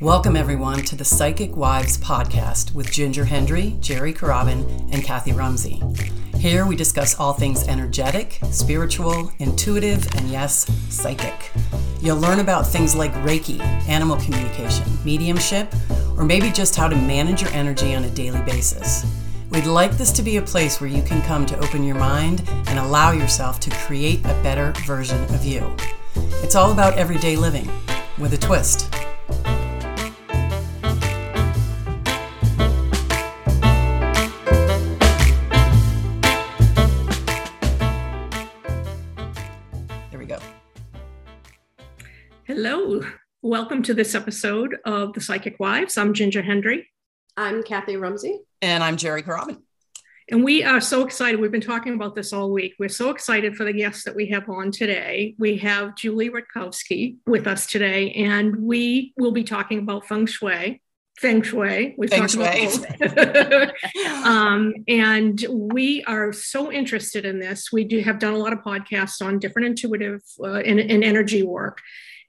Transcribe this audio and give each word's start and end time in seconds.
Welcome, 0.00 0.36
everyone, 0.36 0.82
to 0.82 0.94
the 0.94 1.04
Psychic 1.04 1.56
Wives 1.56 1.98
podcast 1.98 2.72
with 2.72 2.88
Ginger 2.92 3.24
Hendry, 3.24 3.76
Jerry 3.80 4.14
Carabin, 4.14 4.64
and 4.92 5.02
Kathy 5.02 5.32
Rumsey. 5.32 5.82
Here 6.36 6.64
we 6.64 6.76
discuss 6.76 7.18
all 7.18 7.32
things 7.32 7.66
energetic, 7.66 8.38
spiritual, 8.52 9.32
intuitive, 9.40 10.06
and 10.14 10.28
yes, 10.28 10.70
psychic. 10.88 11.50
You'll 12.00 12.18
learn 12.18 12.38
about 12.38 12.64
things 12.64 12.94
like 12.94 13.12
Reiki, 13.24 13.58
animal 13.88 14.18
communication, 14.18 14.86
mediumship, 15.04 15.74
or 16.16 16.22
maybe 16.22 16.52
just 16.52 16.76
how 16.76 16.86
to 16.86 16.94
manage 16.94 17.42
your 17.42 17.50
energy 17.50 17.96
on 17.96 18.04
a 18.04 18.10
daily 18.10 18.40
basis. 18.42 19.04
We'd 19.50 19.66
like 19.66 19.98
this 19.98 20.12
to 20.12 20.22
be 20.22 20.36
a 20.36 20.42
place 20.42 20.80
where 20.80 20.88
you 20.88 21.02
can 21.02 21.22
come 21.22 21.44
to 21.46 21.58
open 21.58 21.82
your 21.82 21.96
mind 21.96 22.48
and 22.68 22.78
allow 22.78 23.10
yourself 23.10 23.58
to 23.60 23.70
create 23.70 24.20
a 24.20 24.42
better 24.44 24.72
version 24.86 25.24
of 25.34 25.44
you. 25.44 25.74
It's 26.44 26.54
all 26.54 26.70
about 26.70 26.96
everyday 26.96 27.34
living 27.34 27.68
with 28.16 28.32
a 28.32 28.38
twist. 28.38 28.94
Welcome 43.48 43.82
to 43.84 43.94
this 43.94 44.14
episode 44.14 44.76
of 44.84 45.14
The 45.14 45.22
Psychic 45.22 45.58
Wives. 45.58 45.96
I'm 45.96 46.12
Ginger 46.12 46.42
Hendry. 46.42 46.86
I'm 47.34 47.62
Kathy 47.62 47.96
Rumsey. 47.96 48.40
And 48.60 48.84
I'm 48.84 48.98
Jerry 48.98 49.22
Carabin. 49.22 49.62
And 50.30 50.44
we 50.44 50.64
are 50.64 50.82
so 50.82 51.02
excited. 51.02 51.40
We've 51.40 51.50
been 51.50 51.62
talking 51.62 51.94
about 51.94 52.14
this 52.14 52.34
all 52.34 52.52
week. 52.52 52.74
We're 52.78 52.90
so 52.90 53.08
excited 53.08 53.56
for 53.56 53.64
the 53.64 53.72
guests 53.72 54.04
that 54.04 54.14
we 54.14 54.28
have 54.28 54.50
on 54.50 54.70
today. 54.70 55.34
We 55.38 55.56
have 55.56 55.96
Julie 55.96 56.28
Rutkowski 56.28 57.16
with 57.26 57.46
us 57.46 57.64
today, 57.64 58.12
and 58.12 58.54
we 58.54 59.14
will 59.16 59.32
be 59.32 59.44
talking 59.44 59.78
about 59.78 60.06
feng 60.06 60.26
shui. 60.26 60.82
Feng 61.18 61.40
shui. 61.40 61.94
We've 61.96 62.10
feng 62.10 62.26
talked 62.26 62.32
shui. 62.32 62.84
about 63.00 63.72
um, 64.26 64.74
and 64.86 65.42
we 65.48 66.04
are 66.04 66.34
so 66.34 66.70
interested 66.70 67.24
in 67.24 67.38
this. 67.38 67.72
We 67.72 67.84
do 67.84 68.00
have 68.00 68.18
done 68.18 68.34
a 68.34 68.38
lot 68.38 68.52
of 68.52 68.58
podcasts 68.58 69.24
on 69.24 69.38
different 69.38 69.68
intuitive 69.68 70.20
uh, 70.38 70.56
and, 70.56 70.78
and 70.78 71.02
energy 71.02 71.42
work, 71.42 71.80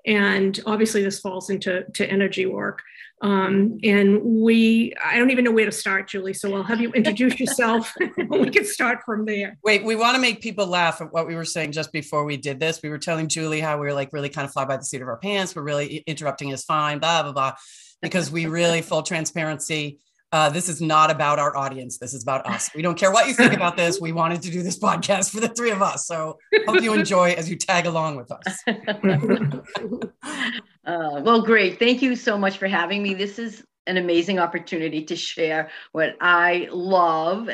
and 0.06 0.60
obviously 0.66 1.04
this 1.04 1.20
falls 1.20 1.50
into 1.50 1.84
to 1.94 2.10
energy 2.10 2.46
work. 2.46 2.82
Um, 3.22 3.80
and 3.84 4.22
we, 4.24 4.94
I 5.04 5.18
don't 5.18 5.30
even 5.32 5.44
know 5.44 5.52
where 5.52 5.66
to 5.66 5.72
start, 5.72 6.08
Julie. 6.08 6.34
So 6.34 6.56
I'll 6.56 6.64
have 6.64 6.80
you 6.80 6.92
introduce 6.94 7.38
yourself. 7.40 7.94
we 8.30 8.50
can 8.50 8.64
start 8.64 9.00
from 9.06 9.26
there. 9.26 9.58
Wait, 9.64 9.84
we 9.84 9.96
want 9.98 10.16
to 10.16 10.22
make 10.22 10.42
people 10.42 10.66
laugh 10.66 11.02
at 11.02 11.12
what 11.12 11.28
we 11.28 11.36
were 11.36 11.46
saying 11.46 11.74
just 11.74 11.92
before 11.92 12.24
we 12.24 12.38
did 12.38 12.60
this. 12.60 12.82
We 12.82 12.90
were 12.90 12.98
telling 12.98 13.28
Julie 13.28 13.60
how 13.60 13.78
we 13.78 13.88
were 13.88 13.94
like 13.94 14.14
really 14.14 14.30
kind 14.30 14.46
of 14.46 14.54
fly 14.54 14.66
by 14.66 14.78
the 14.78 14.86
seat 14.86 15.02
of 15.02 15.08
our 15.10 15.18
pants. 15.18 15.54
We're 15.54 15.64
really 15.64 15.98
interrupting 16.08 16.50
is 16.50 16.64
fine, 16.64 17.00
blah, 17.00 17.24
blah, 17.24 17.34
blah, 17.34 17.56
because 18.02 18.32
we 18.32 18.46
really, 18.46 18.82
full 18.82 19.04
transparency, 19.04 20.00
uh, 20.32 20.50
this 20.50 20.70
is 20.70 20.80
not 20.80 21.10
about 21.10 21.40
our 21.40 21.58
audience. 21.58 21.98
This 21.98 22.14
is 22.14 22.22
about 22.22 22.46
us. 22.46 22.70
We 22.76 22.82
don't 22.82 22.98
care 22.98 23.12
what 23.12 23.28
you 23.28 23.34
think 23.34 23.54
about 23.54 23.76
this. 23.78 24.00
We 24.00 24.12
wanted 24.12 24.42
to 24.44 24.52
do 24.52 24.62
this 24.62 24.78
podcast 24.78 25.32
for 25.32 25.40
the 25.40 25.50
three 25.50 25.72
of 25.72 25.82
us. 25.82 26.06
So 26.06 26.38
hope 26.68 26.82
you 26.82 26.94
enjoy 27.00 27.32
as 27.32 27.50
you 27.50 27.56
tag 27.56 27.88
along 27.88 28.16
with 28.18 28.32
us. 28.32 28.64
uh, 30.86 31.22
well, 31.24 31.42
great. 31.42 31.80
Thank 31.80 32.04
you 32.04 32.16
so 32.16 32.38
much 32.38 32.60
for 32.60 32.68
having 32.68 33.02
me. 33.02 33.16
This 33.16 33.40
is 33.40 33.64
an 33.88 33.98
amazing 33.98 34.38
opportunity 34.38 35.04
to 35.06 35.16
share 35.16 35.72
what 35.94 36.16
I 36.22 36.68
love, 36.72 37.50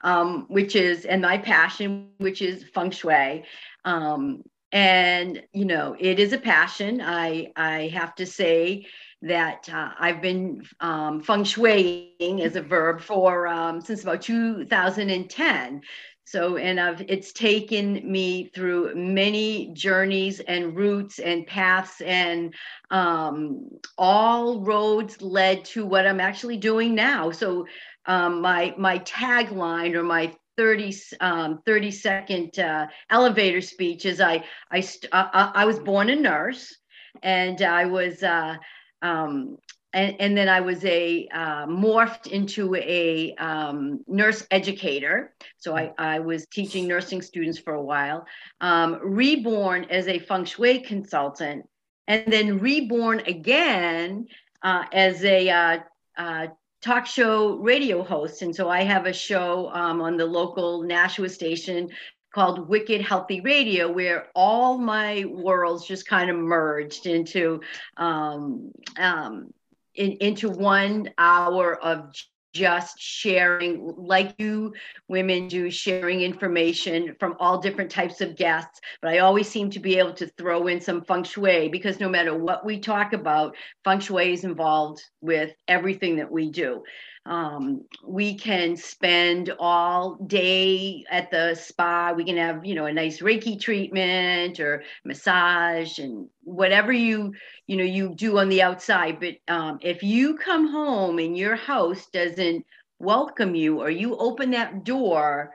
um, 0.00 0.46
which 0.48 0.74
is, 0.74 1.04
and 1.04 1.22
my 1.22 1.38
passion, 1.38 2.08
which 2.18 2.42
is 2.42 2.64
feng 2.74 2.90
shui. 2.90 3.44
Um, 3.84 4.42
and 4.72 5.42
you 5.52 5.64
know, 5.64 5.94
it 5.98 6.18
is 6.18 6.32
a 6.32 6.38
passion. 6.38 7.00
I 7.00 7.52
I 7.54 7.86
have 7.94 8.16
to 8.16 8.26
say 8.26 8.86
that 9.22 9.68
uh, 9.72 9.90
I've 9.98 10.22
been 10.22 10.62
um, 10.80 11.20
feng 11.20 11.44
shuiing 11.44 12.12
as 12.12 12.24
a 12.24 12.30
verb 12.30 13.00
for 13.00 13.46
um, 13.46 13.80
since 13.80 14.02
about 14.02 14.22
2010. 14.22 15.62
So, 16.04 16.56
and 16.56 16.78
I've, 16.80 17.00
it's 17.08 17.32
taken 17.32 18.00
me 18.10 18.46
through 18.54 18.94
many 18.94 19.70
journeys 19.74 20.40
and 20.40 20.76
routes 20.76 21.18
and 21.18 21.46
paths, 21.46 22.00
and 22.00 22.54
um, 22.90 23.68
all 23.96 24.60
roads 24.60 25.20
led 25.22 25.64
to 25.66 25.86
what 25.86 26.06
I'm 26.06 26.20
actually 26.20 26.56
doing 26.56 26.94
now. 26.94 27.30
So, 27.30 27.66
um, 28.06 28.40
my 28.40 28.74
my 28.78 28.98
tagline 29.00 29.94
or 29.94 30.02
my 30.02 30.32
30, 30.56 30.92
um, 31.20 31.60
30 31.66 31.90
second 31.90 32.58
uh, 32.58 32.86
elevator 33.10 33.60
speech 33.60 34.04
is 34.04 34.20
I 34.20 34.44
I, 34.70 34.80
st- 34.80 35.12
I 35.12 35.52
I 35.54 35.64
was 35.64 35.78
born 35.78 36.08
a 36.10 36.16
nurse, 36.16 36.74
and 37.22 37.60
I 37.62 37.84
was 37.86 38.22
uh, 38.22 38.56
um, 39.02 39.58
and, 39.92 40.16
and, 40.18 40.36
then 40.36 40.48
I 40.48 40.60
was 40.60 40.84
a 40.84 41.26
uh, 41.32 41.66
morphed 41.66 42.26
into 42.26 42.74
a 42.74 43.34
um, 43.36 44.04
nurse 44.06 44.46
educator. 44.50 45.34
So 45.56 45.74
I, 45.74 45.92
I, 45.96 46.18
was 46.18 46.46
teaching 46.46 46.86
nursing 46.86 47.22
students 47.22 47.58
for 47.58 47.74
a 47.74 47.82
while. 47.82 48.26
Um, 48.60 48.98
reborn 49.02 49.84
as 49.84 50.06
a 50.06 50.18
feng 50.18 50.44
shui 50.44 50.80
consultant, 50.80 51.66
and 52.06 52.30
then 52.30 52.58
reborn 52.58 53.20
again 53.20 54.26
uh, 54.62 54.84
as 54.92 55.24
a 55.24 55.48
uh, 55.48 55.78
uh 56.18 56.46
talk 56.82 57.06
show 57.06 57.56
radio 57.56 58.02
host. 58.02 58.42
And 58.42 58.54
so 58.54 58.68
I 58.68 58.82
have 58.82 59.06
a 59.06 59.12
show 59.12 59.70
um, 59.72 60.00
on 60.00 60.16
the 60.16 60.26
local 60.26 60.82
Nashua 60.82 61.28
station 61.28 61.88
called 62.36 62.68
Wicked 62.68 63.00
Healthy 63.00 63.40
Radio, 63.40 63.90
where 63.90 64.26
all 64.34 64.76
my 64.76 65.24
worlds 65.24 65.86
just 65.86 66.06
kind 66.06 66.28
of 66.28 66.36
merged 66.36 67.06
into 67.06 67.62
um, 67.96 68.72
um, 68.98 69.54
in, 69.94 70.12
into 70.20 70.50
one 70.50 71.08
hour 71.16 71.76
of 71.76 72.12
just 72.52 73.00
sharing 73.00 73.94
like 73.96 74.34
you 74.36 74.74
women 75.08 75.48
do 75.48 75.70
sharing 75.70 76.20
information 76.20 77.16
from 77.18 77.36
all 77.40 77.58
different 77.58 77.90
types 77.90 78.20
of 78.20 78.36
guests. 78.36 78.80
But 79.00 79.12
i 79.14 79.18
always 79.20 79.48
seem 79.48 79.70
to 79.70 79.80
be 79.80 79.98
able 79.98 80.12
to 80.14 80.26
throw 80.26 80.66
in 80.66 80.78
some 80.78 81.04
feng 81.04 81.24
shui 81.24 81.70
because 81.70 82.00
no 82.00 82.08
matter 82.10 82.36
what 82.36 82.66
we 82.66 82.78
talk 82.80 83.14
about 83.14 83.56
feng 83.82 84.00
shui 84.00 84.34
is 84.34 84.44
involved 84.44 85.02
with 85.22 85.54
everything 85.68 86.16
that 86.16 86.30
we 86.30 86.50
do 86.50 86.82
um, 87.26 87.84
we 88.04 88.34
can 88.34 88.76
spend 88.76 89.52
all 89.58 90.14
day 90.26 91.04
at 91.10 91.30
the 91.30 91.54
spa. 91.54 92.12
We 92.12 92.24
can 92.24 92.36
have, 92.36 92.64
you 92.64 92.74
know, 92.74 92.86
a 92.86 92.92
nice 92.92 93.20
Reiki 93.20 93.60
treatment 93.60 94.60
or 94.60 94.84
massage 95.04 95.98
and 95.98 96.28
whatever 96.44 96.92
you, 96.92 97.34
you 97.66 97.76
know, 97.76 97.84
you 97.84 98.14
do 98.14 98.38
on 98.38 98.48
the 98.48 98.62
outside. 98.62 99.18
But 99.18 99.34
um, 99.52 99.78
if 99.82 100.02
you 100.02 100.36
come 100.36 100.70
home 100.70 101.18
and 101.18 101.36
your 101.36 101.56
house 101.56 102.06
doesn't 102.12 102.64
welcome 103.00 103.54
you 103.54 103.80
or 103.80 103.90
you 103.90 104.16
open 104.16 104.52
that 104.52 104.84
door 104.84 105.52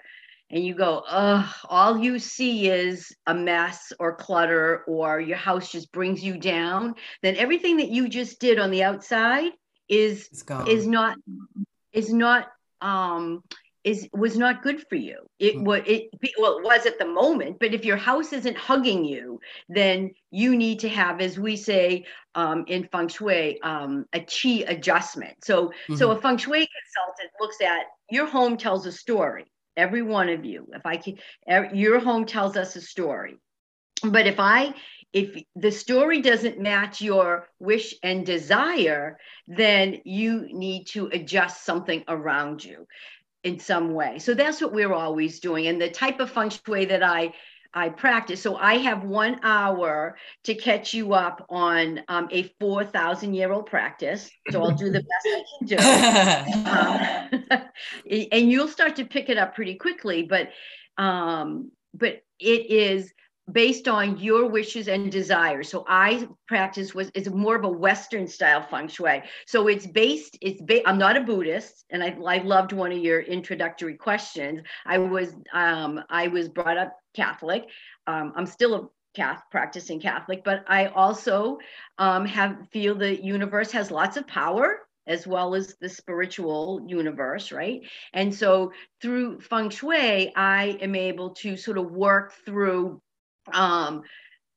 and 0.49 0.65
you 0.65 0.75
go, 0.75 1.03
ugh, 1.07 1.49
all 1.69 1.97
you 1.97 2.19
see 2.19 2.69
is 2.69 3.15
a 3.27 3.33
mess 3.33 3.93
or 3.97 4.13
clutter 4.13 4.83
or 4.87 5.21
your 5.21 5.37
house 5.37 5.71
just 5.71 5.93
brings 5.93 6.21
you 6.21 6.37
down, 6.37 6.95
then 7.21 7.37
everything 7.37 7.77
that 7.77 7.89
you 7.89 8.09
just 8.09 8.41
did 8.41 8.59
on 8.59 8.71
the 8.71 8.83
outside 8.83 9.53
is 9.91 10.29
is 10.67 10.87
not 10.87 11.17
is 11.93 12.11
not 12.11 12.47
um 12.81 13.43
is 13.83 14.07
was 14.13 14.37
not 14.37 14.63
good 14.63 14.87
for 14.87 14.95
you. 14.95 15.19
It 15.37 15.55
mm. 15.55 15.65
was 15.65 15.81
it 15.85 16.09
well 16.39 16.57
it 16.57 16.63
was 16.63 16.85
at 16.85 16.97
the 16.97 17.05
moment, 17.05 17.57
but 17.59 17.73
if 17.73 17.83
your 17.83 17.97
house 17.97 18.31
isn't 18.31 18.57
hugging 18.57 19.03
you, 19.03 19.39
then 19.69 20.11
you 20.31 20.55
need 20.55 20.79
to 20.79 20.89
have, 20.89 21.19
as 21.19 21.37
we 21.37 21.55
say 21.55 22.05
um, 22.35 22.63
in 22.67 22.87
feng 22.91 23.09
shui, 23.09 23.61
um, 23.61 24.05
a 24.13 24.21
chi 24.21 24.63
adjustment. 24.67 25.43
So 25.43 25.67
mm-hmm. 25.67 25.95
so 25.95 26.11
a 26.11 26.21
feng 26.21 26.37
shui 26.37 26.67
consultant 26.67 27.31
looks 27.39 27.57
at 27.61 27.85
your 28.09 28.27
home 28.27 28.57
tells 28.57 28.85
a 28.85 28.91
story. 28.91 29.45
Every 29.77 30.01
one 30.01 30.29
of 30.29 30.45
you, 30.45 30.67
if 30.73 30.85
I 30.85 30.97
can, 30.97 31.17
your 31.73 31.99
home 31.99 32.25
tells 32.25 32.57
us 32.57 32.75
a 32.75 32.81
story. 32.81 33.37
But 34.03 34.27
if 34.27 34.39
I 34.39 34.73
if 35.13 35.43
the 35.55 35.71
story 35.71 36.21
doesn't 36.21 36.59
match 36.59 37.01
your 37.01 37.47
wish 37.59 37.95
and 38.01 38.25
desire, 38.25 39.17
then 39.47 39.99
you 40.05 40.47
need 40.51 40.85
to 40.87 41.07
adjust 41.07 41.65
something 41.65 42.03
around 42.07 42.63
you 42.63 42.87
in 43.43 43.59
some 43.59 43.93
way. 43.93 44.19
So 44.19 44.33
that's 44.33 44.61
what 44.61 44.73
we're 44.73 44.93
always 44.93 45.39
doing. 45.39 45.67
And 45.67 45.81
the 45.81 45.89
type 45.89 46.19
of 46.19 46.31
feng 46.31 46.49
shui 46.49 46.85
that 46.85 47.03
I 47.03 47.33
I 47.73 47.87
practice. 47.87 48.41
So 48.41 48.57
I 48.57 48.79
have 48.79 49.05
one 49.05 49.39
hour 49.43 50.17
to 50.43 50.55
catch 50.55 50.93
you 50.93 51.13
up 51.13 51.45
on 51.49 52.01
um, 52.09 52.27
a 52.29 52.43
4,000 52.59 53.33
year 53.33 53.53
old 53.53 53.65
practice. 53.65 54.29
So 54.49 54.61
I'll 54.61 54.75
do 54.75 54.91
the 54.91 54.99
best 54.99 55.25
I 55.25 55.43
can 55.57 57.31
do. 57.31 57.51
um, 57.59 57.69
and 58.31 58.51
you'll 58.51 58.67
start 58.67 58.97
to 58.97 59.05
pick 59.05 59.29
it 59.29 59.37
up 59.37 59.55
pretty 59.55 59.75
quickly. 59.75 60.23
But, 60.23 60.49
um, 60.97 61.71
but 61.93 62.23
it 62.39 62.69
is 62.69 63.13
based 63.51 63.87
on 63.87 64.17
your 64.17 64.47
wishes 64.47 64.87
and 64.87 65.11
desires. 65.11 65.69
So 65.69 65.85
I 65.87 66.27
practice 66.47 66.93
was 66.93 67.09
is 67.13 67.29
more 67.29 67.55
of 67.55 67.63
a 67.63 67.69
Western 67.69 68.27
style 68.27 68.61
feng 68.61 68.87
shui. 68.87 69.23
So 69.47 69.67
it's 69.67 69.87
based. 69.87 70.37
It's 70.41 70.61
ba- 70.61 70.87
I'm 70.87 70.97
not 70.97 71.17
a 71.17 71.21
Buddhist, 71.21 71.85
and 71.89 72.03
I 72.03 72.15
I 72.25 72.37
loved 72.39 72.73
one 72.73 72.91
of 72.91 72.97
your 72.97 73.21
introductory 73.21 73.95
questions. 73.95 74.61
I 74.85 74.97
was 74.97 75.35
um 75.53 76.03
I 76.09 76.27
was 76.27 76.49
brought 76.49 76.77
up 76.77 76.95
Catholic. 77.15 77.65
Um, 78.07 78.33
I'm 78.35 78.45
still 78.45 78.75
a 78.75 78.87
Catholic, 79.13 79.49
practicing 79.51 79.99
Catholic, 79.99 80.43
but 80.43 80.63
I 80.67 80.87
also 80.87 81.57
um, 81.97 82.25
have 82.25 82.69
feel 82.71 82.95
the 82.95 83.21
universe 83.21 83.71
has 83.71 83.91
lots 83.91 84.17
of 84.17 84.27
power 84.27 84.79
as 85.07 85.25
well 85.25 85.55
as 85.55 85.75
the 85.81 85.89
spiritual 85.89 86.85
universe, 86.87 87.51
right? 87.51 87.81
And 88.13 88.33
so 88.33 88.71
through 89.01 89.41
feng 89.41 89.69
shui, 89.69 90.33
I 90.35 90.77
am 90.79 90.95
able 90.95 91.31
to 91.41 91.57
sort 91.57 91.77
of 91.77 91.91
work 91.91 92.33
through 92.45 93.01
um 93.53 94.01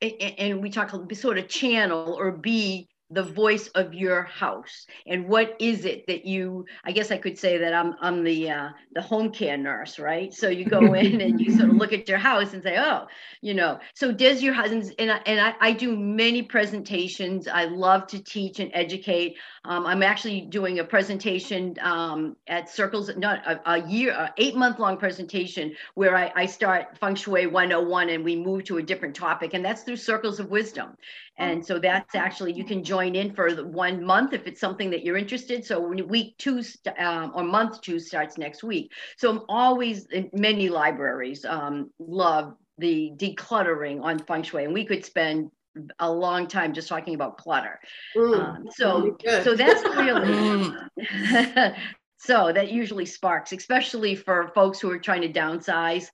and, 0.00 0.34
and 0.38 0.62
we 0.62 0.70
talk 0.70 0.92
sort 1.14 1.38
of 1.38 1.48
channel 1.48 2.16
or 2.18 2.32
be 2.32 2.88
the 3.14 3.22
voice 3.22 3.68
of 3.68 3.94
your 3.94 4.22
house? 4.24 4.86
And 5.06 5.28
what 5.28 5.56
is 5.58 5.84
it 5.84 6.06
that 6.06 6.24
you 6.24 6.66
i 6.84 6.92
guess 6.92 7.10
i 7.10 7.16
could 7.16 7.38
say 7.38 7.58
that 7.58 7.74
i'm 7.74 7.94
i'm 8.00 8.24
the 8.24 8.50
uh, 8.50 8.68
the 8.92 9.02
home 9.02 9.30
care 9.30 9.56
nurse 9.56 9.98
right? 9.98 10.32
So 10.32 10.48
you 10.48 10.64
go 10.64 10.94
in 11.02 11.20
and 11.20 11.40
you 11.40 11.56
sort 11.56 11.70
of 11.70 11.76
look 11.76 11.92
at 11.92 12.08
your 12.08 12.18
house 12.18 12.52
and 12.52 12.62
say 12.62 12.76
oh 12.78 13.06
you 13.40 13.54
know. 13.54 13.78
So 13.94 14.12
does 14.12 14.42
your 14.42 14.54
husband's 14.54 14.90
and 14.98 15.10
I, 15.10 15.20
and 15.26 15.40
I, 15.40 15.54
I 15.60 15.72
do 15.72 15.96
many 15.96 16.42
presentations. 16.42 17.46
I 17.46 17.64
love 17.64 18.06
to 18.08 18.22
teach 18.22 18.60
and 18.60 18.70
educate. 18.74 19.36
Um, 19.66 19.86
i'm 19.86 20.02
actually 20.02 20.42
doing 20.42 20.78
a 20.78 20.84
presentation 20.84 21.74
um, 21.80 22.36
at 22.48 22.68
circles 22.68 23.10
not 23.16 23.46
a, 23.46 23.72
a 23.72 23.88
year 23.88 24.12
a 24.12 24.32
eight 24.36 24.56
month 24.56 24.78
long 24.78 24.96
presentation 24.98 25.74
where 25.94 26.16
I, 26.16 26.32
I 26.34 26.46
start 26.46 26.98
feng 26.98 27.14
shui 27.14 27.46
101 27.46 28.10
and 28.10 28.24
we 28.24 28.36
move 28.36 28.64
to 28.64 28.78
a 28.78 28.82
different 28.82 29.16
topic 29.16 29.54
and 29.54 29.64
that's 29.64 29.82
through 29.82 29.96
circles 29.96 30.40
of 30.40 30.50
wisdom 30.50 30.96
and 31.36 31.64
so 31.64 31.78
that's 31.78 32.14
actually, 32.14 32.52
you 32.52 32.64
can 32.64 32.84
join 32.84 33.16
in 33.16 33.34
for 33.34 33.52
the 33.52 33.66
one 33.66 34.04
month 34.04 34.32
if 34.32 34.46
it's 34.46 34.60
something 34.60 34.90
that 34.90 35.04
you're 35.04 35.16
interested. 35.16 35.64
So 35.64 35.80
week 35.80 36.36
two 36.38 36.62
um, 36.98 37.32
or 37.34 37.42
month 37.42 37.80
two 37.80 37.98
starts 37.98 38.38
next 38.38 38.62
week. 38.62 38.92
So 39.16 39.30
I'm 39.30 39.40
always 39.48 40.06
many 40.32 40.68
libraries 40.68 41.44
um, 41.44 41.90
love 41.98 42.54
the 42.78 43.12
decluttering 43.16 44.02
on 44.02 44.18
feng 44.20 44.42
shui. 44.42 44.64
And 44.64 44.72
we 44.72 44.84
could 44.84 45.04
spend 45.04 45.50
a 45.98 46.10
long 46.10 46.46
time 46.46 46.72
just 46.72 46.88
talking 46.88 47.16
about 47.16 47.36
clutter. 47.36 47.80
Mm, 48.16 48.38
um, 48.38 48.68
so, 48.70 49.16
so 49.42 49.56
that's 49.56 49.82
really, 49.96 50.28
mm. 50.28 51.76
so 52.18 52.52
that 52.52 52.70
usually 52.70 53.06
sparks, 53.06 53.50
especially 53.52 54.14
for 54.14 54.52
folks 54.54 54.78
who 54.78 54.88
are 54.90 54.98
trying 55.00 55.22
to 55.22 55.32
downsize 55.32 56.06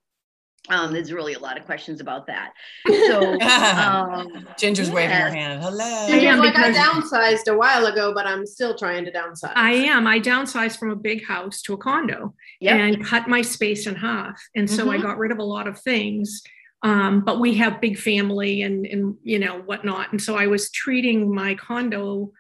um, 0.69 0.93
there's 0.93 1.13
really 1.13 1.35
a 1.35 1.39
lot 1.39 1.59
of 1.59 1.65
questions 1.65 2.01
about 2.01 2.27
that. 2.27 2.53
So 2.87 3.41
um, 3.41 4.47
Ginger's 4.59 4.89
yeah. 4.89 4.95
waving 4.95 5.17
her 5.17 5.31
hand. 5.31 5.63
Hello. 5.63 6.07
Yeah, 6.09 6.37
like 6.37 6.57
I 6.57 6.71
downsized 6.73 7.49
a 7.49 7.57
while 7.57 7.87
ago, 7.87 8.13
but 8.15 8.27
I'm 8.27 8.47
still 8.47 8.77
trying 8.77 9.05
to 9.07 9.13
downsize. 9.13 9.53
I 9.55 9.73
am. 9.73 10.07
I 10.07 10.21
downsized 10.21 10.79
from 10.79 10.91
a 10.91 10.97
big 10.97 11.25
house 11.25 11.63
to 11.63 11.73
a 11.73 11.79
condo 11.79 12.35
yep. 12.61 12.77
and 12.77 13.05
cut 13.05 13.27
my 13.27 13.43
space 13.43 13.87
in 13.87 13.97
half. 13.97 14.41
And 14.55 14.69
so 14.69 14.83
mm-hmm. 14.83 14.91
I 14.91 14.99
got 14.99 15.19
rid 15.19 15.33
of 15.33 15.39
a 15.39 15.45
lot 15.45 15.67
of 15.67 15.81
things. 15.81 16.43
Um, 16.83 17.25
but 17.25 17.41
we 17.41 17.55
have 17.57 17.81
big 17.81 17.99
family 17.99 18.63
and 18.63 18.87
and 18.87 19.15
you 19.23 19.39
know 19.39 19.61
whatnot. 19.61 20.13
And 20.13 20.23
so 20.23 20.37
I 20.37 20.47
was 20.47 20.71
treating 20.71 21.35
my 21.35 21.55
condo 21.55 22.33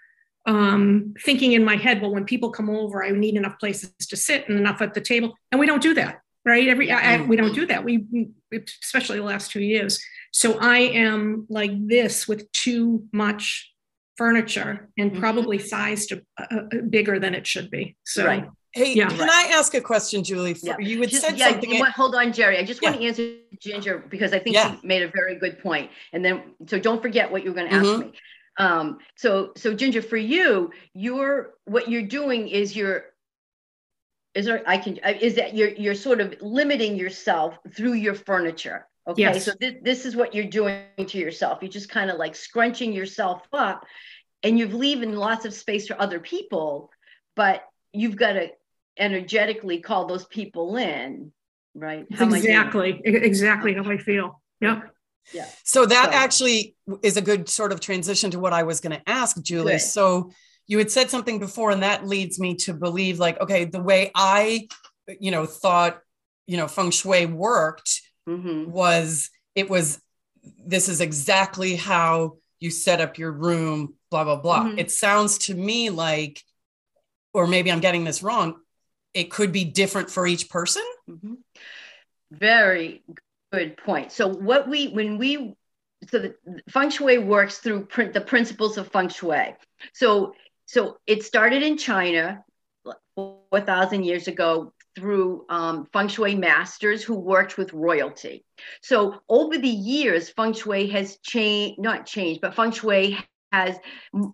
um, 0.46 1.12
thinking 1.22 1.52
in 1.52 1.62
my 1.62 1.76
head, 1.76 2.00
well, 2.00 2.10
when 2.10 2.24
people 2.24 2.50
come 2.50 2.70
over, 2.70 3.04
I 3.04 3.10
need 3.10 3.36
enough 3.36 3.58
places 3.58 3.92
to 4.08 4.16
sit 4.16 4.48
and 4.48 4.58
enough 4.58 4.80
at 4.80 4.94
the 4.94 5.00
table. 5.02 5.34
And 5.52 5.60
we 5.60 5.66
don't 5.66 5.82
do 5.82 5.92
that 5.94 6.22
right? 6.44 6.68
Every 6.68 6.90
I, 6.90 7.14
I, 7.14 7.22
we 7.22 7.36
don't 7.36 7.54
do 7.54 7.66
that. 7.66 7.84
We 7.84 8.30
especially 8.52 9.18
the 9.18 9.24
last 9.24 9.50
two 9.50 9.62
years. 9.62 10.02
So 10.32 10.58
I 10.58 10.78
am 10.78 11.46
like 11.48 11.72
this 11.86 12.28
with 12.28 12.50
too 12.52 13.06
much 13.12 13.72
furniture 14.16 14.88
and 14.98 15.10
mm-hmm. 15.10 15.20
probably 15.20 15.58
sized 15.58 16.12
uh, 16.12 16.46
bigger 16.88 17.18
than 17.18 17.34
it 17.34 17.46
should 17.46 17.70
be. 17.70 17.96
So. 18.04 18.26
Right. 18.26 18.48
Hey, 18.72 18.94
yeah. 18.94 19.08
can 19.08 19.28
I 19.28 19.50
ask 19.54 19.74
a 19.74 19.80
question, 19.80 20.22
Julie? 20.22 20.54
For, 20.54 20.66
yeah. 20.66 20.78
You 20.78 21.00
had 21.00 21.10
just, 21.10 21.22
said 21.24 21.36
yeah, 21.36 21.50
something. 21.50 21.76
Want, 21.76 21.90
hold 21.90 22.14
on, 22.14 22.32
Jerry. 22.32 22.56
I 22.56 22.62
just 22.62 22.80
want 22.80 22.94
to 22.94 23.04
answer 23.04 23.34
Ginger 23.58 24.04
because 24.08 24.32
I 24.32 24.38
think 24.38 24.54
yeah. 24.54 24.76
she 24.80 24.86
made 24.86 25.02
a 25.02 25.08
very 25.08 25.34
good 25.34 25.58
point. 25.58 25.90
And 26.12 26.24
then, 26.24 26.54
so 26.68 26.78
don't 26.78 27.02
forget 27.02 27.32
what 27.32 27.42
you're 27.42 27.52
going 27.52 27.68
to 27.68 27.74
ask 27.74 27.84
mm-hmm. 27.84 28.10
me. 28.10 28.12
Um, 28.58 28.98
so, 29.16 29.50
so 29.56 29.74
Ginger, 29.74 30.02
for 30.02 30.16
you, 30.16 30.70
you're 30.94 31.54
what 31.64 31.90
you're 31.90 32.06
doing 32.06 32.46
is 32.46 32.76
you're 32.76 33.06
is 34.34 34.46
there 34.46 34.62
i 34.66 34.76
can 34.76 34.98
uh, 35.04 35.12
is 35.20 35.34
that 35.34 35.54
you're 35.54 35.70
you're 35.70 35.94
sort 35.94 36.20
of 36.20 36.34
limiting 36.40 36.96
yourself 36.96 37.58
through 37.74 37.94
your 37.94 38.14
furniture 38.14 38.86
okay? 39.06 39.22
Yes. 39.22 39.44
so 39.44 39.52
this, 39.58 39.74
this 39.82 40.06
is 40.06 40.14
what 40.14 40.34
you're 40.34 40.44
doing 40.44 40.84
to 40.98 41.18
yourself. 41.18 41.58
You're 41.62 41.70
just 41.70 41.88
kind 41.88 42.10
of 42.10 42.18
like 42.18 42.36
scrunching 42.36 42.92
yourself 42.92 43.42
up 43.52 43.86
and 44.42 44.58
you've 44.58 44.74
leaving 44.74 45.14
lots 45.14 45.44
of 45.44 45.54
space 45.54 45.86
for 45.86 46.00
other 46.00 46.20
people 46.20 46.90
but 47.34 47.64
you've 47.92 48.16
got 48.16 48.32
to 48.34 48.48
energetically 48.98 49.80
call 49.80 50.06
those 50.06 50.26
people 50.26 50.76
in 50.76 51.32
right? 51.74 52.06
How 52.12 52.26
exactly. 52.26 53.00
Exactly 53.04 53.74
how 53.74 53.84
i 53.84 53.96
feel. 53.96 54.42
Yeah 54.60 54.82
yeah. 55.32 55.46
So 55.64 55.86
that 55.86 56.10
so. 56.12 56.18
actually 56.18 56.74
is 57.02 57.16
a 57.16 57.22
good 57.22 57.48
sort 57.48 57.72
of 57.72 57.80
transition 57.80 58.30
to 58.32 58.38
what 58.38 58.52
i 58.52 58.62
was 58.62 58.80
going 58.80 58.98
to 58.98 59.08
ask 59.08 59.40
julie. 59.42 59.72
Good. 59.72 59.80
so 59.80 60.32
you 60.70 60.78
had 60.78 60.90
said 60.90 61.10
something 61.10 61.40
before 61.40 61.72
and 61.72 61.82
that 61.82 62.06
leads 62.06 62.38
me 62.38 62.54
to 62.54 62.72
believe 62.72 63.18
like 63.18 63.38
okay 63.40 63.64
the 63.64 63.82
way 63.82 64.10
i 64.14 64.68
you 65.18 65.32
know 65.32 65.44
thought 65.44 66.00
you 66.46 66.56
know 66.56 66.68
feng 66.68 66.92
shui 66.92 67.26
worked 67.26 68.00
mm-hmm. 68.28 68.70
was 68.70 69.30
it 69.54 69.68
was 69.68 70.00
this 70.64 70.88
is 70.88 71.00
exactly 71.00 71.74
how 71.74 72.36
you 72.60 72.70
set 72.70 73.00
up 73.00 73.18
your 73.18 73.32
room 73.32 73.94
blah 74.10 74.22
blah 74.22 74.36
blah 74.36 74.64
mm-hmm. 74.64 74.78
it 74.78 74.90
sounds 74.92 75.38
to 75.38 75.54
me 75.54 75.90
like 75.90 76.40
or 77.34 77.48
maybe 77.48 77.70
i'm 77.70 77.80
getting 77.80 78.04
this 78.04 78.22
wrong 78.22 78.54
it 79.12 79.30
could 79.30 79.50
be 79.50 79.64
different 79.64 80.08
for 80.08 80.24
each 80.24 80.48
person 80.48 80.84
mm-hmm. 81.08 81.34
very 82.30 83.02
good 83.52 83.76
point 83.76 84.12
so 84.12 84.28
what 84.28 84.68
we 84.68 84.86
when 84.88 85.18
we 85.18 85.56
so 86.08 86.20
the 86.20 86.34
feng 86.68 86.90
shui 86.90 87.18
works 87.18 87.58
through 87.58 87.84
print 87.86 88.12
the 88.12 88.20
principles 88.20 88.78
of 88.78 88.86
feng 88.92 89.08
shui 89.08 89.56
so 89.92 90.32
so 90.70 90.98
it 91.04 91.24
started 91.24 91.64
in 91.64 91.76
China 91.76 92.44
4,000 93.16 94.04
years 94.04 94.28
ago 94.28 94.72
through 94.94 95.44
um, 95.48 95.88
feng 95.92 96.06
shui 96.06 96.36
masters 96.36 97.02
who 97.02 97.18
worked 97.18 97.58
with 97.58 97.72
royalty. 97.72 98.44
So 98.80 99.20
over 99.28 99.58
the 99.58 99.68
years, 99.68 100.30
feng 100.30 100.52
shui 100.52 100.86
has 100.90 101.18
changed, 101.24 101.80
not 101.80 102.06
changed, 102.06 102.40
but 102.40 102.54
feng 102.54 102.70
shui 102.70 103.18
has 103.50 103.78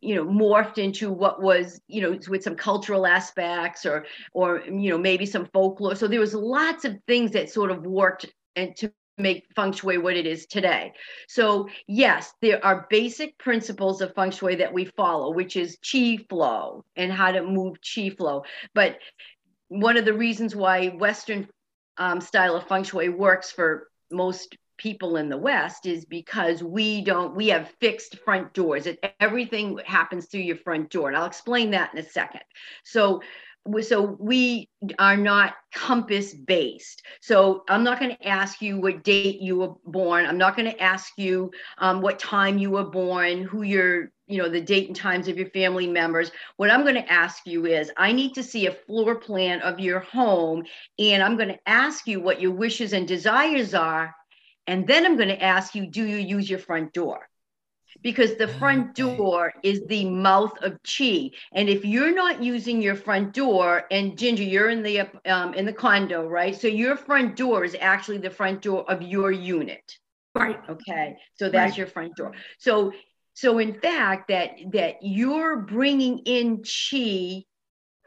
you 0.02 0.14
know 0.14 0.26
morphed 0.26 0.76
into 0.76 1.10
what 1.10 1.40
was 1.40 1.80
you 1.88 2.02
know 2.02 2.18
with 2.28 2.42
some 2.42 2.54
cultural 2.54 3.06
aspects 3.06 3.86
or 3.86 4.04
or 4.34 4.60
you 4.66 4.90
know 4.90 4.98
maybe 4.98 5.24
some 5.24 5.46
folklore 5.54 5.94
so 5.94 6.06
there 6.06 6.20
was 6.20 6.34
lots 6.34 6.84
of 6.84 6.98
things 7.06 7.30
that 7.30 7.48
sort 7.48 7.70
of 7.70 7.86
worked 7.86 8.26
and 8.56 8.76
to 8.76 8.92
make 9.18 9.46
feng 9.54 9.72
shui 9.72 9.98
what 9.98 10.16
it 10.16 10.26
is 10.26 10.46
today. 10.46 10.92
So, 11.28 11.68
yes, 11.86 12.32
there 12.42 12.64
are 12.64 12.86
basic 12.90 13.38
principles 13.38 14.00
of 14.00 14.14
feng 14.14 14.30
shui 14.30 14.56
that 14.56 14.72
we 14.72 14.84
follow, 14.84 15.32
which 15.32 15.56
is 15.56 15.78
qi 15.78 16.28
flow 16.28 16.84
and 16.96 17.12
how 17.12 17.32
to 17.32 17.42
move 17.42 17.80
qi 17.80 18.16
flow. 18.16 18.44
But 18.74 18.98
one 19.68 19.96
of 19.96 20.04
the 20.04 20.12
reasons 20.14 20.54
why 20.54 20.88
Western 20.88 21.48
um, 21.96 22.20
style 22.20 22.56
of 22.56 22.68
feng 22.68 22.84
shui 22.84 23.08
works 23.08 23.50
for 23.50 23.88
most 24.10 24.56
people 24.78 25.16
in 25.16 25.30
the 25.30 25.38
West 25.38 25.86
is 25.86 26.04
because 26.04 26.62
we 26.62 27.02
don't, 27.02 27.34
we 27.34 27.48
have 27.48 27.72
fixed 27.80 28.18
front 28.18 28.52
doors. 28.52 28.86
It, 28.86 29.02
everything 29.20 29.80
happens 29.84 30.26
through 30.26 30.42
your 30.42 30.58
front 30.58 30.90
door. 30.90 31.08
And 31.08 31.16
I'll 31.16 31.24
explain 31.26 31.70
that 31.70 31.94
in 31.94 31.98
a 31.98 32.08
second. 32.08 32.42
So, 32.84 33.22
so 33.82 34.16
we 34.18 34.68
are 34.98 35.16
not 35.16 35.54
compass 35.74 36.34
based 36.34 37.02
so 37.20 37.64
i'm 37.68 37.84
not 37.84 37.98
going 37.98 38.10
to 38.10 38.28
ask 38.28 38.62
you 38.62 38.80
what 38.80 39.02
date 39.04 39.40
you 39.40 39.56
were 39.58 39.74
born. 39.84 40.26
I'm 40.26 40.38
not 40.38 40.56
going 40.56 40.70
to 40.70 40.82
ask 40.82 41.12
you 41.16 41.50
um, 41.78 42.00
what 42.00 42.18
time 42.18 42.58
you 42.58 42.70
were 42.70 42.84
born 42.84 43.42
who 43.42 43.62
your 43.62 44.10
you 44.26 44.38
know 44.38 44.48
the 44.48 44.60
date 44.60 44.88
and 44.88 44.96
times 44.96 45.28
of 45.28 45.38
your 45.38 45.50
family 45.50 45.86
members. 45.86 46.30
What 46.56 46.70
i'm 46.70 46.82
going 46.82 46.94
to 46.94 47.12
ask 47.12 47.46
you 47.46 47.66
is 47.66 47.90
i 47.96 48.12
need 48.12 48.34
to 48.34 48.42
see 48.42 48.66
a 48.66 48.72
floor 48.72 49.16
plan 49.16 49.60
of 49.62 49.80
your 49.80 50.00
home 50.00 50.64
and 50.98 51.22
i'm 51.22 51.36
going 51.36 51.48
to 51.48 51.68
ask 51.68 52.06
you 52.06 52.20
what 52.20 52.40
your 52.40 52.52
wishes 52.52 52.92
and 52.92 53.06
desires 53.06 53.74
are 53.74 54.14
and 54.66 54.86
then 54.86 55.06
i'm 55.06 55.16
going 55.16 55.28
to 55.28 55.42
ask 55.42 55.74
you 55.74 55.86
do 55.86 56.04
you 56.04 56.16
use 56.16 56.48
your 56.48 56.58
front 56.58 56.92
door 56.92 57.28
because 58.02 58.36
the 58.36 58.48
front 58.48 58.94
door 58.94 59.52
is 59.62 59.84
the 59.86 60.04
mouth 60.04 60.56
of 60.62 60.78
chi. 60.82 61.30
And 61.52 61.68
if 61.68 61.84
you're 61.84 62.14
not 62.14 62.42
using 62.42 62.82
your 62.82 62.94
front 62.94 63.32
door 63.32 63.84
and 63.90 64.16
ginger 64.18 64.42
you're 64.42 64.70
in 64.70 64.82
the 64.82 65.00
um, 65.30 65.54
in 65.54 65.66
the 65.66 65.72
condo 65.72 66.26
right? 66.26 66.54
So 66.54 66.68
your 66.68 66.96
front 66.96 67.36
door 67.36 67.64
is 67.64 67.76
actually 67.80 68.18
the 68.18 68.30
front 68.30 68.62
door 68.62 68.90
of 68.90 69.02
your 69.02 69.32
unit. 69.32 69.98
Right. 70.34 70.60
Okay? 70.68 71.16
So 71.34 71.48
that's 71.48 71.70
right. 71.70 71.78
your 71.78 71.86
front 71.86 72.16
door. 72.16 72.32
So 72.58 72.92
so 73.34 73.58
in 73.58 73.80
fact 73.80 74.28
that 74.28 74.52
that 74.72 74.96
you're 75.02 75.56
bringing 75.56 76.20
in 76.20 76.62
chi 76.62 77.44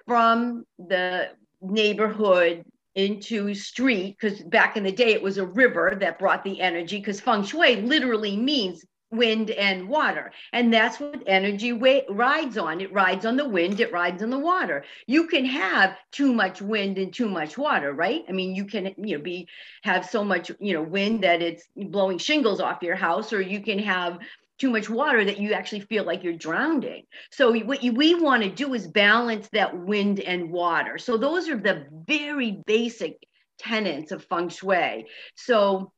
from 0.06 0.66
the 0.78 1.30
neighborhood 1.62 2.64
into 2.96 3.54
street 3.54 4.18
because 4.20 4.42
back 4.42 4.76
in 4.76 4.84
the 4.84 4.92
day 4.92 5.14
it 5.14 5.22
was 5.22 5.38
a 5.38 5.46
river 5.46 5.96
that 6.00 6.18
brought 6.18 6.44
the 6.44 6.60
energy 6.60 6.98
because 6.98 7.22
feng 7.22 7.44
shui 7.44 7.78
literally 7.78 8.36
means 8.36 8.84
wind 9.12 9.50
and 9.52 9.90
water. 9.90 10.32
And 10.54 10.74
that's 10.74 11.00
what 11.00 11.24
energy 11.26 11.74
wa- 11.74 12.02
rides 12.10 12.58
on. 12.58 12.82
It 12.82 12.94
rides 12.94 13.26
on 13.26 13.38
the 13.38 13.48
wind 13.48 13.80
it 13.80 13.92
rides 13.92 14.22
on 14.22 14.30
the 14.30 14.40
water. 14.40 14.84
You 15.08 15.28
can 15.28 15.46
have 15.46 15.96
too 16.12 16.34
much 16.34 16.62
wind 16.62 16.98
and 16.98 17.14
too 17.14 17.30
much 17.30 17.58
water 17.58 17.94
right? 17.94 18.24
I 18.30 18.32
mean 18.32 18.56
you 18.56 18.66
can 18.66 18.94
you 18.98 19.18
know 19.18 19.24
be 19.24 19.48
have 19.84 20.06
so 20.06 20.24
much 20.24 20.52
you 20.60 20.74
know 20.74 20.82
wind 20.82 21.24
that 21.24 21.42
it's 21.42 21.68
blowing 21.76 22.18
shingles 22.18 22.60
off 22.60 22.84
your 22.84 22.96
house 22.96 23.34
or 23.34 23.42
you 23.42 23.62
can 23.62 23.80
have 23.80 24.20
too 24.60 24.70
much 24.70 24.90
water 24.90 25.24
that 25.24 25.40
you 25.40 25.54
actually 25.54 25.80
feel 25.80 26.04
like 26.04 26.24
you're 26.24 26.34
drowning. 26.34 27.04
So 27.32 27.58
what 27.64 27.82
we 27.82 28.16
want 28.16 28.44
to 28.44 28.50
do 28.50 28.74
is 28.74 28.88
balance 28.88 29.48
that 29.54 29.78
wind 29.78 30.20
and 30.20 30.52
water. 30.52 30.98
So 30.98 31.18
those 31.18 31.48
are 31.48 31.58
the 31.58 31.86
very 32.06 32.62
basic 32.66 33.26
tenets 33.58 34.12
of 34.12 34.26
feng 34.26 34.50
shui. 34.50 35.08
So 35.36 35.92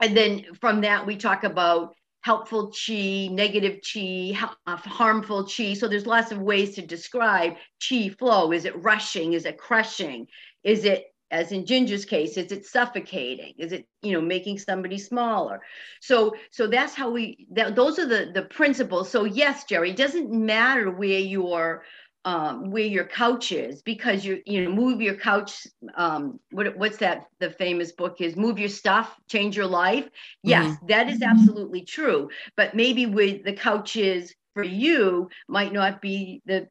and 0.00 0.16
then 0.16 0.44
from 0.60 0.82
that 0.82 1.06
we 1.06 1.16
talk 1.16 1.44
about 1.44 1.94
helpful 2.24 2.72
chi, 2.72 3.28
negative 3.30 3.80
chi, 3.82 4.32
harmful 4.66 5.44
chi. 5.44 5.74
So 5.74 5.86
there's 5.86 6.06
lots 6.06 6.32
of 6.32 6.38
ways 6.38 6.74
to 6.76 6.82
describe 6.82 7.52
chi 7.86 8.08
flow. 8.08 8.50
Is 8.50 8.64
it 8.64 8.82
rushing? 8.82 9.34
Is 9.34 9.44
it 9.44 9.58
crushing? 9.58 10.26
Is 10.62 10.86
it 10.86 11.04
as 11.30 11.52
in 11.52 11.66
Ginger's 11.66 12.04
case, 12.04 12.36
is 12.36 12.52
it 12.52 12.64
suffocating? 12.64 13.54
Is 13.58 13.72
it, 13.72 13.86
you 14.02 14.12
know, 14.12 14.20
making 14.20 14.58
somebody 14.58 14.98
smaller? 14.98 15.60
So, 16.00 16.34
so 16.50 16.66
that's 16.66 16.94
how 16.94 17.10
we. 17.10 17.46
That, 17.50 17.74
those 17.74 17.98
are 17.98 18.06
the 18.06 18.30
the 18.32 18.42
principles. 18.42 19.10
So 19.10 19.24
yes, 19.24 19.64
Jerry, 19.64 19.90
it 19.90 19.96
doesn't 19.96 20.30
matter 20.30 20.90
where 20.90 21.18
you're 21.18 21.82
um, 22.24 22.70
where 22.70 22.84
your 22.84 23.04
couch 23.04 23.52
is 23.52 23.82
because 23.82 24.24
you 24.24 24.42
you 24.46 24.64
know 24.64 24.70
move 24.70 25.00
your 25.00 25.14
couch 25.14 25.66
um, 25.94 26.40
what, 26.50 26.76
what's 26.76 26.96
that 26.98 27.26
the 27.38 27.50
famous 27.50 27.92
book 27.92 28.20
is 28.20 28.36
move 28.36 28.58
your 28.58 28.68
stuff 28.68 29.16
change 29.28 29.56
your 29.56 29.66
life 29.66 30.08
yes 30.42 30.74
mm-hmm. 30.76 30.86
that 30.86 31.08
is 31.08 31.22
absolutely 31.22 31.82
true 31.82 32.30
but 32.56 32.74
maybe 32.74 33.06
with 33.06 33.44
the 33.44 33.52
couches 33.52 34.34
for 34.54 34.62
you 34.62 35.28
might 35.48 35.72
not 35.72 36.00
be 36.00 36.40
the 36.46 36.66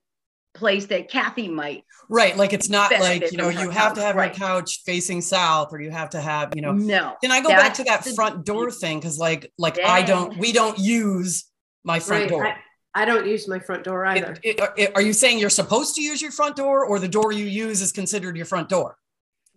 place 0.55 0.85
that 0.87 1.09
Kathy 1.09 1.47
might 1.47 1.83
right 2.09 2.37
like 2.37 2.53
it's 2.53 2.69
not 2.69 2.91
like 2.91 3.31
you 3.31 3.37
know 3.37 3.49
you 3.49 3.69
have 3.69 3.89
couch. 3.89 3.95
to 3.95 4.01
have 4.01 4.15
right. 4.15 4.37
your 4.37 4.47
couch 4.47 4.81
facing 4.85 5.21
south 5.21 5.69
or 5.71 5.81
you 5.81 5.89
have 5.89 6.11
to 6.11 6.21
have 6.21 6.53
you 6.55 6.61
know 6.61 6.71
no 6.71 7.15
can 7.21 7.31
I 7.31 7.41
go 7.41 7.49
back 7.49 7.73
to 7.75 7.83
that 7.85 8.05
front 8.15 8.45
door 8.45 8.69
thing 8.69 8.99
because 8.99 9.17
like 9.17 9.51
like 9.57 9.77
yeah. 9.77 9.91
I 9.91 10.03
don't 10.03 10.37
we 10.37 10.51
don't 10.51 10.77
use 10.77 11.45
my 11.83 11.99
front 11.99 12.23
right. 12.23 12.29
door 12.29 12.47
I, 12.47 12.55
I 12.95 13.05
don't 13.05 13.25
use 13.25 13.47
my 13.47 13.59
front 13.59 13.83
door 13.83 14.05
either. 14.05 14.37
It, 14.43 14.59
it, 14.77 14.91
are 14.95 15.01
you 15.01 15.13
saying 15.13 15.39
you're 15.39 15.49
supposed 15.49 15.95
to 15.95 16.01
use 16.01 16.21
your 16.21 16.31
front 16.31 16.55
door 16.55 16.85
or 16.85 16.99
the 16.99 17.07
door 17.07 17.31
you 17.31 17.45
use 17.45 17.81
is 17.81 17.91
considered 17.91 18.35
your 18.37 18.45
front 18.45 18.69
door? 18.69 18.97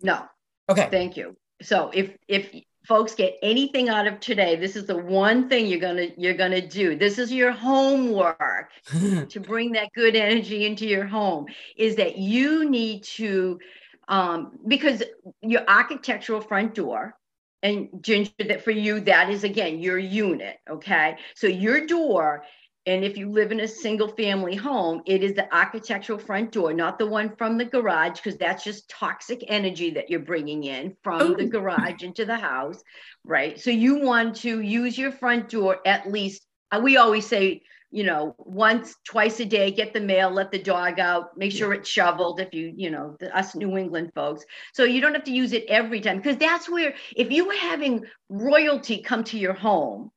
No. 0.01 0.25
Okay. 0.69 0.87
Thank 0.91 1.17
you. 1.17 1.35
So 1.61 1.91
if 1.93 2.15
if 2.27 2.53
folks 2.87 3.13
get 3.15 3.37
anything 3.41 3.89
out 3.89 4.07
of 4.07 4.19
today, 4.19 4.55
this 4.55 4.75
is 4.75 4.85
the 4.85 4.97
one 4.97 5.49
thing 5.49 5.67
you're 5.67 5.79
going 5.79 5.97
to 5.97 6.19
you're 6.19 6.33
going 6.33 6.51
to 6.51 6.65
do. 6.65 6.95
This 6.95 7.19
is 7.19 7.31
your 7.31 7.51
homework 7.51 8.71
to 9.29 9.39
bring 9.39 9.71
that 9.73 9.89
good 9.93 10.15
energy 10.15 10.65
into 10.65 10.87
your 10.87 11.05
home 11.05 11.45
is 11.75 11.95
that 11.97 12.17
you 12.17 12.69
need 12.69 13.03
to 13.03 13.59
um 14.07 14.57
because 14.67 15.03
your 15.41 15.63
architectural 15.67 16.41
front 16.41 16.73
door 16.73 17.15
and 17.61 17.89
ginger 18.01 18.31
that 18.39 18.63
for 18.63 18.71
you 18.71 18.99
that 19.01 19.29
is 19.29 19.43
again 19.43 19.79
your 19.79 19.97
unit 19.97 20.57
okay 20.69 21.17
so 21.35 21.47
your 21.47 21.85
door 21.85 22.43
and 22.87 23.03
if 23.03 23.17
you 23.17 23.29
live 23.29 23.51
in 23.51 23.59
a 23.59 23.67
single 23.67 24.07
family 24.07 24.55
home, 24.55 25.01
it 25.05 25.21
is 25.21 25.33
the 25.33 25.53
architectural 25.53 26.17
front 26.17 26.53
door, 26.53 26.73
not 26.73 26.97
the 26.97 27.05
one 27.05 27.35
from 27.35 27.57
the 27.57 27.65
garage, 27.65 28.15
because 28.15 28.37
that's 28.37 28.63
just 28.63 28.89
toxic 28.89 29.43
energy 29.49 29.91
that 29.91 30.09
you're 30.09 30.21
bringing 30.21 30.63
in 30.63 30.95
from 31.03 31.35
the 31.35 31.45
garage 31.45 32.01
into 32.01 32.25
the 32.25 32.37
house, 32.37 32.81
right? 33.25 33.59
So 33.59 33.71
you 33.71 33.99
want 33.99 34.37
to 34.37 34.61
use 34.61 34.97
your 34.97 35.11
front 35.11 35.49
door 35.49 35.79
at 35.85 36.09
least, 36.09 36.47
uh, 36.71 36.79
we 36.81 36.95
always 36.95 37.27
say, 37.27 37.61
you 37.91 38.03
know, 38.03 38.35
once, 38.37 38.95
twice 39.05 39.39
a 39.41 39.45
day, 39.45 39.71
get 39.71 39.93
the 39.93 39.99
mail, 39.99 40.29
let 40.29 40.51
the 40.51 40.59
dog 40.59 40.99
out, 40.99 41.37
make 41.37 41.51
sure 41.51 41.73
it's 41.73 41.89
shoveled 41.89 42.39
if 42.39 42.53
you, 42.53 42.73
you 42.75 42.89
know, 42.89 43.17
the, 43.19 43.35
us 43.37 43.53
New 43.53 43.77
England 43.77 44.11
folks. 44.15 44.45
So 44.73 44.85
you 44.85 45.01
don't 45.01 45.13
have 45.13 45.23
to 45.25 45.31
use 45.31 45.51
it 45.51 45.65
every 45.67 45.99
time 45.99 46.17
because 46.17 46.37
that's 46.37 46.69
where, 46.69 46.95
if 47.15 47.31
you 47.31 47.47
were 47.47 47.53
having 47.53 48.05
royalty 48.29 49.01
come 49.01 49.23
to 49.25 49.37
your 49.37 49.53
home, 49.53 50.11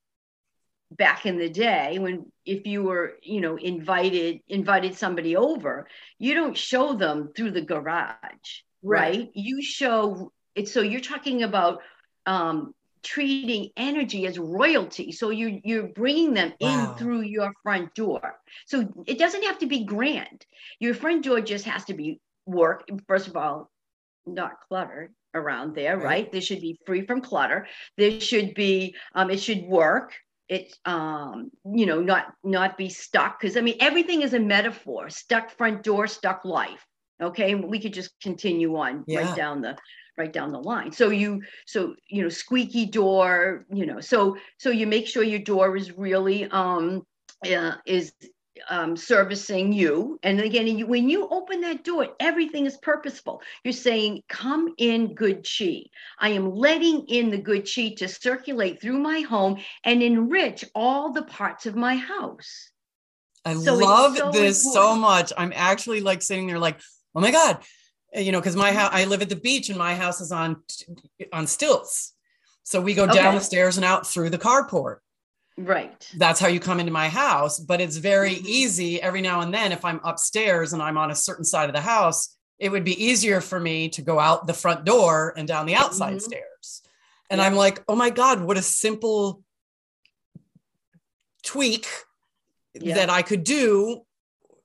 back 0.90 1.24
in 1.24 1.38
the 1.38 1.48
day 1.48 1.98
when 1.98 2.26
if 2.44 2.66
you 2.66 2.82
were 2.82 3.14
you 3.22 3.40
know 3.40 3.56
invited 3.56 4.40
invited 4.48 4.96
somebody 4.96 5.36
over 5.36 5.86
you 6.18 6.34
don't 6.34 6.56
show 6.56 6.94
them 6.94 7.30
through 7.36 7.50
the 7.52 7.62
garage 7.62 8.16
right, 8.82 9.18
right? 9.18 9.30
you 9.34 9.62
show 9.62 10.32
it 10.54 10.68
so 10.68 10.80
you're 10.80 11.00
talking 11.00 11.42
about 11.42 11.80
um 12.26 12.74
treating 13.02 13.70
energy 13.76 14.26
as 14.26 14.38
royalty 14.38 15.12
so 15.12 15.30
you 15.30 15.60
you're 15.64 15.88
bringing 15.88 16.34
them 16.34 16.52
wow. 16.60 16.90
in 16.90 16.98
through 16.98 17.20
your 17.20 17.52
front 17.62 17.94
door 17.94 18.34
so 18.66 18.86
it 19.06 19.18
doesn't 19.18 19.44
have 19.44 19.58
to 19.58 19.66
be 19.66 19.84
grand 19.84 20.44
your 20.80 20.92
front 20.92 21.24
door 21.24 21.40
just 21.40 21.64
has 21.64 21.84
to 21.84 21.94
be 21.94 22.20
work 22.46 22.88
first 23.06 23.28
of 23.28 23.36
all 23.36 23.70
not 24.26 24.52
cluttered 24.68 25.14
around 25.34 25.74
there 25.74 25.96
right, 25.96 26.04
right? 26.04 26.32
this 26.32 26.44
should 26.44 26.60
be 26.60 26.78
free 26.84 27.06
from 27.06 27.20
clutter 27.20 27.66
this 27.96 28.22
should 28.22 28.52
be 28.54 28.94
um, 29.14 29.30
it 29.30 29.40
should 29.40 29.62
work 29.62 30.12
it 30.50 30.76
um 30.84 31.50
you 31.64 31.86
know 31.86 32.00
not 32.00 32.34
not 32.42 32.76
be 32.76 32.88
stuck 32.88 33.40
because 33.40 33.56
i 33.56 33.60
mean 33.60 33.76
everything 33.80 34.22
is 34.22 34.34
a 34.34 34.38
metaphor 34.38 35.08
stuck 35.08 35.50
front 35.50 35.82
door 35.82 36.06
stuck 36.06 36.44
life 36.44 36.84
okay 37.22 37.54
we 37.54 37.78
could 37.78 37.94
just 37.94 38.10
continue 38.20 38.76
on 38.76 39.04
yeah. 39.06 39.20
right 39.20 39.36
down 39.36 39.62
the 39.62 39.76
right 40.18 40.32
down 40.32 40.50
the 40.50 40.58
line 40.58 40.90
so 40.90 41.10
you 41.10 41.40
so 41.66 41.94
you 42.08 42.20
know 42.20 42.28
squeaky 42.28 42.84
door 42.84 43.64
you 43.72 43.86
know 43.86 44.00
so 44.00 44.36
so 44.58 44.70
you 44.70 44.86
make 44.86 45.06
sure 45.06 45.22
your 45.22 45.38
door 45.38 45.76
is 45.76 45.96
really 45.96 46.44
um 46.50 47.02
uh, 47.46 47.72
is 47.86 48.12
um, 48.68 48.96
servicing 48.96 49.72
you. 49.72 50.18
And 50.22 50.40
again, 50.40 50.66
you, 50.66 50.86
when 50.86 51.08
you 51.08 51.28
open 51.28 51.60
that 51.62 51.84
door, 51.84 52.08
everything 52.20 52.66
is 52.66 52.76
purposeful. 52.78 53.42
You're 53.64 53.72
saying, 53.72 54.22
Come 54.28 54.74
in 54.78 55.14
good 55.14 55.46
chi. 55.46 55.84
I 56.18 56.30
am 56.30 56.54
letting 56.54 57.06
in 57.08 57.30
the 57.30 57.38
good 57.38 57.68
chi 57.72 57.94
to 57.98 58.08
circulate 58.08 58.80
through 58.80 58.98
my 58.98 59.20
home 59.20 59.58
and 59.84 60.02
enrich 60.02 60.64
all 60.74 61.12
the 61.12 61.22
parts 61.22 61.66
of 61.66 61.76
my 61.76 61.96
house. 61.96 62.70
I 63.44 63.54
so 63.54 63.74
love 63.74 64.16
so 64.16 64.30
this 64.30 64.64
important. 64.64 64.84
so 64.84 64.96
much. 64.96 65.32
I'm 65.36 65.52
actually 65.54 66.00
like 66.00 66.22
sitting 66.22 66.46
there, 66.46 66.58
like, 66.58 66.78
oh 67.14 67.20
my 67.20 67.30
God, 67.30 67.58
you 68.14 68.32
know, 68.32 68.40
because 68.40 68.56
my 68.56 68.72
house, 68.72 68.90
I 68.92 69.04
live 69.04 69.22
at 69.22 69.28
the 69.28 69.36
beach 69.36 69.68
and 69.68 69.78
my 69.78 69.94
house 69.94 70.20
is 70.20 70.32
on 70.32 70.62
on 71.32 71.46
stilts. 71.46 72.12
So 72.62 72.80
we 72.80 72.94
go 72.94 73.04
okay. 73.04 73.14
down 73.14 73.34
the 73.34 73.40
stairs 73.40 73.76
and 73.76 73.84
out 73.84 74.06
through 74.06 74.30
the 74.30 74.38
carport. 74.38 74.98
Right. 75.66 76.08
That's 76.16 76.40
how 76.40 76.48
you 76.48 76.60
come 76.60 76.80
into 76.80 76.92
my 76.92 77.08
house. 77.08 77.58
But 77.58 77.80
it's 77.80 77.96
very 77.96 78.34
mm-hmm. 78.34 78.46
easy 78.46 79.02
every 79.02 79.20
now 79.20 79.40
and 79.40 79.52
then 79.52 79.72
if 79.72 79.84
I'm 79.84 80.00
upstairs 80.04 80.72
and 80.72 80.82
I'm 80.82 80.96
on 80.96 81.10
a 81.10 81.14
certain 81.14 81.44
side 81.44 81.68
of 81.68 81.74
the 81.74 81.80
house, 81.80 82.36
it 82.58 82.70
would 82.70 82.84
be 82.84 83.04
easier 83.04 83.40
for 83.40 83.58
me 83.58 83.88
to 83.90 84.02
go 84.02 84.18
out 84.18 84.46
the 84.46 84.54
front 84.54 84.84
door 84.84 85.32
and 85.36 85.48
down 85.48 85.66
the 85.66 85.74
outside 85.74 86.14
mm-hmm. 86.14 86.18
stairs. 86.18 86.82
And 87.30 87.38
yeah. 87.38 87.46
I'm 87.46 87.54
like, 87.54 87.82
oh 87.88 87.96
my 87.96 88.10
God, 88.10 88.42
what 88.42 88.58
a 88.58 88.62
simple 88.62 89.42
tweak 91.44 91.86
yeah. 92.74 92.96
that 92.96 93.10
I 93.10 93.22
could 93.22 93.44
do 93.44 94.02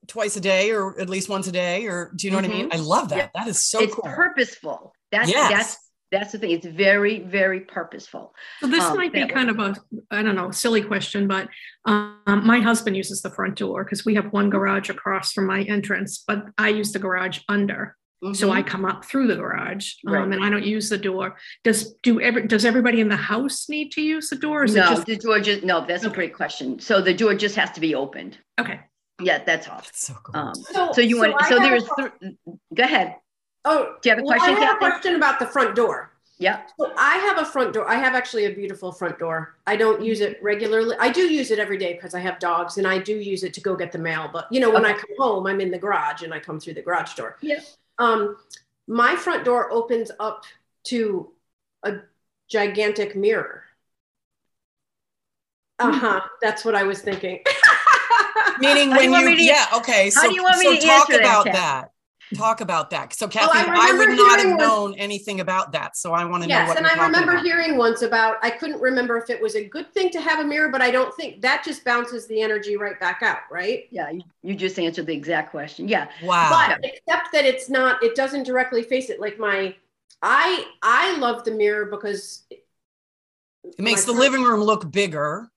twice 0.08 0.36
a 0.36 0.42
day 0.42 0.72
or 0.72 1.00
at 1.00 1.10
least 1.10 1.30
once 1.30 1.48
a 1.48 1.52
day 1.52 1.88
or 1.88 2.12
do 2.16 2.28
you 2.28 2.32
know 2.32 2.40
mm-hmm. 2.40 2.48
what 2.48 2.56
I 2.56 2.58
mean? 2.58 2.70
Mm-hmm. 2.70 2.82
I 2.82 2.84
love 2.84 3.10
that. 3.10 3.18
Yeah. 3.18 3.30
That 3.34 3.48
is 3.48 3.64
so 3.64 3.82
it's 3.82 3.96
cool. 3.96 4.04
purposeful. 4.04 4.94
That's 5.12 5.30
yes. 5.30 5.52
that's 5.52 5.78
that's 6.16 6.32
the 6.32 6.40
thing. 6.40 6.52
It's 6.52 6.66
very, 6.66 7.20
very 7.20 7.60
purposeful. 7.60 8.34
So 8.62 8.68
this 8.68 8.84
um, 8.84 8.96
might 8.96 9.12
be 9.12 9.28
kind 9.28 9.50
of 9.50 9.60
a, 9.60 9.76
I 10.12 10.24
don't 10.24 10.36
know, 10.36 10.50
silly 10.52 10.82
question, 10.82 11.28
but 11.28 11.50
um, 11.86 12.42
my 12.46 12.60
husband 12.60 12.96
uses 12.96 13.22
the 13.22 13.30
front 13.30 13.58
door 13.58 13.84
because 13.84 14.06
we 14.06 14.16
have 14.16 14.32
one 14.32 14.50
garage 14.50 14.90
across 14.90 15.34
from 15.34 15.46
my 15.46 15.64
entrance, 15.64 16.24
but 16.26 16.46
I 16.58 16.70
use 16.70 16.94
the 16.94 17.00
garage 17.00 17.40
under. 17.50 17.98
Mm-hmm. 18.24 18.34
So 18.34 18.50
I 18.50 18.64
come 18.64 18.86
up 18.86 19.04
through 19.04 19.28
the 19.28 19.36
garage, 19.36 19.96
um, 20.08 20.14
right. 20.14 20.24
and 20.24 20.44
I 20.44 20.50
don't 20.50 20.64
use 20.64 20.90
the 20.90 20.98
door. 20.98 21.36
Does 21.66 21.94
do 22.02 22.22
every 22.22 22.48
does 22.48 22.64
everybody 22.64 23.02
in 23.02 23.10
the 23.10 23.18
house 23.18 23.68
need 23.68 23.92
to 23.92 24.02
use 24.02 24.30
the 24.30 24.38
door? 24.38 24.66
no, 24.66 24.74
just- 24.74 25.06
the 25.06 25.18
door 25.18 25.40
just 25.42 25.64
no. 25.64 25.86
That's 25.86 26.06
okay. 26.06 26.14
a 26.14 26.16
great 26.16 26.34
question. 26.34 26.80
So 26.80 27.02
the 27.02 27.14
door 27.14 27.36
just 27.36 27.56
has 27.58 27.72
to 27.72 27.82
be 27.82 27.94
opened. 27.94 28.38
Okay. 28.60 28.80
Yeah, 29.22 29.44
that's 29.44 29.68
all. 29.68 29.78
That's 29.78 30.08
so 30.08 30.14
cool. 30.24 30.36
Um, 30.36 30.56
so, 30.56 30.92
so 30.94 31.02
you 31.02 31.18
so 31.18 31.30
want 31.30 31.46
so 31.46 31.60
there's 31.60 31.88
th- 31.98 32.36
go 32.74 32.84
ahead. 32.84 33.16
Oh, 33.66 33.96
do 34.02 34.10
you 34.10 34.16
have 34.16 34.24
a 34.24 34.28
question? 34.28 34.54
Well, 34.54 34.64
I 34.64 34.66
have 34.66 34.80
Kathy? 34.80 34.86
a 34.86 34.90
question 34.90 35.16
about 35.16 35.40
the 35.40 35.48
front 35.48 35.76
door. 35.76 36.12
Yeah. 36.38 36.62
So 36.78 36.94
I 36.98 37.16
have 37.18 37.38
a 37.38 37.46
front 37.46 37.74
door. 37.74 37.90
I 37.90 37.96
have 37.96 38.14
actually 38.14 38.46
a 38.46 38.52
beautiful 38.52 38.92
front 38.92 39.18
door. 39.18 39.56
I 39.66 39.76
don't 39.78 40.04
use 40.04 40.20
it 40.20 40.38
regularly. 40.44 40.96
I 41.00 41.10
do 41.10 41.22
use 41.22 41.50
it 41.50 41.60
every 41.60 41.78
day 41.78 41.94
because 41.94 42.14
I 42.14 42.20
have 42.20 42.40
dogs 42.40 42.78
and 42.78 42.86
I 42.86 42.98
do 42.98 43.16
use 43.16 43.44
it 43.44 43.54
to 43.54 43.62
go 43.62 43.76
get 43.76 43.92
the 43.92 43.98
mail. 43.98 44.30
But 44.32 44.48
you 44.52 44.60
know, 44.60 44.70
when 44.70 44.86
okay. 44.86 44.94
I 44.94 44.98
come 44.98 45.10
home, 45.18 45.48
I'm 45.48 45.62
in 45.62 45.72
the 45.72 45.78
garage 45.78 46.24
and 46.24 46.34
I 46.34 46.40
come 46.40 46.60
through 46.60 46.74
the 46.74 46.82
garage 46.82 47.14
door. 47.14 47.38
Yeah. 47.42 47.60
Um, 48.00 48.38
my 48.88 49.16
front 49.16 49.46
door 49.46 49.72
opens 49.72 50.12
up 50.20 50.44
to 50.86 51.32
a 51.84 52.00
gigantic 52.50 53.16
mirror. 53.16 53.64
Uh 55.80 55.92
huh. 55.92 56.22
That's 56.42 56.66
what 56.66 56.76
I 56.76 56.84
was 56.84 57.02
thinking. 57.02 57.42
Meaning 58.60 58.90
when 58.92 59.12
you, 59.12 59.30
you 59.30 59.36
yeah, 59.52 59.66
okay. 59.74 60.10
So, 60.10 60.22
how 60.22 60.28
do 60.28 60.34
you 60.34 60.44
want 60.44 60.60
me 60.60 60.66
so 60.66 60.76
to 60.76 60.88
talk 60.88 61.10
about 61.10 61.46
that, 61.46 61.54
that 61.54 61.92
talk 62.34 62.62
about 62.62 62.90
that. 62.90 63.14
So, 63.14 63.28
Kathy, 63.28 63.58
I 63.58 63.90
I, 63.92 63.94
would 63.98 64.10
not 64.10 64.32
have 64.32 64.40
hearing 64.42 64.58
one- 64.58 64.68
known 64.68 64.94
anything 64.96 65.40
about 65.42 65.72
that. 65.74 65.96
So, 65.96 66.14
I 66.14 66.26
want 66.26 66.44
to 66.44 66.50
know 66.50 66.56
Yes, 66.56 66.70
what 66.70 66.78
and 66.78 66.86
you're 66.88 67.00
I 67.00 67.06
remember 67.06 67.34
about. 67.34 67.46
hearing 67.46 67.78
once 67.78 68.02
about, 68.02 68.38
I 68.42 68.50
couldn't 68.50 68.82
remember 68.82 69.18
if 69.18 69.30
it 69.30 69.42
was 69.42 69.56
a 69.56 69.64
good 69.66 69.94
thing 69.94 70.10
to 70.12 70.22
have 70.22 70.40
a 70.40 70.44
mirror, 70.44 70.70
but 70.70 70.82
I 70.82 70.92
don't 70.92 71.14
think 71.16 71.42
that 71.42 71.64
just 71.64 71.84
bounces 71.86 72.28
the 72.28 72.42
energy 72.42 72.78
right 72.78 73.00
back 73.00 73.22
out, 73.22 73.40
right? 73.52 73.86
Yeah, 73.92 74.10
you, 74.10 74.22
you 74.42 74.56
just 74.56 74.80
answered 74.80 75.06
the 75.06 75.14
exact 75.14 75.52
question. 75.52 75.88
Yeah. 75.88 76.08
Wow. 76.24 76.50
But 76.68 76.80
except 76.84 77.32
that 77.34 77.46
it's 77.46 77.70
not, 77.70 78.02
it 78.04 78.16
doesn't 78.16 78.44
directly 78.44 78.82
face 78.84 79.10
it. 79.10 79.20
Like 79.20 79.38
my, 79.40 79.76
I, 80.22 80.66
I 80.82 81.18
love 81.18 81.44
the 81.44 81.52
mirror 81.52 81.86
because 81.86 82.44
it 82.50 82.64
makes 83.80 84.02
the 84.06 84.14
front- 84.14 84.20
living 84.20 84.44
room 84.44 84.62
look 84.62 84.92
bigger. 84.92 85.50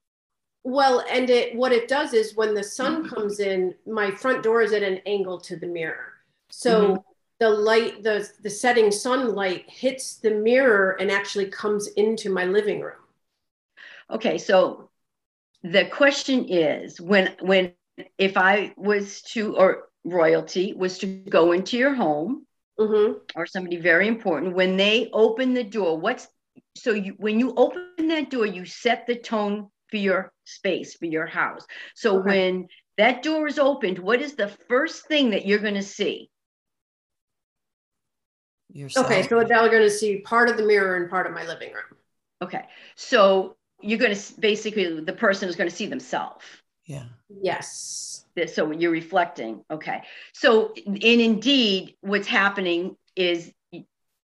Well, 0.64 1.02
and 1.10 1.30
it 1.30 1.54
what 1.54 1.72
it 1.72 1.88
does 1.88 2.12
is 2.12 2.34
when 2.36 2.52
the 2.52 2.62
sun 2.62 3.04
Mm-hmm. 3.04 3.14
comes 3.14 3.40
in, 3.40 3.74
my 3.86 4.10
front 4.10 4.42
door 4.42 4.60
is 4.60 4.72
at 4.72 4.82
an 4.82 5.00
angle 5.06 5.38
to 5.40 5.56
the 5.56 5.66
mirror. 5.66 6.14
So 6.50 6.96
Mm-hmm. 6.96 7.02
the 7.40 7.50
light, 7.50 8.02
the 8.02 8.28
the 8.42 8.50
setting 8.50 8.90
sunlight 8.92 9.64
hits 9.68 10.16
the 10.16 10.30
mirror 10.30 10.96
and 11.00 11.10
actually 11.10 11.46
comes 11.46 11.88
into 11.88 12.30
my 12.30 12.44
living 12.44 12.80
room. 12.80 13.02
Okay, 14.10 14.38
so 14.38 14.90
the 15.62 15.86
question 15.86 16.46
is 16.48 17.00
when 17.00 17.34
when 17.40 17.74
if 18.18 18.36
I 18.36 18.74
was 18.76 19.22
to 19.34 19.56
or 19.56 19.88
royalty 20.04 20.74
was 20.74 20.98
to 21.00 21.06
go 21.06 21.52
into 21.52 21.76
your 21.78 21.94
home 21.94 22.46
hmm 22.78 23.20
or 23.36 23.46
somebody 23.46 23.76
very 23.76 24.08
important 24.08 24.54
when 24.54 24.76
they 24.76 25.10
open 25.12 25.54
the 25.54 25.64
door 25.64 25.98
what's 25.98 26.28
so 26.76 26.92
you 26.92 27.14
when 27.18 27.40
you 27.40 27.54
open 27.56 28.08
that 28.08 28.30
door 28.30 28.46
you 28.46 28.64
set 28.64 29.06
the 29.06 29.16
tone 29.16 29.68
for 29.88 29.96
your 29.96 30.32
space 30.44 30.94
for 30.96 31.06
your 31.06 31.26
house 31.26 31.66
so 31.94 32.14
Okay. 32.14 32.38
when 32.38 32.66
that 32.96 33.22
door 33.22 33.46
is 33.48 33.58
opened 33.58 33.98
what 33.98 34.20
is 34.22 34.34
the 34.36 34.48
first 34.68 35.06
thing 35.06 35.30
that 35.30 35.46
you're 35.46 35.58
going 35.58 35.74
to 35.74 35.82
see 35.82 36.30
Yourself. 38.72 39.06
Okay, 39.06 39.22
so 39.22 39.42
they're 39.42 39.68
going 39.68 39.82
to 39.82 39.90
see 39.90 40.18
part 40.20 40.48
of 40.48 40.56
the 40.56 40.62
mirror 40.62 40.96
and 40.96 41.08
part 41.10 41.26
of 41.26 41.32
my 41.32 41.44
living 41.46 41.72
room. 41.72 41.96
okay 42.42 42.64
so 42.96 43.56
you're 43.80 43.98
going 43.98 44.14
to 44.14 44.40
basically 44.40 45.00
the 45.00 45.12
person 45.12 45.48
is 45.48 45.56
going 45.56 45.68
to 45.70 45.74
see 45.74 45.86
themselves 45.86 46.44
yeah. 46.84 47.04
Yes. 47.28 48.24
this- 48.34 48.54
so 48.54 48.70
you're 48.70 48.90
reflecting 48.90 49.64
okay 49.70 50.02
so 50.32 50.72
and 50.86 51.20
indeed 51.20 51.94
what's 52.00 52.28
happening 52.28 52.96
is 53.16 53.52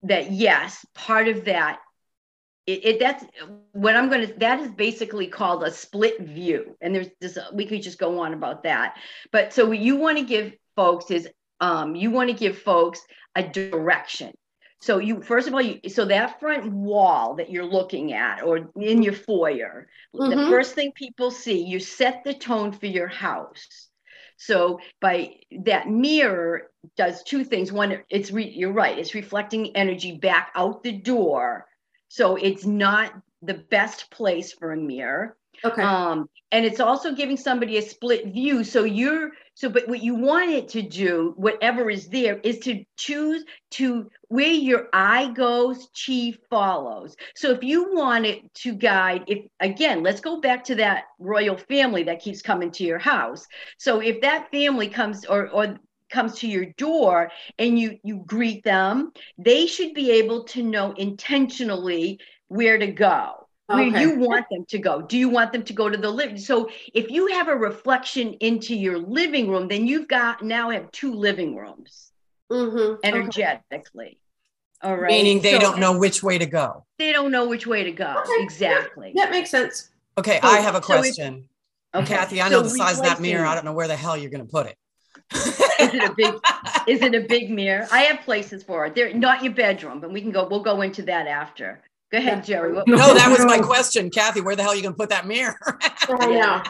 that 0.02 0.30
yes 0.32 0.84
part 0.94 1.28
of 1.28 1.44
that 1.46 1.80
it, 2.66 2.84
it 2.84 2.98
that's 3.00 3.24
what 3.72 3.96
i'm 3.96 4.08
going 4.08 4.26
to 4.28 4.34
that 4.38 4.60
is 4.60 4.70
basically 4.70 5.26
called 5.26 5.62
a 5.64 5.70
split 5.70 6.20
view 6.20 6.76
and 6.80 6.94
there's 6.94 7.08
this 7.20 7.38
we 7.52 7.66
could 7.66 7.82
just 7.82 7.98
go 7.98 8.20
on 8.20 8.34
about 8.34 8.62
that 8.64 8.96
but 9.32 9.52
so 9.52 9.66
what 9.66 9.78
you 9.78 9.96
want 9.96 10.18
to 10.18 10.24
give 10.24 10.52
folks 10.76 11.10
is 11.10 11.28
um, 11.60 11.94
you 11.94 12.10
want 12.10 12.30
to 12.30 12.36
give 12.36 12.58
folks 12.58 13.00
a 13.34 13.42
direction. 13.42 14.32
So 14.80 14.98
you 14.98 15.22
first 15.22 15.48
of 15.48 15.54
all 15.54 15.62
you 15.62 15.88
so 15.88 16.04
that 16.06 16.38
front 16.38 16.70
wall 16.72 17.36
that 17.36 17.50
you're 17.50 17.64
looking 17.64 18.12
at 18.12 18.42
or 18.42 18.70
in 18.76 19.02
your 19.02 19.14
foyer 19.14 19.88
the 20.26 20.36
Mhm. 20.36 20.46
first 20.48 20.74
thing 20.74 20.92
people 20.94 21.30
see 21.30 21.62
you 21.64 21.80
set 21.80 22.24
the 22.24 22.34
tone 22.34 22.72
for 22.72 22.86
your 22.86 23.08
house. 23.08 23.88
So 24.38 24.80
by 25.00 25.36
that 25.64 25.88
mirror 25.88 26.70
does 26.96 27.22
two 27.22 27.42
things. 27.44 27.72
One 27.72 28.02
it's 28.10 28.30
re, 28.30 28.44
you're 28.44 28.72
right 28.72 28.98
it's 28.98 29.14
reflecting 29.14 29.74
energy 29.76 30.12
back 30.18 30.52
out 30.54 30.82
the 30.82 30.92
door. 30.92 31.66
So 32.08 32.36
it's 32.36 32.64
not 32.64 33.12
the 33.42 33.54
best 33.54 34.10
place 34.10 34.52
for 34.52 34.72
a 34.72 34.76
mirror. 34.76 35.36
Okay. 35.64 35.90
um 35.90 36.28
and 36.52 36.64
it's 36.64 36.80
also 36.80 37.14
giving 37.14 37.36
somebody 37.36 37.78
a 37.78 37.82
split 37.82 38.26
view. 38.26 38.62
So 38.64 38.84
you're 38.84 39.30
so 39.56 39.70
but 39.70 39.88
what 39.88 40.02
you 40.02 40.14
want 40.14 40.50
it 40.50 40.68
to 40.68 40.82
do 40.82 41.32
whatever 41.36 41.88
is 41.88 42.08
there 42.08 42.38
is 42.44 42.58
to 42.58 42.84
choose 42.98 43.42
to 43.70 44.10
where 44.28 44.52
your 44.52 44.88
eye 44.92 45.32
goes 45.32 45.88
chi 45.96 46.34
follows. 46.50 47.16
So 47.34 47.52
if 47.52 47.62
you 47.62 47.94
want 47.94 48.26
it 48.26 48.52
to 48.56 48.74
guide 48.74 49.24
if 49.26 49.46
again 49.58 50.02
let's 50.02 50.20
go 50.20 50.42
back 50.42 50.62
to 50.64 50.74
that 50.74 51.04
royal 51.18 51.56
family 51.56 52.02
that 52.02 52.20
keeps 52.20 52.42
coming 52.42 52.70
to 52.72 52.84
your 52.84 52.98
house. 52.98 53.46
So 53.78 54.00
if 54.00 54.20
that 54.20 54.50
family 54.50 54.88
comes 54.88 55.24
or 55.24 55.48
or 55.48 55.78
comes 56.10 56.38
to 56.40 56.48
your 56.48 56.66
door 56.76 57.30
and 57.58 57.78
you 57.78 57.98
you 58.04 58.22
greet 58.26 58.62
them 58.62 59.10
they 59.38 59.66
should 59.66 59.94
be 59.94 60.10
able 60.10 60.44
to 60.44 60.62
know 60.62 60.92
intentionally 60.92 62.20
where 62.48 62.76
to 62.78 62.88
go 62.88 63.45
where 63.66 64.00
you 64.00 64.16
want 64.18 64.46
them 64.50 64.64
to 64.68 64.78
go. 64.78 65.02
Do 65.02 65.18
you 65.18 65.28
want 65.28 65.52
them 65.52 65.62
to 65.64 65.72
go 65.72 65.88
to 65.88 65.96
the 65.96 66.10
living? 66.10 66.38
So 66.38 66.70
if 66.94 67.10
you 67.10 67.26
have 67.28 67.48
a 67.48 67.56
reflection 67.56 68.34
into 68.34 68.74
your 68.74 68.98
living 68.98 69.50
room, 69.50 69.68
then 69.68 69.86
you've 69.86 70.08
got 70.08 70.42
now 70.42 70.70
have 70.70 70.90
two 70.92 71.14
living 71.14 71.56
rooms 71.56 72.12
hmm 72.50 72.94
energetically. 73.02 74.18
All 74.82 74.96
right. 74.96 75.10
Meaning 75.10 75.40
they 75.40 75.52
So 75.52 75.60
don't 75.60 75.80
know 75.80 75.98
which 75.98 76.22
way 76.22 76.38
to 76.38 76.46
go. 76.46 76.84
They 76.98 77.12
don't 77.12 77.32
know 77.32 77.48
which 77.48 77.66
way 77.66 77.82
to 77.84 77.92
go. 77.92 78.22
Okay. 78.24 78.42
Exactly. 78.44 79.12
That 79.16 79.30
makes 79.30 79.50
sense. 79.50 79.90
Okay, 80.18 80.38
So- 80.40 80.48
I 80.48 80.60
have 80.60 80.74
a 80.74 80.82
so 80.82 80.94
if- 80.94 81.00
question. 81.00 81.48
Okay. 81.94 82.14
Kathy, 82.14 82.42
I 82.42 82.50
know 82.50 82.58
So 82.62 82.64
the 82.64 82.70
size 82.70 82.98
of 82.98 83.04
that 83.04 83.20
mirror. 83.20 83.46
I 83.46 83.54
don't 83.54 83.64
know 83.64 83.72
where 83.72 83.88
the 83.88 83.96
hell 83.96 84.16
you're 84.18 84.30
going 84.30 84.44
to 84.46 84.50
put 84.50 84.66
it. 84.66 84.76
Is 85.34 85.94
it 85.94 86.04
a 86.04 86.14
big 86.14 86.34
is 86.86 87.00
it 87.02 87.14
a 87.14 87.20
big 87.26 87.50
mirror? 87.50 87.88
I 87.90 88.02
have 88.02 88.20
places 88.20 88.62
for 88.62 88.84
it. 88.86 88.94
They're 88.94 89.14
not 89.14 89.42
your 89.42 89.54
bedroom, 89.54 90.00
but 90.00 90.12
we 90.12 90.20
can 90.20 90.30
go, 90.30 90.46
we'll 90.46 90.62
go 90.62 90.82
into 90.82 91.02
that 91.04 91.26
after. 91.26 91.80
Go 92.12 92.18
ahead, 92.18 92.44
Jerry. 92.44 92.72
What- 92.72 92.86
no, 92.86 92.96
that 93.14 93.30
was 93.30 93.44
my 93.44 93.58
question, 93.58 94.10
Kathy. 94.10 94.40
Where 94.40 94.54
the 94.56 94.62
hell 94.62 94.72
are 94.72 94.76
you 94.76 94.82
going 94.82 94.94
to 94.94 94.98
put 94.98 95.08
that 95.10 95.26
mirror? 95.26 95.56
I 96.08 96.26
know. 96.26 96.62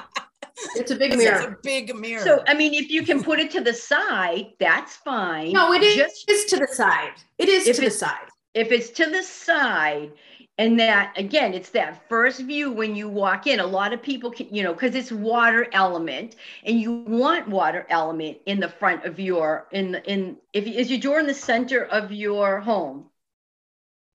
It's 0.77 0.91
a 0.91 0.97
big 0.97 1.17
mirror. 1.17 1.37
It's 1.37 1.47
a 1.47 1.57
big 1.63 1.95
mirror. 1.95 2.25
So 2.25 2.43
I 2.47 2.55
mean, 2.55 2.73
if 2.73 2.91
you 2.91 3.03
can 3.03 3.23
put 3.23 3.39
it 3.39 3.51
to 3.53 3.61
the 3.61 3.75
side, 3.75 4.47
that's 4.59 4.97
fine. 4.97 5.53
No, 5.53 5.73
it 5.75 5.83
is 5.83 6.25
Just 6.27 6.49
to 6.51 6.57
the 6.57 6.67
side. 6.69 7.13
It 7.39 7.49
is 7.51 7.67
If 7.69 7.77
to 7.77 7.83
the 7.83 7.87
it's- 7.89 8.01
side. 8.01 8.29
if 8.55 8.73
it's 8.73 8.89
to 8.91 9.07
the 9.11 9.23
side 9.23 10.13
and 10.59 10.81
that 10.81 11.13
again 11.19 11.53
it's 11.53 11.69
that 11.69 12.09
first 12.09 12.41
view 12.41 12.73
when 12.73 12.97
you 12.97 13.07
walk 13.11 13.47
in 13.47 13.61
a 13.61 13.67
lot 13.67 13.93
of 13.93 14.01
people 14.03 14.31
can 14.31 14.47
you 14.55 14.63
know 14.63 14.73
because 14.73 14.95
it's 14.95 15.13
water 15.13 15.67
element 15.73 16.37
and 16.65 16.81
you 16.81 17.05
want 17.07 17.47
water 17.47 17.87
element 17.91 18.39
in 18.47 18.59
the 18.59 18.69
front 18.69 19.05
of 19.05 19.21
your 19.21 19.67
in 19.73 19.93
the 19.93 20.03
in 20.11 20.35
if 20.55 20.67
is 20.67 20.91
your 20.91 20.99
door 20.99 21.21
in 21.21 21.27
the 21.27 21.35
center 21.35 21.85
of 21.85 22.11
your 22.11 22.59
home 22.61 23.05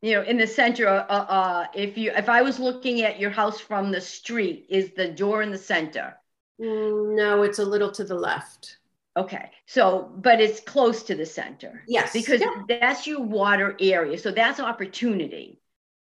you 0.02 0.16
know 0.16 0.24
in 0.24 0.38
the 0.38 0.48
center 0.48 0.88
uh, 0.88 1.04
uh 1.04 1.66
if 1.74 1.98
you 1.98 2.12
if 2.12 2.28
i 2.30 2.42
was 2.42 2.60
looking 2.60 3.02
at 3.02 3.20
your 3.20 3.30
house 3.30 3.60
from 3.60 3.92
the 3.92 4.02
street 4.02 4.66
is 4.70 4.92
the 4.92 5.08
door 5.08 5.42
in 5.42 5.52
the 5.52 5.58
center 5.58 6.16
Mm, 6.60 7.16
No, 7.16 7.42
it's 7.42 7.58
a 7.60 7.66
little 7.66 7.92
to 7.92 8.04
the 8.04 8.16
left. 8.16 8.78
okay 9.18 9.50
so 9.66 10.12
but 10.18 10.40
it's 10.40 10.60
close 10.60 11.04
to 11.04 11.16
the 11.16 11.26
center 11.26 11.84
Yes. 11.88 12.14
because 12.14 12.42
Yeah. 12.42 12.64
that's 12.68 13.08
your 13.08 13.22
water 13.22 13.76
area 13.80 14.18
so 14.18 14.32
that's 14.32 14.60
opportunity 14.60 15.60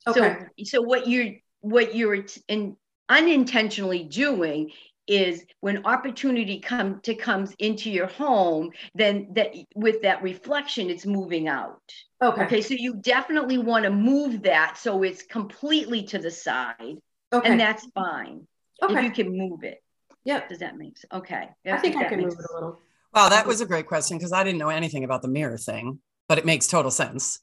Okay. 0.08 0.38
so 0.58 0.64
so 0.66 0.82
what 0.82 1.08
you're 1.08 1.36
what 1.62 1.96
you're 1.96 2.26
in 2.48 2.76
unintentionally 3.10 4.04
doing 4.04 4.72
is 5.10 5.44
when 5.62 5.86
opportunity 5.86 6.60
come 6.60 7.00
to 7.02 7.16
comes 7.16 7.54
into 7.60 7.90
your 7.90 8.08
home 8.08 8.70
then 8.94 9.28
that 9.34 9.54
with 9.76 10.02
that 10.04 10.22
reflection 10.22 10.90
it's 10.90 11.06
moving 11.06 11.48
out 11.48 11.82
okay. 12.24 12.44
okay 12.44 12.62
so 12.62 12.74
you 12.78 12.96
definitely 13.02 13.58
want 13.58 13.84
to 13.84 13.90
move 13.92 14.44
that 14.44 14.78
so 14.78 15.04
it's 15.04 15.24
completely 15.24 16.04
to 16.04 16.18
the 16.20 16.32
side 16.32 16.98
Okay. 17.32 17.48
and 17.50 17.60
that's 17.60 17.86
fine 17.94 18.48
if 18.82 19.04
you 19.04 19.12
can 19.12 19.38
move 19.38 19.64
it 19.64 19.84
Yep. 20.26 20.50
does 20.50 20.60
that 20.60 20.78
make 20.78 20.98
sense 20.98 21.12
okay 21.14 21.50
I 21.66 21.78
think 21.78 21.96
I 21.98 22.06
can 22.06 22.20
move 22.22 22.30
makes- 22.30 22.40
it 22.40 22.46
a 22.52 22.54
little. 22.54 22.80
wow, 23.14 23.30
that 23.30 23.48
was 23.48 23.62
a 23.62 23.66
great 23.66 23.88
question 23.88 24.18
because 24.18 24.32
I 24.34 24.44
didn't 24.44 24.60
know 24.60 24.70
anything 24.70 25.04
about 25.04 25.22
the 25.22 25.28
mirror 25.28 25.58
thing, 25.58 26.00
but 26.28 26.38
it 26.38 26.46
makes 26.46 26.68
total 26.68 26.92
sense. 26.92 27.40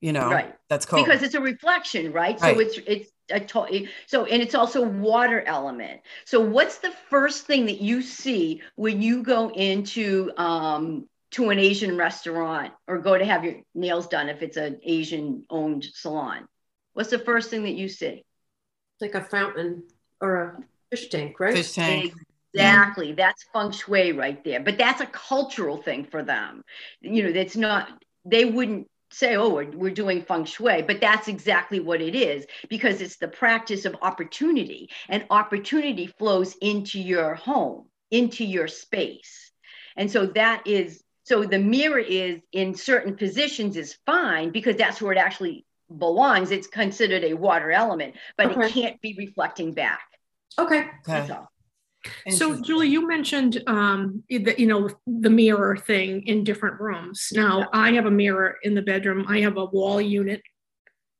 You 0.00 0.12
know, 0.12 0.28
right 0.30 0.54
that's 0.68 0.86
cool. 0.86 1.04
because 1.04 1.22
it's 1.22 1.34
a 1.34 1.40
reflection 1.40 2.12
right, 2.12 2.38
Right. 2.40 2.54
so 2.54 2.60
it's 2.60 2.78
it's 2.86 3.10
a 3.30 3.40
to- 3.40 3.86
so 4.06 4.24
and 4.24 4.42
it's 4.42 4.54
also 4.54 4.82
water 4.82 5.42
element 5.46 6.00
so 6.24 6.40
what's 6.40 6.78
the 6.78 6.90
first 7.10 7.46
thing 7.46 7.66
that 7.66 7.80
you 7.80 8.02
see 8.02 8.62
when 8.76 9.00
you 9.02 9.22
go 9.22 9.50
into 9.50 10.30
um 10.36 11.06
to 11.30 11.50
an 11.50 11.58
asian 11.58 11.96
restaurant 11.96 12.72
or 12.86 12.98
go 12.98 13.16
to 13.16 13.24
have 13.24 13.44
your 13.44 13.56
nails 13.74 14.06
done 14.08 14.28
if 14.28 14.42
it's 14.42 14.56
an 14.56 14.80
asian 14.82 15.44
owned 15.50 15.84
salon 15.84 16.46
what's 16.94 17.10
the 17.10 17.18
first 17.18 17.50
thing 17.50 17.62
that 17.64 17.74
you 17.74 17.88
see 17.88 18.24
It's 19.00 19.02
like 19.02 19.14
a 19.14 19.24
fountain 19.24 19.84
or 20.20 20.36
a 20.42 20.62
fish 20.90 21.08
tank, 21.08 21.38
right? 21.38 21.54
Fish 21.54 21.72
tank. 21.72 22.14
Exactly. 22.54 23.12
That's 23.12 23.44
feng 23.52 23.70
shui 23.70 24.12
right 24.12 24.42
there. 24.42 24.60
But 24.60 24.78
that's 24.78 25.00
a 25.00 25.06
cultural 25.06 25.76
thing 25.76 26.04
for 26.04 26.22
them. 26.24 26.64
You 27.00 27.24
know, 27.24 27.32
that's 27.32 27.56
not, 27.56 27.88
they 28.24 28.44
wouldn't 28.44 28.88
say, 29.10 29.36
oh, 29.36 29.48
we're, 29.48 29.70
we're 29.70 29.90
doing 29.90 30.22
feng 30.22 30.44
shui, 30.44 30.82
but 30.82 31.00
that's 31.00 31.28
exactly 31.28 31.80
what 31.80 32.00
it 32.00 32.14
is 32.14 32.46
because 32.68 33.00
it's 33.00 33.16
the 33.16 33.28
practice 33.28 33.84
of 33.84 33.96
opportunity 34.02 34.90
and 35.08 35.24
opportunity 35.30 36.06
flows 36.06 36.54
into 36.60 37.00
your 37.00 37.34
home, 37.34 37.86
into 38.10 38.44
your 38.44 38.68
space. 38.68 39.50
And 39.96 40.10
so 40.10 40.26
that 40.26 40.66
is, 40.66 41.02
so 41.24 41.44
the 41.44 41.58
mirror 41.58 41.98
is 41.98 42.40
in 42.52 42.74
certain 42.74 43.16
positions 43.16 43.76
is 43.76 43.98
fine 44.06 44.50
because 44.50 44.76
that's 44.76 45.00
where 45.00 45.12
it 45.12 45.18
actually 45.18 45.64
belongs. 45.96 46.50
It's 46.50 46.66
considered 46.66 47.24
a 47.24 47.34
water 47.34 47.72
element, 47.72 48.14
but 48.36 48.50
Okay. 48.50 48.66
it 48.66 48.72
can't 48.72 49.00
be 49.00 49.14
reflecting 49.18 49.72
back. 49.72 50.02
Okay. 50.58 50.84
Okay. 51.08 51.32
That's 52.24 52.40
all. 52.42 52.54
So, 52.56 52.62
Julie, 52.62 52.88
you 52.88 53.06
mentioned 53.08 53.62
um, 53.66 54.22
that 54.30 54.58
you 54.58 54.66
know 54.66 54.88
the 55.06 55.30
mirror 55.30 55.76
thing 55.76 56.26
in 56.26 56.44
different 56.44 56.80
rooms. 56.80 57.28
Now, 57.32 57.68
I 57.72 57.92
have 57.92 58.06
a 58.06 58.10
mirror 58.10 58.56
in 58.62 58.74
the 58.74 58.82
bedroom. 58.82 59.24
I 59.28 59.40
have 59.40 59.56
a 59.56 59.64
wall 59.66 60.00
unit, 60.00 60.42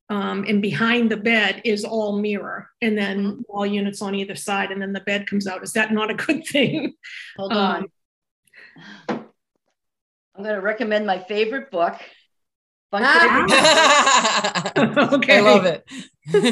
um, 0.08 0.44
and 0.48 0.62
behind 0.62 1.10
the 1.10 1.16
bed 1.16 1.62
is 1.64 1.84
all 1.84 2.18
mirror, 2.18 2.70
and 2.80 2.96
then 2.96 3.24
Mhm. 3.24 3.42
wall 3.48 3.66
units 3.66 4.00
on 4.02 4.14
either 4.14 4.36
side, 4.36 4.70
and 4.70 4.80
then 4.80 4.92
the 4.92 5.00
bed 5.00 5.26
comes 5.26 5.46
out. 5.46 5.62
Is 5.62 5.72
that 5.72 5.92
not 5.92 6.10
a 6.10 6.14
good 6.14 6.46
thing? 6.46 6.94
Hold 7.36 7.52
Um, 7.52 7.58
on. 7.58 7.86
I'm 9.08 10.44
going 10.44 10.54
to 10.54 10.60
recommend 10.62 11.04
my 11.06 11.18
favorite 11.18 11.70
book. 11.72 11.96
Ah. 12.92 14.72
Okay, 15.14 15.38
I 15.38 15.40
love 15.40 15.64
it. 15.66 15.84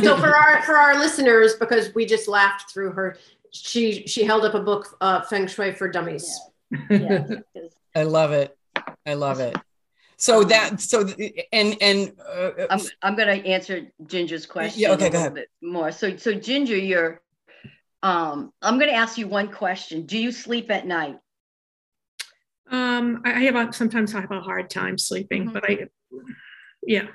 so 0.02 0.16
for 0.16 0.34
our 0.36 0.62
for 0.62 0.76
our 0.76 0.98
listeners, 0.98 1.54
because 1.54 1.94
we 1.94 2.04
just 2.04 2.26
laughed 2.28 2.70
through 2.72 2.90
her, 2.92 3.16
she 3.64 4.06
she 4.06 4.24
held 4.24 4.44
up 4.44 4.54
a 4.54 4.60
book, 4.60 4.96
uh, 5.00 5.22
Feng 5.22 5.46
Shui 5.46 5.72
for 5.72 5.88
Dummies. 5.88 6.40
Yeah, 6.90 7.24
'cause 7.54 7.72
I 7.94 8.02
love 8.04 8.32
it. 8.32 8.56
I 9.06 9.14
love 9.14 9.40
it. 9.40 9.56
So 10.18 10.44
that 10.44 10.80
so 10.80 11.06
and 11.52 11.76
and 11.80 12.12
uh, 12.26 12.50
I'm 12.70 12.80
I'm 13.02 13.16
going 13.16 13.28
to 13.42 13.46
answer 13.48 13.86
Ginger's 14.06 14.46
question. 14.46 14.80
Yeah, 14.82 14.92
okay, 14.92 15.08
a 15.08 15.10
go 15.10 15.18
little 15.18 15.20
ahead. 15.20 15.34
bit 15.34 15.48
more. 15.62 15.92
So 15.92 16.16
so 16.16 16.32
Ginger, 16.32 16.76
you're 16.76 17.20
um 18.02 18.52
I'm 18.62 18.78
going 18.78 18.90
to 18.90 18.96
ask 18.96 19.18
you 19.18 19.28
one 19.28 19.48
question. 19.52 20.06
Do 20.06 20.18
you 20.18 20.32
sleep 20.32 20.70
at 20.70 20.86
night? 20.86 21.18
Um, 22.70 23.22
I 23.24 23.32
I 23.34 23.40
have 23.44 23.56
a, 23.56 23.72
sometimes 23.72 24.14
I 24.14 24.20
have 24.22 24.30
a 24.32 24.40
hard 24.40 24.70
time 24.70 24.98
sleeping, 24.98 25.48
Mhm. 25.48 25.52
but 25.52 25.70
I, 25.70 25.86
yeah, 26.82 27.06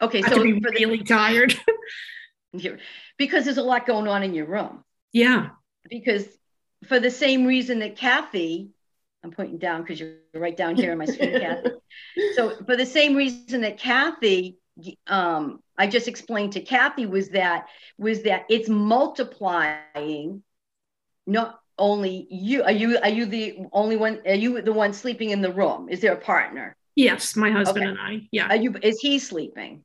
Okay, 0.00 0.22
I 0.24 0.28
so 0.28 0.42
be 0.42 0.52
for 0.60 0.70
the, 0.70 0.76
really 0.78 0.98
tired. 1.04 1.54
here- 2.56 2.78
because 3.18 3.44
there's 3.44 3.58
a 3.58 3.62
lot 3.62 3.86
going 3.86 4.08
on 4.08 4.22
in 4.22 4.32
your 4.34 4.46
room. 4.46 4.82
yeah, 5.12 5.50
Because 5.88 6.26
for 6.86 7.00
the 7.00 7.10
same 7.10 7.46
reason 7.46 7.78
that 7.80 7.96
Kathy, 7.96 8.68
I'm 9.22 9.30
pointing 9.30 9.58
down 9.58 9.82
because 9.82 10.00
you're 10.00 10.16
right 10.34 10.56
down 10.56 10.76
here 10.76 10.92
on 10.92 10.98
my 10.98 11.06
screen, 11.06 11.38
Kathy. 11.40 11.70
So 12.34 12.56
for 12.66 12.76
the 12.76 12.86
same 12.86 13.14
reason 13.14 13.60
that 13.60 13.78
Kathy, 13.78 14.56
um, 15.06 15.60
I 15.78 15.86
just 15.86 16.08
explained 16.08 16.52
to 16.54 16.60
Kathy 16.60 17.06
was 17.06 17.28
that 17.30 17.66
was 17.96 18.22
that 18.24 18.44
it's 18.48 18.68
multiplying, 18.68 20.42
not 21.26 21.60
only 21.78 22.26
you. 22.30 22.64
Are 22.64 22.72
you 22.72 22.98
are 22.98 23.08
you 23.08 23.26
the 23.26 23.58
only 23.72 23.96
one? 23.96 24.20
Are 24.26 24.34
you 24.34 24.60
the 24.62 24.72
one 24.72 24.92
sleeping 24.92 25.30
in 25.30 25.42
the 25.42 25.52
room? 25.52 25.88
Is 25.88 26.00
there 26.00 26.12
a 26.12 26.20
partner? 26.20 26.76
yes, 26.96 27.36
my 27.36 27.50
husband 27.50 27.84
Okay. 27.84 27.90
and 27.90 27.98
I. 28.00 28.28
Yeah. 28.32 28.48
Are 28.48 28.56
you? 28.56 28.74
Is 28.82 29.00
he 29.00 29.18
sleeping? 29.18 29.84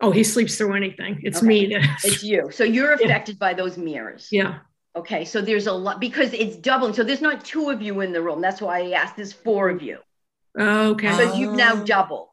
oh, 0.00 0.10
he 0.10 0.24
sleeps 0.24 0.56
through 0.56 0.74
anything. 0.74 1.20
It's 1.22 1.38
Okay. 1.38 1.46
me. 1.46 1.76
It's 2.04 2.22
you. 2.22 2.50
So 2.52 2.64
you're 2.64 2.92
Yeah. 3.00 3.06
affected 3.06 3.38
by 3.38 3.54
those 3.54 3.76
mirrors. 3.76 4.28
yeah. 4.30 4.58
Okay, 4.94 5.24
so 5.24 5.40
there's 5.40 5.66
a 5.66 5.72
lot 5.72 6.00
because 6.00 6.32
it's 6.34 6.56
doubling. 6.56 6.92
So 6.92 7.02
there's 7.02 7.22
not 7.22 7.44
two 7.44 7.70
of 7.70 7.80
you 7.80 8.00
in 8.00 8.12
the 8.12 8.20
room. 8.20 8.40
That's 8.40 8.60
why 8.60 8.80
I 8.80 8.90
asked. 8.92 9.16
There's 9.16 9.32
four 9.32 9.70
of 9.70 9.80
you. 9.82 9.98
Okay. 10.58 11.10
So 11.16 11.34
you've 11.34 11.56
now 11.56 11.76
doubled. 11.76 12.28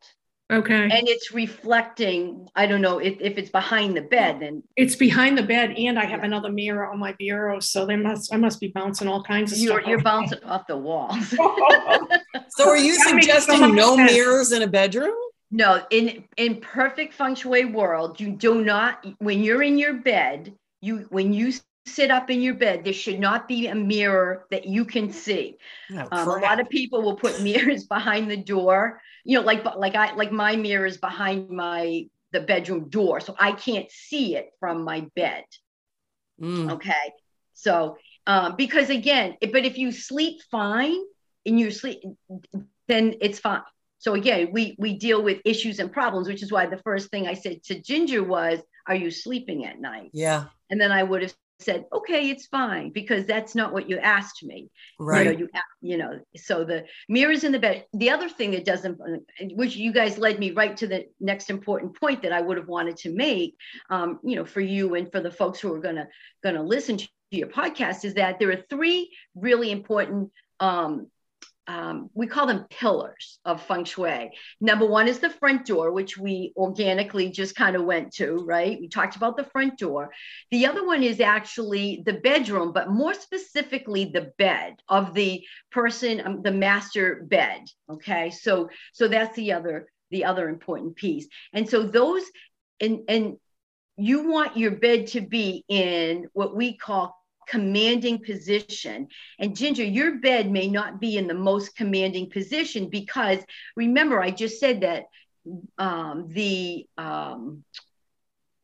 okay. 0.52 0.84
And 0.84 1.08
it's 1.08 1.32
reflecting, 1.34 2.50
I 2.56 2.66
don't 2.66 2.82
know 2.82 2.98
if, 3.00 3.16
if 3.22 3.38
it's 3.38 3.50
behind 3.50 3.96
the 3.96 4.02
bed, 4.02 4.42
then 4.42 4.64
It's 4.76 4.98
behind 4.98 5.38
the 5.38 5.44
bed, 5.44 5.72
and 5.78 5.98
I 5.98 6.04
have 6.06 6.24
another 6.26 6.52
mirror 6.52 6.86
on 6.92 7.00
my 7.00 7.14
bureau, 7.14 7.62
so 7.62 7.86
they 7.86 7.96
must. 7.96 8.34
I 8.34 8.38
must 8.38 8.60
be 8.60 8.68
bouncing 8.70 9.08
all 9.08 9.24
kinds 9.24 9.54
of 9.54 9.60
you're, 9.60 9.80
stuff. 9.80 9.88
you're 9.90 10.02
bouncing 10.02 10.44
off 10.44 10.68
the 10.68 10.76
walls. 10.76 11.30
so 11.30 12.68
are 12.70 12.78
you 12.78 12.98
That 12.98 13.16
makes 13.16 13.28
so 13.28 13.40
suggesting 13.40 13.76
no 13.76 13.96
sense. 13.96 14.12
mirrors 14.12 14.52
in 14.52 14.64
a 14.64 14.68
bedroom? 14.68 15.16
No, 15.52 15.82
in 15.92 16.26
in 16.38 16.60
perfect 16.62 17.14
feng 17.14 17.36
shui 17.36 17.66
world, 17.66 18.20
you 18.20 18.32
do 18.32 18.64
not 18.64 19.06
when 19.20 19.42
you're 19.44 19.64
in 19.64 19.78
your 19.80 19.94
bed, 19.94 20.54
you 20.82 21.08
when 21.10 21.32
you 21.34 21.54
sit 21.96 22.12
up 22.12 22.30
in 22.30 22.42
your 22.42 22.54
bed, 22.56 22.84
there 22.84 22.94
should 22.94 23.20
not 23.20 23.48
be 23.48 23.68
a 23.68 23.76
mirror 23.76 24.46
that 24.52 24.66
you 24.66 24.86
can 24.86 25.12
see. 25.12 25.58
Oh, 25.92 26.08
Um, 26.12 26.28
a 26.30 26.38
lot 26.48 26.60
of 26.60 26.70
people 26.70 27.02
will 27.02 27.16
put 27.16 27.42
mirrors 27.50 27.86
behind 27.86 28.30
the 28.30 28.38
door, 28.38 29.02
you 29.26 29.38
know, 29.38 29.46
like 29.46 29.64
like 29.76 29.96
I 29.96 30.14
like 30.16 30.32
my 30.32 30.56
mirror 30.56 30.86
is 30.86 30.98
behind 30.98 31.50
my 31.50 32.06
the 32.32 32.42
bedroom 32.42 32.90
door, 32.90 33.20
so 33.20 33.36
I 33.40 33.52
can't 33.54 33.90
see 33.92 34.36
it 34.36 34.48
from 34.60 34.84
my 34.84 35.00
bed. 35.16 35.44
Mm. 36.40 36.72
Okay. 36.74 37.06
So, 37.54 37.98
um, 38.28 38.56
because 38.56 38.90
again, 38.90 39.36
if- 39.42 39.52
but 39.52 39.66
if 39.66 39.78
you 39.78 39.92
sleep 39.92 40.42
fine 40.52 41.00
and 41.46 41.60
you 41.60 41.72
sleep, 41.72 42.00
then 42.88 43.16
it's 43.22 43.40
fine. 43.40 43.64
So 43.98 44.14
again, 44.14 44.50
we 44.52 44.76
we 44.80 44.94
deal 44.98 45.22
with 45.22 45.42
issues 45.44 45.80
and 45.80 45.92
problems, 45.92 46.28
which 46.28 46.44
is 46.44 46.52
why 46.52 46.66
the 46.68 46.78
first 46.78 47.10
thing 47.12 47.28
I 47.28 47.34
said 47.34 47.64
to 47.64 47.82
Ginger 47.82 48.24
was, 48.24 48.60
"Are 48.88 48.96
you 48.96 49.12
sleeping 49.12 49.66
at 49.66 49.80
night?" 49.80 50.12
Yeah. 50.14 50.46
And 50.70 50.80
then 50.80 50.92
I 50.92 51.04
would 51.04 51.22
have 51.24 51.34
said, 51.60 51.86
"Okay, 51.94 52.30
it's 52.30 52.48
fine," 52.48 52.92
because 52.92 53.26
that's 53.26 53.56
not 53.56 53.74
what 53.74 53.90
you 53.90 53.98
asked 53.98 54.44
me. 54.44 54.70
Right. 55.00 55.26
You 55.26 55.32
know, 55.32 55.38
you, 55.40 55.50
you 55.82 55.98
know. 55.98 56.20
So 56.36 56.64
the 56.64 56.86
mirrors 57.08 57.44
in 57.44 57.52
the 57.52 57.60
bed. 57.60 57.86
The 57.94 58.10
other 58.10 58.30
thing 58.30 58.52
that 58.52 58.66
doesn't, 58.66 59.00
which 59.56 59.76
you 59.76 59.92
guys 59.92 60.18
led 60.18 60.40
me 60.40 60.52
right 60.52 60.76
to 60.78 60.88
the 60.88 61.08
next 61.20 61.50
important 61.50 62.00
point 62.00 62.22
that 62.24 62.32
I 62.32 62.42
would 62.42 62.58
have 62.58 62.68
wanted 62.68 62.98
to 62.98 63.14
make, 63.14 63.56
um, 63.90 64.20
you 64.24 64.36
know, 64.36 64.46
for 64.46 64.62
you 64.62 64.96
and 64.96 65.12
for 65.12 65.20
the 65.20 65.32
folks 65.32 65.60
who 65.60 65.74
are 65.74 65.80
gonna 65.80 66.08
gonna 66.44 66.64
listen 66.64 66.98
to 66.98 67.08
your 67.32 67.48
podcast, 67.48 68.06
is 68.06 68.16
that 68.16 68.40
there 68.40 68.52
are 68.52 68.64
three 68.70 69.16
really 69.36 69.72
important. 69.72 70.32
Um, 70.60 71.08
um, 71.70 72.10
we 72.16 72.26
call 72.26 72.48
them 72.48 72.66
pillars 72.72 73.38
of 73.46 73.62
feng 73.62 73.84
shui. 73.84 74.32
Number 74.60 74.88
one 74.88 75.08
is 75.08 75.20
the 75.20 75.30
front 75.30 75.68
door, 75.68 75.92
which 75.92 76.18
we 76.18 76.52
organically 76.58 77.30
just 77.30 77.56
kind 77.56 77.76
of 77.76 77.84
went 77.84 78.12
to, 78.16 78.38
right? 78.38 78.80
We 78.82 78.90
talked 78.90 79.16
about 79.16 79.38
the 79.38 79.44
front 79.44 79.78
door. 79.78 80.10
The 80.50 80.66
other 80.66 80.84
one 80.84 81.04
is 81.04 81.20
actually 81.20 82.02
the 82.08 82.14
bedroom, 82.14 82.74
but 82.74 82.90
more 82.90 83.14
specifically 83.14 84.06
the 84.06 84.32
bed 84.40 84.78
of 84.90 85.14
the 85.14 85.46
person, 85.72 86.26
um, 86.26 86.42
the 86.42 86.52
master 86.52 87.24
bed. 87.28 87.62
Okay, 87.88 88.32
so 88.32 88.70
so 88.92 89.08
that's 89.08 89.36
the 89.36 89.54
other 89.54 89.92
the 90.10 90.26
other 90.26 90.50
important 90.50 90.96
piece. 90.96 91.28
And 91.54 91.70
so 91.70 91.84
those 91.84 92.24
and 92.82 93.02
and 93.08 93.38
you 93.96 94.28
want 94.28 94.58
your 94.58 94.72
bed 94.72 95.06
to 95.08 95.22
be 95.22 95.66
in 95.68 96.30
what 96.34 96.56
we 96.56 96.78
call 96.78 97.19
commanding 97.50 98.24
position. 98.24 99.08
And 99.40 99.56
Ginger, 99.56 99.84
your 99.84 100.20
bed 100.20 100.52
may 100.52 100.68
not 100.68 101.00
be 101.00 101.18
in 101.18 101.28
the 101.28 101.34
most 101.34 101.76
commanding 101.76 102.30
position 102.30 102.90
because 102.90 103.40
remember, 103.76 104.22
I 104.22 104.32
just 104.32 104.60
said 104.60 104.82
that 104.82 105.06
um, 105.78 106.28
the 106.30 106.88
um, 106.98 107.64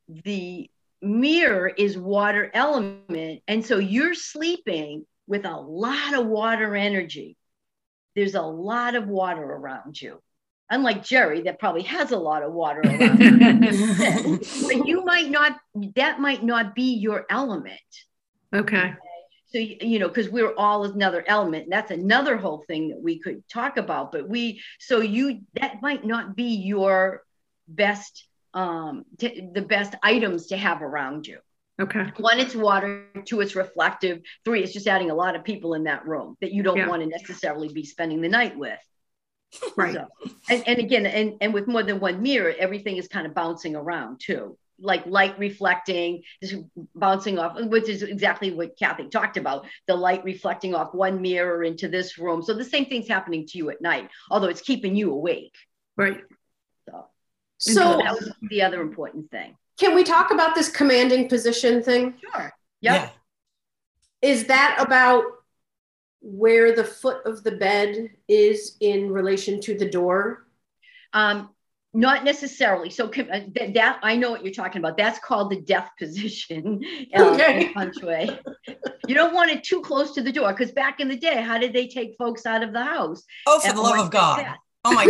the 0.08 0.70
mirror 1.02 1.68
is 1.68 1.98
water 1.98 2.52
element, 2.54 3.42
and 3.48 3.66
so 3.66 3.80
you're 3.80 4.14
sleeping 4.14 5.06
with 5.28 5.46
a 5.46 5.58
lot 5.58 6.14
of 6.14 6.28
water 6.28 6.76
energy. 6.76 7.38
There's 8.16 8.36
a 8.36 8.42
lot 8.42 8.96
of 8.96 9.08
water 9.08 9.44
around 9.44 10.00
you. 10.02 10.22
Unlike 10.70 11.04
Jerry, 11.04 11.42
that 11.44 11.60
probably 11.60 11.84
has 11.84 12.12
a 12.12 12.18
lot 12.18 12.42
of 12.42 12.52
water 12.52 12.82
around 12.82 13.20
but 13.20 14.88
you 14.88 15.04
might 15.06 15.30
not, 15.30 15.58
that 15.96 16.20
might 16.20 16.44
not 16.44 16.74
be 16.74 16.96
your 16.96 17.26
element. 17.30 17.80
Okay. 18.56 18.94
So, 19.48 19.60
you 19.60 20.00
know, 20.00 20.08
because 20.08 20.30
we're 20.30 20.54
all 20.56 20.84
another 20.86 21.24
element. 21.28 21.64
And 21.66 21.72
that's 21.72 21.92
another 21.92 22.36
whole 22.36 22.64
thing 22.68 22.90
that 22.90 23.02
we 23.02 23.20
could 23.20 23.48
talk 23.48 23.78
about. 23.78 24.12
But 24.12 24.28
we, 24.28 24.62
so 24.80 25.00
you, 25.00 25.42
that 25.54 25.82
might 25.82 26.04
not 26.04 26.36
be 26.36 26.56
your 26.56 27.24
best, 27.68 28.28
um, 28.54 29.06
t- 29.18 29.50
the 29.54 29.62
best 29.62 29.96
items 30.04 30.48
to 30.48 30.58
have 30.58 30.82
around 30.82 31.28
you. 31.28 31.40
Okay. 31.80 32.12
One, 32.18 32.40
it's 32.40 32.56
water. 32.56 33.06
Two, 33.26 33.42
it's 33.42 33.56
reflective. 33.56 34.22
Three, 34.46 34.64
it's 34.64 34.74
just 34.74 34.88
adding 34.88 35.12
a 35.12 35.16
lot 35.16 35.36
of 35.36 35.44
people 35.44 35.74
in 35.74 35.84
that 35.84 36.08
room 36.08 36.38
that 36.42 36.52
you 36.52 36.64
don't 36.64 36.78
Yeah. 36.78 36.88
want 36.88 37.04
to 37.04 37.08
necessarily 37.08 37.70
be 37.70 37.84
spending 37.86 38.22
the 38.22 38.30
night 38.30 38.58
with. 38.58 38.80
Right. 39.78 39.94
So, 39.94 40.08
and, 40.50 40.64
and 40.68 40.80
again, 40.80 41.06
and, 41.06 41.34
and 41.40 41.54
with 41.54 41.68
more 41.68 41.84
than 41.84 42.00
one 42.00 42.22
mirror, 42.22 42.54
everything 42.58 42.98
is 42.98 43.08
kind 43.08 43.28
of 43.28 43.34
bouncing 43.34 43.76
around 43.76 44.20
too, 44.22 44.58
like 44.80 45.06
light 45.06 45.38
reflecting, 45.40 46.24
just 46.44 46.56
bouncing 46.96 47.40
off, 47.40 47.58
which 47.66 47.88
is 47.88 48.04
exactly 48.04 48.52
what 48.52 48.78
Kathy 48.78 49.08
talked 49.08 49.38
about 49.38 49.66
the 49.88 49.96
light 49.96 50.24
reflecting 50.24 50.76
off 50.76 50.94
one 50.94 51.22
mirror 51.22 51.64
into 51.64 51.88
this 51.88 52.18
room. 52.18 52.42
So 52.42 52.54
the 52.54 52.64
same 52.66 52.86
thing's 52.86 53.08
happening 53.08 53.46
to 53.48 53.58
you 53.58 53.70
at 53.70 53.82
night, 53.82 54.10
although 54.30 54.48
it's 54.48 54.62
keeping 54.62 54.96
you 54.96 55.12
awake. 55.12 55.56
Right. 55.98 56.22
So 56.90 57.06
So 57.58 57.98
that 57.98 58.14
was 58.14 58.32
the 58.50 58.62
other 58.62 58.82
important 58.82 59.32
thing. 59.32 59.56
can 59.80 59.96
we 59.96 60.04
talk 60.04 60.32
about 60.32 60.56
this 60.56 60.70
commanding 60.70 61.30
position 61.30 61.82
thing? 61.82 62.16
Sure. 62.22 62.52
Yeah. 62.82 63.10
Is 64.22 64.46
that 64.46 64.78
about 64.80 65.24
where 66.22 66.76
the 66.76 66.84
foot 66.84 67.26
of 67.26 67.44
the 67.44 67.52
bed 67.52 68.10
is 68.28 68.78
in 68.82 69.12
relation 69.12 69.62
to 69.62 69.78
the 69.78 69.90
door? 69.90 70.48
Um, 71.14 71.55
not 71.96 72.26
necessarily. 72.26 72.90
So 72.90 73.08
uh, 73.08 73.10
th- 73.10 73.74
that 73.74 74.00
I 74.04 74.18
know 74.18 74.30
what 74.30 74.44
you're 74.44 74.54
talking 74.54 74.80
about. 74.80 74.98
That's 74.98 75.18
called 75.20 75.50
the 75.50 75.62
death 75.62 75.90
position. 75.98 76.84
um, 77.16 77.36
Okay. 77.36 78.40
You 79.08 79.16
don't 79.16 79.34
want 79.34 79.52
it 79.52 79.64
too 79.64 79.82
close 79.82 80.14
to 80.14 80.22
the 80.22 80.32
door 80.32 80.52
because 80.52 80.72
back 80.72 81.00
in 81.00 81.08
the 81.08 81.16
day, 81.16 81.42
how 81.42 81.58
did 81.58 81.74
they 81.74 81.88
take 81.88 82.16
folks 82.18 82.46
out 82.46 82.64
of 82.64 82.74
the 82.74 82.84
house? 82.84 83.24
Oh, 83.48 83.60
for 83.60 83.74
the 83.74 83.82
love 83.82 84.06
of 84.06 84.12
God. 84.12 84.46
Oh 84.84 84.94
my 84.94 85.06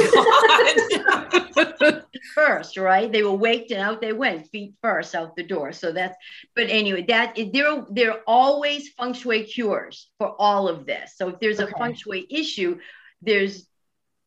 God. 1.81 2.03
first, 2.35 2.77
right? 2.77 3.11
They 3.11 3.23
were 3.23 3.35
waked 3.35 3.71
and 3.71 3.81
out 3.81 4.01
they 4.01 4.13
went, 4.13 4.47
feet 4.49 4.73
first 4.81 5.15
out 5.15 5.35
the 5.35 5.43
door. 5.43 5.71
So 5.71 5.91
that's, 5.91 6.15
but 6.55 6.69
anyway, 6.69 7.05
that 7.07 7.37
there, 7.51 7.85
there 7.89 8.11
are 8.11 8.21
always 8.27 8.89
feng 8.89 9.13
shui 9.13 9.43
cures 9.43 10.09
for 10.17 10.35
all 10.39 10.67
of 10.67 10.85
this. 10.85 11.13
So 11.15 11.29
if 11.29 11.39
there's 11.39 11.59
okay. 11.59 11.71
a 11.73 11.77
feng 11.77 11.95
shui 11.95 12.27
issue, 12.29 12.79
there's 13.21 13.67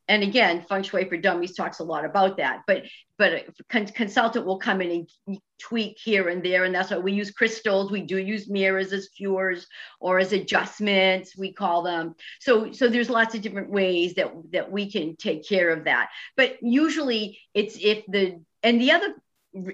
and 0.08 0.22
again, 0.22 0.64
Feng 0.68 0.82
Shui 0.82 1.04
for 1.04 1.18
Dummies 1.18 1.54
talks 1.54 1.80
a 1.80 1.84
lot 1.84 2.04
about 2.04 2.38
that. 2.38 2.62
But 2.66 2.84
but 3.18 3.32
a 3.32 3.44
con- 3.68 3.86
consultant 3.86 4.46
will 4.46 4.58
come 4.58 4.80
in 4.80 5.06
and 5.26 5.38
tweak 5.58 5.98
here 6.02 6.28
and 6.28 6.42
there, 6.42 6.64
and 6.64 6.74
that's 6.74 6.90
why 6.90 6.98
we 6.98 7.12
use 7.12 7.30
crystals. 7.30 7.90
We 7.90 8.02
do 8.02 8.16
use 8.16 8.48
mirrors 8.48 8.92
as 8.92 9.08
cures 9.08 9.66
or 10.00 10.18
as 10.18 10.32
adjustments, 10.32 11.36
we 11.36 11.52
call 11.52 11.82
them. 11.82 12.14
So 12.40 12.72
so 12.72 12.88
there's 12.88 13.10
lots 13.10 13.34
of 13.34 13.42
different 13.42 13.70
ways 13.70 14.14
that 14.14 14.32
that 14.52 14.70
we 14.72 14.90
can 14.90 15.16
take 15.16 15.46
care 15.46 15.70
of 15.70 15.84
that. 15.84 16.08
But 16.36 16.56
usually, 16.62 17.38
it's 17.52 17.76
if 17.80 18.04
the 18.06 18.40
and 18.62 18.80
the 18.80 18.92
other 18.92 19.14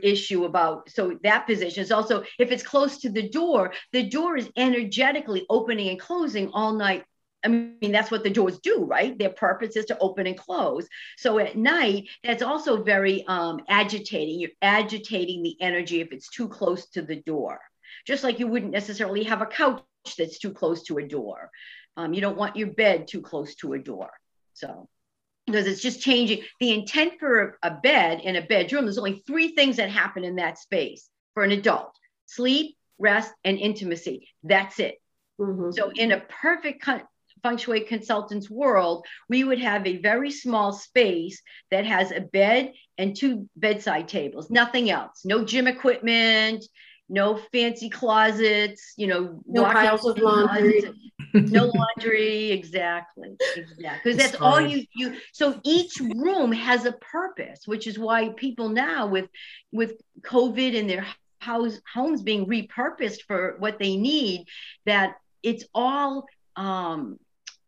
issue 0.02 0.44
about 0.44 0.88
so 0.88 1.18
that 1.24 1.46
position 1.46 1.82
is 1.82 1.90
also 1.90 2.22
if 2.38 2.52
it's 2.52 2.62
close 2.62 2.98
to 2.98 3.10
the 3.10 3.28
door 3.28 3.72
the 3.92 4.08
door 4.08 4.36
is 4.36 4.48
energetically 4.56 5.44
opening 5.50 5.88
and 5.88 5.98
closing 5.98 6.48
all 6.52 6.72
night 6.72 7.04
I 7.44 7.48
mean, 7.48 7.92
that's 7.92 8.10
what 8.10 8.24
the 8.24 8.30
doors 8.30 8.58
do, 8.60 8.84
right? 8.84 9.16
Their 9.18 9.30
purpose 9.30 9.76
is 9.76 9.84
to 9.86 9.98
open 9.98 10.26
and 10.26 10.36
close. 10.36 10.86
So 11.18 11.38
at 11.38 11.56
night, 11.56 12.08
that's 12.22 12.42
also 12.42 12.82
very 12.82 13.24
um, 13.26 13.60
agitating. 13.68 14.40
You're 14.40 14.50
agitating 14.62 15.42
the 15.42 15.56
energy 15.60 16.00
if 16.00 16.12
it's 16.12 16.30
too 16.30 16.48
close 16.48 16.86
to 16.90 17.02
the 17.02 17.16
door. 17.16 17.60
Just 18.06 18.24
like 18.24 18.38
you 18.38 18.46
wouldn't 18.46 18.72
necessarily 18.72 19.24
have 19.24 19.42
a 19.42 19.46
couch 19.46 19.82
that's 20.18 20.38
too 20.38 20.52
close 20.52 20.84
to 20.84 20.98
a 20.98 21.06
door. 21.06 21.50
Um, 21.96 22.14
you 22.14 22.20
don't 22.20 22.36
want 22.36 22.56
your 22.56 22.68
bed 22.68 23.06
too 23.08 23.20
close 23.20 23.54
to 23.56 23.74
a 23.74 23.78
door. 23.78 24.10
So, 24.54 24.88
because 25.46 25.66
it's 25.66 25.82
just 25.82 26.00
changing 26.00 26.42
the 26.58 26.72
intent 26.72 27.14
for 27.20 27.58
a 27.62 27.70
bed 27.70 28.20
in 28.20 28.36
a 28.36 28.42
bedroom. 28.42 28.84
There's 28.84 28.98
only 28.98 29.22
three 29.26 29.48
things 29.48 29.76
that 29.76 29.90
happen 29.90 30.24
in 30.24 30.36
that 30.36 30.58
space 30.58 31.08
for 31.34 31.44
an 31.44 31.52
adult 31.52 31.94
sleep, 32.26 32.76
rest, 32.98 33.32
and 33.44 33.58
intimacy. 33.58 34.28
That's 34.42 34.80
it. 34.80 34.96
Mm-hmm. 35.38 35.72
So, 35.72 35.90
in 35.90 36.12
a 36.12 36.20
perfect 36.20 36.82
feng 37.44 37.58
shui 37.58 37.80
consultant's 37.80 38.50
world, 38.50 39.06
we 39.28 39.44
would 39.44 39.60
have 39.60 39.86
a 39.86 39.98
very 39.98 40.30
small 40.30 40.72
space 40.72 41.40
that 41.70 41.84
has 41.84 42.10
a 42.10 42.20
bed 42.20 42.72
and 42.98 43.14
two 43.14 43.48
bedside 43.56 44.08
tables, 44.08 44.50
nothing 44.50 44.90
else, 44.90 45.22
no 45.24 45.44
gym 45.44 45.68
equipment, 45.68 46.64
no 47.08 47.38
fancy 47.52 47.90
closets, 47.90 48.94
you 48.96 49.06
know, 49.06 49.42
no 49.46 49.64
piles 49.64 50.06
of 50.06 50.18
laundry. 50.18 50.82
no 51.34 51.70
laundry, 51.74 52.50
exactly. 52.50 53.36
Exactly. 53.56 54.00
Because 54.02 54.16
that's 54.16 54.40
all 54.40 54.60
you 54.60 54.84
you 54.96 55.16
so 55.32 55.60
each 55.64 56.00
room 56.00 56.50
has 56.50 56.86
a 56.86 56.92
purpose, 56.92 57.60
which 57.66 57.86
is 57.86 57.98
why 57.98 58.30
people 58.30 58.70
now 58.70 59.06
with 59.06 59.28
with 59.70 59.94
COVID 60.22 60.78
and 60.78 60.88
their 60.88 61.06
house 61.40 61.78
homes 61.92 62.22
being 62.22 62.46
repurposed 62.46 63.22
for 63.26 63.56
what 63.58 63.78
they 63.78 63.96
need, 63.96 64.46
that 64.86 65.16
it's 65.42 65.64
all 65.74 66.26
um 66.56 67.18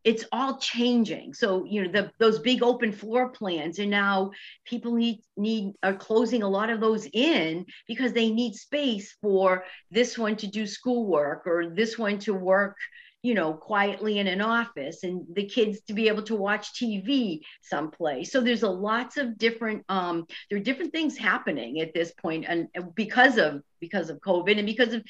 it's 0.07 0.25
all 0.31 0.57
changing. 0.59 1.35
So, 1.35 1.65
you 1.65 1.83
know, 1.83 1.91
the, 1.91 2.13
those 2.21 2.39
big 2.39 2.63
open 2.63 2.93
floor 2.93 3.29
plans 3.31 3.81
and 3.81 3.91
now 3.91 4.31
people 4.65 4.95
need, 4.95 5.21
need, 5.37 5.75
are 5.83 5.95
closing 5.95 6.45
a 6.45 6.49
lot 6.49 6.71
of 6.71 6.81
those 6.81 7.09
in 7.13 7.67
because 7.89 8.13
they 8.13 8.31
need 8.31 8.55
space 8.55 9.17
for 9.21 9.65
this 9.91 10.17
one 10.17 10.37
to 10.37 10.47
do 10.47 10.65
schoolwork 10.65 11.45
or 11.45 11.71
this 11.71 11.99
one 11.99 12.21
to 12.21 12.33
work, 12.33 12.77
you 13.23 13.35
know, 13.35 13.53
quietly 13.53 14.21
in 14.21 14.29
an 14.29 14.41
office 14.41 15.03
and 15.03 15.27
the 15.35 15.45
kids 15.45 15.81
to 15.89 15.93
be 15.93 16.07
able 16.07 16.23
to 16.23 16.37
watch 16.37 16.73
TV 16.75 17.41
someplace. 17.63 18.31
So 18.31 18.41
there's 18.41 18.63
a 18.63 18.71
lots 18.71 19.17
of 19.17 19.37
different, 19.37 19.85
um, 19.89 20.25
there 20.49 20.61
are 20.61 20.63
different 20.63 20.93
things 20.93 21.19
happening 21.19 21.81
at 21.81 21.93
this 21.95 22.13
point 22.13 22.45
and 22.49 22.69
because 22.95 23.39
of, 23.39 23.61
because 23.81 24.09
of 24.09 24.21
COVID 24.21 24.57
and 24.57 24.67
because 24.67 24.95
of 24.95 25.03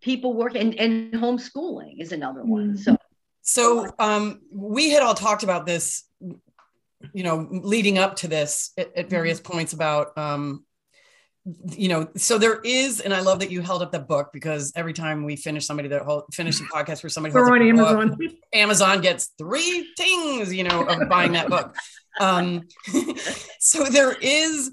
people 0.00 0.32
working 0.32 0.62
and, 0.62 0.74
and 0.76 1.12
homeschooling 1.12 2.00
is 2.00 2.12
another 2.12 2.42
one. 2.42 2.68
Mm-hmm. 2.68 2.76
So 2.78 2.96
so 3.42 3.92
um, 3.98 4.40
we 4.52 4.90
had 4.90 5.02
all 5.02 5.14
talked 5.14 5.42
about 5.42 5.66
this, 5.66 6.04
you 6.20 7.22
know, 7.22 7.48
leading 7.50 7.98
up 7.98 8.16
to 8.16 8.28
this 8.28 8.72
at, 8.76 8.96
at 8.96 9.10
various 9.10 9.40
mm-hmm. 9.40 9.52
points 9.52 9.72
about, 9.72 10.16
um, 10.18 10.64
you 11.70 11.88
know, 11.88 12.08
so 12.16 12.36
there 12.36 12.60
is, 12.62 13.00
and 13.00 13.14
I 13.14 13.20
love 13.20 13.40
that 13.40 13.50
you 13.50 13.62
held 13.62 13.82
up 13.82 13.92
the 13.92 13.98
book 13.98 14.30
because 14.32 14.72
every 14.76 14.92
time 14.92 15.24
we 15.24 15.36
finish 15.36 15.66
somebody 15.66 15.88
that 15.88 16.02
hold, 16.02 16.24
finish 16.32 16.60
a 16.60 16.64
podcast 16.64 17.00
for 17.00 17.08
somebody 17.08 17.34
on 17.34 17.62
Amazon, 17.62 18.10
book, 18.10 18.30
Amazon 18.52 19.00
gets 19.00 19.30
three 19.38 19.90
things, 19.96 20.52
you 20.52 20.64
know, 20.64 20.84
of 20.84 21.08
buying 21.08 21.32
that 21.32 21.48
book. 21.48 21.74
Um, 22.20 22.68
so 23.58 23.84
there 23.84 24.12
is 24.20 24.70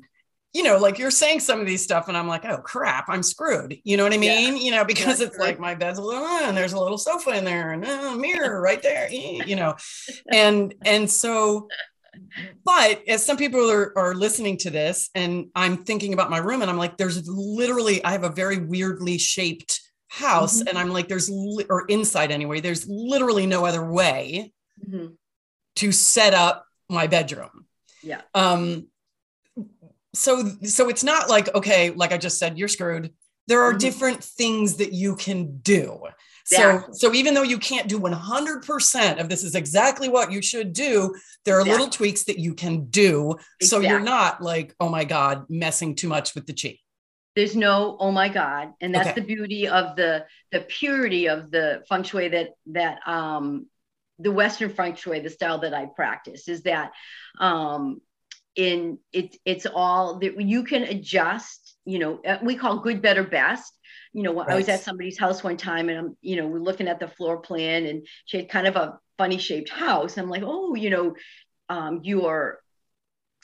you 0.54 0.64
know, 0.64 0.78
like 0.78 0.98
you're 0.98 1.12
saying 1.12 1.42
some 1.42 1.60
of 1.60 1.68
these 1.68 1.84
stuff, 1.84 2.08
and 2.08 2.18
I'm 2.18 2.28
like, 2.28 2.46
oh 2.46 2.58
crap, 2.58 3.06
I'm 3.10 3.24
screwed. 3.24 3.78
You 3.84 3.98
know 3.98 4.04
what 4.04 4.14
I 4.14 4.18
mean? 4.18 4.56
Yeah. 4.56 4.64
You 4.64 4.72
know, 4.72 4.86
because 4.86 5.20
yeah, 5.20 5.28
it's 5.28 5.38
right. 5.38 5.50
like 5.50 5.60
my 5.60 5.76
bed's 5.76 6.00
a 6.00 6.02
little, 6.02 6.26
and 6.26 6.56
there's 6.56 6.74
a 6.74 6.80
little 6.80 6.98
sofa 6.98 7.38
in 7.38 7.44
there, 7.44 7.72
and 7.72 7.86
a 7.86 8.16
mirror 8.16 8.62
right 8.64 8.82
there. 8.82 9.10
You 9.12 9.56
know, 9.56 9.76
and 10.32 10.74
and 10.86 11.10
so, 11.10 11.68
but 12.64 13.04
as 13.08 13.26
some 13.26 13.38
people 13.38 13.70
are 13.70 13.98
are 13.98 14.16
listening 14.16 14.58
to 14.60 14.70
this, 14.70 15.10
and 15.14 15.48
I'm 15.54 15.84
thinking 15.84 16.14
about 16.14 16.30
my 16.30 16.40
room, 16.40 16.62
and 16.62 16.72
I'm 16.72 16.78
like, 16.78 16.98
there's 16.98 17.28
literally, 17.28 18.04
I 18.04 18.12
have 18.12 18.24
a 18.24 18.30
very 18.30 18.58
weirdly 18.58 19.18
shaped 19.18 19.82
house, 20.08 20.60
mm-hmm. 20.60 20.70
and 20.70 20.78
I'm 20.78 20.90
like, 20.90 21.08
there's 21.08 21.30
li- 21.30 21.68
or 21.70 21.86
inside 21.86 22.32
anyway, 22.32 22.62
there's 22.62 22.88
literally 22.88 23.46
no 23.46 23.66
other 23.66 23.86
way 23.86 24.54
mm-hmm. 24.84 25.08
to 25.76 25.92
set 25.92 26.34
up 26.34 26.66
my 26.90 27.08
bedroom. 27.08 27.66
Yeah. 28.02 28.22
Um 28.34 28.88
so 30.18 30.50
so 30.64 30.90
it's 30.90 31.04
not 31.04 31.30
like 31.30 31.54
okay 31.56 31.92
like 31.92 32.12
i 32.12 32.18
just 32.18 32.40
said 32.40 32.58
you're 32.58 32.68
screwed 32.68 33.14
there 33.48 33.62
are 33.62 33.72
mm-hmm. 33.72 33.80
different 33.80 34.24
things 34.24 34.78
that 34.78 34.94
you 34.94 35.16
can 35.16 35.58
do 35.60 36.00
so 36.46 36.84
so 36.92 37.14
even 37.14 37.34
though 37.34 37.44
you 37.44 37.58
can't 37.58 37.90
do 37.90 38.00
100% 38.00 39.20
of 39.20 39.28
this 39.28 39.44
is 39.44 39.54
exactly 39.54 40.08
what 40.08 40.32
you 40.32 40.42
should 40.42 40.72
do 40.72 41.14
there 41.46 41.56
are 41.56 41.62
exactly. 41.62 41.72
little 41.72 41.90
tweaks 41.90 42.24
that 42.24 42.40
you 42.40 42.54
can 42.54 42.86
do 42.86 43.36
exactly. 43.60 43.68
so 43.68 43.80
you're 43.80 44.00
not 44.00 44.42
like 44.42 44.74
oh 44.80 44.90
my 44.90 45.04
god 45.04 45.46
messing 45.50 45.94
too 45.94 46.08
much 46.08 46.36
with 46.36 46.46
the 46.48 46.54
chi 46.54 46.78
there's 47.36 47.56
no 47.56 47.98
oh 48.00 48.12
my 48.12 48.30
god 48.30 48.74
and 48.82 48.96
that's 48.96 49.10
okay. 49.10 49.22
the 49.22 49.28
beauty 49.28 49.68
of 49.68 49.96
the 49.96 50.26
the 50.52 50.62
purity 50.62 51.28
of 51.28 51.52
the 51.52 51.84
feng 51.88 52.04
shui 52.04 52.30
that 52.30 52.50
that 52.66 53.00
um 53.06 53.68
the 54.20 54.32
western 54.32 54.70
feng 54.70 54.96
shui 54.96 55.20
the 55.20 55.30
style 55.30 55.60
that 55.60 55.74
i 55.74 55.86
practice 55.86 56.48
is 56.48 56.64
that 56.64 56.92
um 57.40 58.02
in 58.58 58.98
it, 59.14 59.38
it's 59.46 59.68
all 59.68 60.20
that 60.20 60.42
you 60.42 60.64
can 60.64 60.84
adjust 60.84 61.78
you 61.86 62.00
know 62.00 62.20
uh, 62.28 62.40
we 62.44 62.56
call 62.56 62.80
good 62.80 63.02
better 63.02 63.24
best. 63.24 63.74
You 64.14 64.24
know 64.24 64.34
right. 64.34 64.50
i 64.50 64.56
was 64.56 64.68
at 64.68 64.82
somebody's 64.82 65.20
house 65.20 65.44
one 65.44 65.58
time 65.58 65.90
and 65.90 65.98
i'm 66.00 66.18
you 66.22 66.36
know 66.36 66.48
we're 66.48 66.60
looking 66.60 66.88
at 66.88 67.00
the 67.00 67.08
floor 67.08 67.38
plan 67.38 67.86
and 67.86 68.08
she 68.26 68.38
had 68.38 68.50
kind 68.50 68.68
of 68.68 68.76
a 68.76 69.00
funny 69.18 69.38
shaped 69.38 69.70
house. 69.70 70.18
I'm 70.18 70.30
like 70.30 70.44
oh 70.44 70.76
you 70.76 70.90
know 70.90 71.16
um, 71.70 72.02
your 72.04 72.60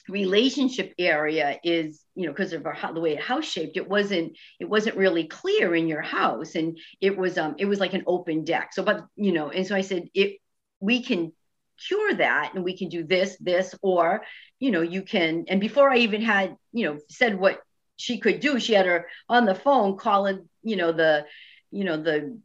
relationship 0.10 0.93
area 0.97 1.60
is 1.63 2.04
you 2.15 2.26
know 2.26 2.34
because 2.34 2.52
of 2.52 2.65
our, 2.65 2.78
the 2.93 2.99
way 2.99 3.15
house 3.15 3.45
shaped 3.45 3.78
it 3.78 3.88
wasn't 3.88 4.36
it 4.60 4.65
wasn't 4.65 4.97
really 4.97 5.26
clear 5.26 5.76
in 5.76 5.88
your 5.88 6.02
house. 6.02 6.56
And 6.56 6.78
it 6.99 7.15
was 7.15 7.38
um 7.38 7.56
it 7.60 7.65
was 7.65 7.80
like 7.80 7.93
an 7.93 8.04
open 8.08 8.43
deck. 8.43 8.73
So 8.73 8.84
but 8.84 9.06
you 9.15 9.32
know 9.32 9.49
and 9.49 9.67
so 9.67 9.76
i 9.76 9.82
said 9.82 10.08
it 10.15 10.39
we 10.80 11.04
can 11.04 11.34
cure 11.88 12.13
that 12.13 12.53
and 12.53 12.63
we 12.63 12.77
can 12.77 12.89
do 12.89 13.03
this 13.03 13.36
this 13.39 13.75
or 13.81 14.23
you 14.59 14.71
know 14.71 14.81
you 14.81 15.01
can 15.01 15.45
and 15.47 15.59
before 15.59 15.89
i 15.89 15.97
even 15.97 16.21
had 16.21 16.55
you 16.71 16.86
know 16.86 16.99
said 17.09 17.39
what 17.39 17.62
she 17.95 18.19
could 18.19 18.39
do 18.39 18.59
she 18.59 18.73
had 18.73 18.86
her 18.86 19.07
on 19.29 19.45
the 19.45 19.55
phone 19.55 19.97
calling 19.97 20.47
you 20.63 20.75
know 20.75 20.91
the 20.91 21.25
you 21.71 21.83
know 21.83 22.01
the 22.01 22.38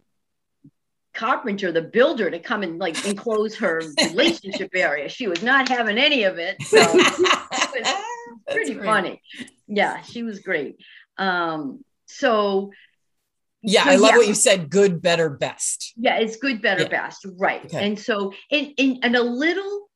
carpenter 1.19 1.73
the 1.73 1.83
builder 1.83 2.31
to 2.31 2.39
come 2.39 2.63
and 2.63 2.79
like 2.79 3.05
enclose 3.05 3.57
her 3.57 3.83
relationship 4.05 4.71
area. 4.73 5.09
She 5.09 5.27
was 5.27 5.43
not 5.43 5.69
having 5.69 5.99
any 5.99 6.23
of 6.23 6.39
it 6.39 6.63
so 6.63 6.79
it 6.81 7.83
was 7.83 7.95
pretty 8.51 8.75
funny. 8.75 9.21
Yeah 9.67 10.01
she 10.03 10.23
was 10.23 10.39
great. 10.39 10.77
Um 11.17 11.85
so 12.07 12.71
yeah 13.63 13.85
so, 13.85 13.91
i 13.91 13.97
love 13.97 14.11
yeah. 14.13 14.17
what 14.19 14.29
you 14.29 14.35
said 14.35 14.71
good 14.71 15.03
better 15.03 15.29
best 15.31 15.93
yeah 15.97 16.19
it's 16.19 16.37
good 16.37 16.63
better 16.63 16.83
yeah. 16.83 16.89
best 16.89 17.27
right 17.37 17.65
okay. 17.65 17.87
and 17.87 17.99
so 17.99 18.33
and, 18.51 18.73
and 18.79 18.99
and 19.03 19.17
a 19.17 19.23
little 19.23 19.89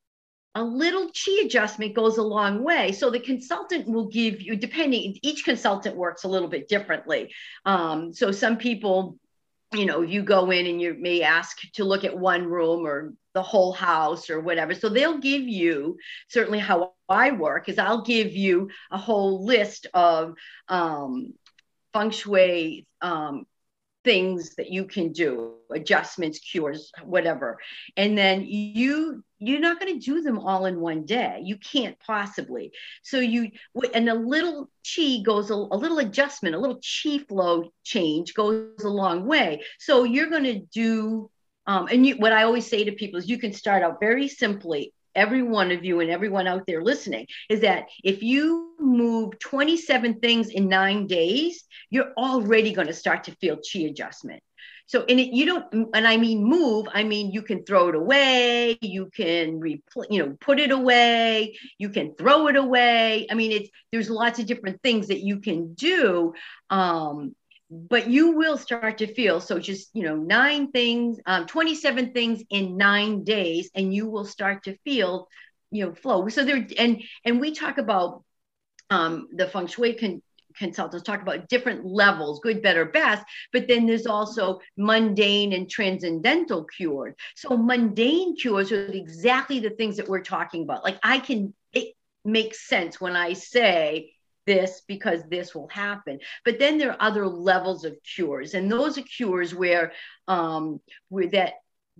a 0.54 0.62
little 0.62 1.06
chi 1.08 1.44
adjustment 1.44 1.94
goes 1.94 2.18
a 2.18 2.22
long 2.22 2.62
way 2.62 2.92
so 2.92 3.10
the 3.10 3.20
consultant 3.20 3.86
will 3.86 4.08
give 4.08 4.40
you 4.40 4.56
depending 4.56 5.16
each 5.22 5.44
consultant 5.44 5.96
works 5.96 6.24
a 6.24 6.28
little 6.28 6.48
bit 6.48 6.68
differently 6.68 7.32
um, 7.64 8.12
so 8.12 8.30
some 8.32 8.56
people 8.56 9.16
you 9.72 9.86
know 9.86 10.02
you 10.02 10.22
go 10.22 10.50
in 10.50 10.66
and 10.66 10.80
you 10.80 10.94
may 10.98 11.22
ask 11.22 11.58
to 11.72 11.84
look 11.84 12.04
at 12.04 12.16
one 12.16 12.44
room 12.46 12.86
or 12.86 13.14
the 13.34 13.42
whole 13.42 13.72
house 13.72 14.28
or 14.28 14.40
whatever 14.40 14.74
so 14.74 14.88
they'll 14.88 15.18
give 15.18 15.42
you 15.42 15.96
certainly 16.28 16.58
how 16.58 16.92
i 17.08 17.30
work 17.30 17.68
is 17.68 17.78
i'll 17.78 18.02
give 18.02 18.32
you 18.32 18.68
a 18.90 18.98
whole 18.98 19.44
list 19.46 19.86
of 19.94 20.34
um, 20.68 21.32
feng 21.94 22.10
shui 22.10 22.86
um, 23.00 23.46
things 24.04 24.54
that 24.56 24.70
you 24.70 24.84
can 24.84 25.12
do 25.12 25.54
adjustments 25.70 26.38
cures 26.38 26.90
whatever. 27.04 27.58
And 27.96 28.16
then 28.16 28.44
you 28.46 29.24
you're 29.38 29.60
not 29.60 29.80
going 29.80 29.98
to 29.98 30.04
do 30.04 30.22
them 30.22 30.38
all 30.38 30.66
in 30.66 30.78
one 30.78 31.04
day. 31.04 31.40
You 31.42 31.56
can't 31.56 31.98
possibly. 31.98 32.70
So 33.02 33.18
you 33.18 33.50
and 33.94 34.08
a 34.08 34.14
little 34.14 34.70
chi 34.84 35.18
goes 35.24 35.50
a, 35.50 35.54
a 35.54 35.76
little 35.76 35.98
adjustment 35.98 36.54
a 36.54 36.58
little 36.58 36.80
chi 36.80 37.18
flow 37.18 37.70
change 37.84 38.34
goes 38.34 38.84
a 38.84 38.88
long 38.88 39.26
way. 39.26 39.62
So 39.78 40.04
you're 40.04 40.30
going 40.30 40.44
to 40.44 40.60
do 40.60 41.30
um, 41.64 41.86
and 41.92 42.04
you, 42.04 42.16
what 42.16 42.32
i 42.32 42.42
always 42.42 42.66
say 42.66 42.82
to 42.82 42.92
people 42.92 43.20
is 43.20 43.28
you 43.28 43.38
can 43.38 43.52
start 43.52 43.84
out 43.84 44.00
very 44.00 44.26
simply 44.26 44.92
every 45.14 45.42
one 45.42 45.70
of 45.70 45.84
you 45.84 46.00
and 46.00 46.10
everyone 46.10 46.46
out 46.46 46.66
there 46.66 46.82
listening 46.82 47.26
is 47.48 47.60
that 47.60 47.86
if 48.02 48.22
you 48.22 48.74
move 48.78 49.38
27 49.38 50.20
things 50.20 50.48
in 50.48 50.68
nine 50.68 51.06
days, 51.06 51.64
you're 51.90 52.12
already 52.16 52.72
going 52.72 52.86
to 52.88 52.94
start 52.94 53.24
to 53.24 53.36
feel 53.36 53.56
chi 53.56 53.80
adjustment. 53.80 54.42
So, 54.86 55.04
and 55.08 55.18
it, 55.18 55.34
you 55.34 55.46
don't, 55.46 55.90
and 55.94 56.06
I 56.06 56.16
mean 56.16 56.44
move, 56.44 56.86
I 56.92 57.04
mean 57.04 57.30
you 57.30 57.42
can 57.42 57.64
throw 57.64 57.88
it 57.88 57.94
away, 57.94 58.78
you 58.82 59.10
can, 59.14 59.60
repl- 59.60 60.06
you 60.10 60.24
know, 60.24 60.36
put 60.40 60.60
it 60.60 60.70
away, 60.70 61.56
you 61.78 61.88
can 61.88 62.14
throw 62.14 62.48
it 62.48 62.56
away. 62.56 63.26
I 63.30 63.34
mean, 63.34 63.52
it's 63.52 63.70
there's 63.90 64.10
lots 64.10 64.38
of 64.38 64.46
different 64.46 64.82
things 64.82 65.08
that 65.08 65.20
you 65.20 65.40
can 65.40 65.74
do. 65.74 66.34
Um, 66.68 67.34
but 67.72 68.08
you 68.08 68.32
will 68.32 68.58
start 68.58 68.98
to 68.98 69.06
feel 69.14 69.40
so 69.40 69.58
just 69.58 69.88
you 69.94 70.02
know 70.02 70.14
nine 70.14 70.70
things 70.70 71.18
um, 71.24 71.46
27 71.46 72.12
things 72.12 72.42
in 72.50 72.76
nine 72.76 73.24
days 73.24 73.70
and 73.74 73.94
you 73.94 74.10
will 74.10 74.26
start 74.26 74.64
to 74.64 74.76
feel 74.84 75.26
you 75.70 75.86
know 75.86 75.94
flow. 75.94 76.28
So 76.28 76.44
there 76.44 76.66
and 76.78 77.02
and 77.24 77.40
we 77.40 77.54
talk 77.54 77.78
about 77.78 78.24
um, 78.90 79.28
the 79.32 79.46
feng 79.48 79.68
shui 79.68 80.20
consultants 80.54 81.06
talk 81.06 81.22
about 81.22 81.48
different 81.48 81.86
levels 81.86 82.40
good 82.40 82.60
better 82.60 82.84
best 82.84 83.24
but 83.54 83.66
then 83.66 83.86
there's 83.86 84.06
also 84.06 84.60
mundane 84.76 85.54
and 85.54 85.70
transcendental 85.70 86.64
cures. 86.64 87.14
So 87.36 87.56
mundane 87.56 88.36
cures 88.36 88.70
are 88.70 88.84
exactly 88.84 89.60
the 89.60 89.70
things 89.70 89.96
that 89.96 90.10
we're 90.10 90.22
talking 90.22 90.64
about. 90.64 90.84
Like 90.84 90.98
i 91.02 91.20
can 91.20 91.54
it 91.72 91.94
makes 92.24 92.68
sense 92.68 93.00
when 93.00 93.16
i 93.16 93.32
say 93.32 94.12
this 94.46 94.82
because 94.86 95.22
this 95.28 95.54
will 95.54 95.68
happen. 95.68 96.18
But 96.44 96.58
then 96.58 96.78
there 96.78 96.92
are 96.92 97.02
other 97.02 97.26
levels 97.26 97.84
of 97.84 97.96
cures, 98.02 98.54
and 98.54 98.70
those 98.70 98.98
are 98.98 99.02
cures 99.02 99.54
where 99.54 99.92
um, 100.28 100.80
where 101.08 101.28
that 101.28 101.54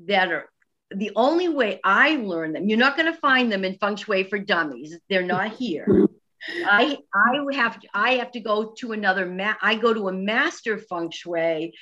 that 0.07 0.33
are 0.33 0.48
the 0.90 1.12
only 1.16 1.48
way 1.48 1.81
I 1.85 2.16
learn 2.16 2.52
them. 2.52 2.68
You're 2.68 2.78
not 2.78 2.96
going 2.96 3.12
to 3.12 3.18
find 3.18 3.50
them 3.50 3.64
in 3.64 3.76
Feng 3.78 3.96
Shui 3.96 4.24
for 4.24 4.38
Dummies. 4.38 4.98
They're 5.09 5.22
not 5.22 5.52
here. 5.55 5.87
I 6.66 6.98
I 7.14 7.55
have 7.55 7.78
to, 7.81 7.88
I 7.94 8.14
have 8.14 8.33
to 8.33 8.40
go 8.40 8.74
to 8.78 8.92
another 8.92 9.26
ma- 9.26 9.55
I 9.62 9.76
go 9.76 9.94
to 9.94 10.09
a 10.09 10.12
master 10.12 10.78
Feng 10.78 11.11
Shui 11.11 11.72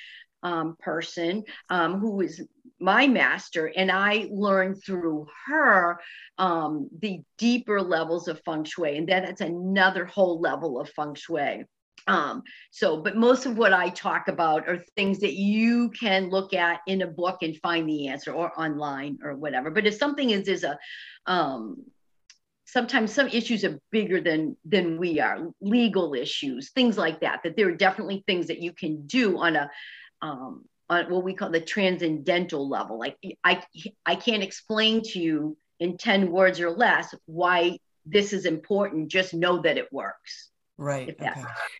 um, 0.43 0.75
person 0.79 1.43
um, 1.69 1.99
who 1.99 2.21
is 2.21 2.45
my 2.81 3.07
master 3.07 3.71
and 3.75 3.91
i 3.91 4.27
learned 4.31 4.83
through 4.83 5.27
her 5.45 5.99
um, 6.37 6.89
the 6.99 7.21
deeper 7.37 7.81
levels 7.81 8.27
of 8.27 8.41
feng 8.43 8.63
shui 8.63 8.97
and 8.97 9.07
then 9.07 9.23
it's 9.23 9.41
another 9.41 10.05
whole 10.05 10.39
level 10.39 10.79
of 10.79 10.89
feng 10.89 11.13
shui. 11.15 11.65
Um, 12.07 12.41
so 12.71 12.97
but 12.97 13.15
most 13.15 13.45
of 13.45 13.57
what 13.57 13.73
i 13.73 13.89
talk 13.89 14.27
about 14.27 14.67
are 14.67 14.83
things 14.95 15.19
that 15.19 15.33
you 15.33 15.91
can 15.91 16.29
look 16.29 16.53
at 16.53 16.79
in 16.87 17.03
a 17.03 17.07
book 17.07 17.43
and 17.43 17.55
find 17.57 17.87
the 17.87 18.07
answer 18.07 18.31
or 18.31 18.59
online 18.59 19.19
or 19.23 19.35
whatever. 19.35 19.69
But 19.69 19.85
if 19.85 19.95
something 19.95 20.31
is 20.31 20.47
is 20.47 20.63
a 20.63 20.79
um, 21.27 21.85
sometimes 22.65 23.11
some 23.11 23.27
issues 23.27 23.63
are 23.63 23.79
bigger 23.91 24.19
than 24.19 24.57
than 24.65 24.97
we 24.97 25.19
are 25.19 25.49
legal 25.59 26.13
issues 26.13 26.71
things 26.71 26.97
like 26.97 27.19
that 27.19 27.41
that 27.43 27.55
there 27.57 27.67
are 27.67 27.75
definitely 27.75 28.23
things 28.25 28.47
that 28.47 28.61
you 28.61 28.71
can 28.71 29.05
do 29.05 29.37
on 29.37 29.55
a 29.57 29.69
um, 30.21 30.63
on 30.91 31.09
what 31.09 31.23
we 31.23 31.33
call 31.33 31.49
the 31.49 31.61
transcendental 31.61 32.67
level. 32.67 32.99
Like 32.99 33.17
I, 33.43 33.63
I 34.05 34.15
can't 34.15 34.43
explain 34.43 35.01
to 35.03 35.19
you 35.19 35.57
in 35.79 35.97
10 35.97 36.29
words 36.29 36.59
or 36.59 36.69
less 36.69 37.15
why 37.25 37.77
this 38.05 38.33
is 38.33 38.45
important. 38.45 39.07
Just 39.07 39.33
know 39.33 39.61
that 39.61 39.77
it 39.77 39.91
works. 39.93 40.49
Right. 40.77 41.09
Okay. 41.09 41.31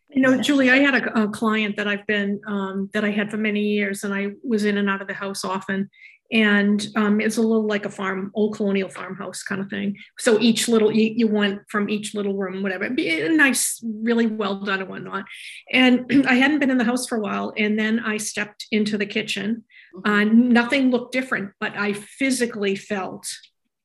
You 0.10 0.22
know, 0.22 0.42
Julie, 0.42 0.70
I 0.70 0.78
had 0.78 0.96
a, 0.96 1.24
a 1.24 1.28
client 1.28 1.76
that 1.76 1.88
I've 1.88 2.08
been, 2.08 2.40
um, 2.48 2.90
that 2.94 3.04
I 3.04 3.10
had 3.10 3.30
for 3.30 3.38
many 3.38 3.62
years 3.62 4.04
and 4.06 4.14
I 4.14 4.30
was 4.44 4.64
in 4.64 4.78
and 4.78 4.90
out 4.90 5.02
of 5.02 5.08
the 5.08 5.14
house 5.14 5.44
often 5.44 5.90
and 6.32 6.88
um, 6.96 7.20
it's 7.20 7.38
a 7.38 7.42
little 7.42 7.66
like 7.66 7.86
a 7.86 7.90
farm, 7.90 8.32
old 8.34 8.56
colonial 8.56 8.88
farmhouse 8.88 9.44
kind 9.44 9.60
of 9.60 9.70
thing. 9.70 9.98
So 10.18 10.40
each 10.40 10.70
little 10.70 10.92
you, 10.92 11.14
you 11.16 11.28
went 11.28 11.62
from 11.70 11.90
each 11.90 12.14
little 12.14 12.36
room, 12.36 12.64
whatever, 12.64 12.90
be 12.90 13.22
a 13.22 13.30
nice, 13.30 13.84
really 13.84 14.28
well 14.28 14.62
done 14.62 14.80
and 14.80 14.90
whatnot. 14.90 15.26
And 15.72 16.26
I 16.28 16.36
hadn't 16.36 16.60
been 16.60 16.72
in 16.72 16.78
the 16.78 16.86
house 16.86 17.06
for 17.06 17.18
a 17.18 17.22
while, 17.22 17.54
and 17.58 17.78
then 17.78 18.00
I 18.00 18.18
stepped 18.18 18.66
into 18.72 18.98
the 18.98 19.06
kitchen. 19.06 19.66
Mm-hmm. 19.96 20.10
Uh, 20.10 20.24
nothing 20.24 20.90
looked 20.90 21.12
different, 21.12 21.52
but 21.60 21.76
I 21.76 21.94
physically 21.94 22.76
felt 22.76 23.28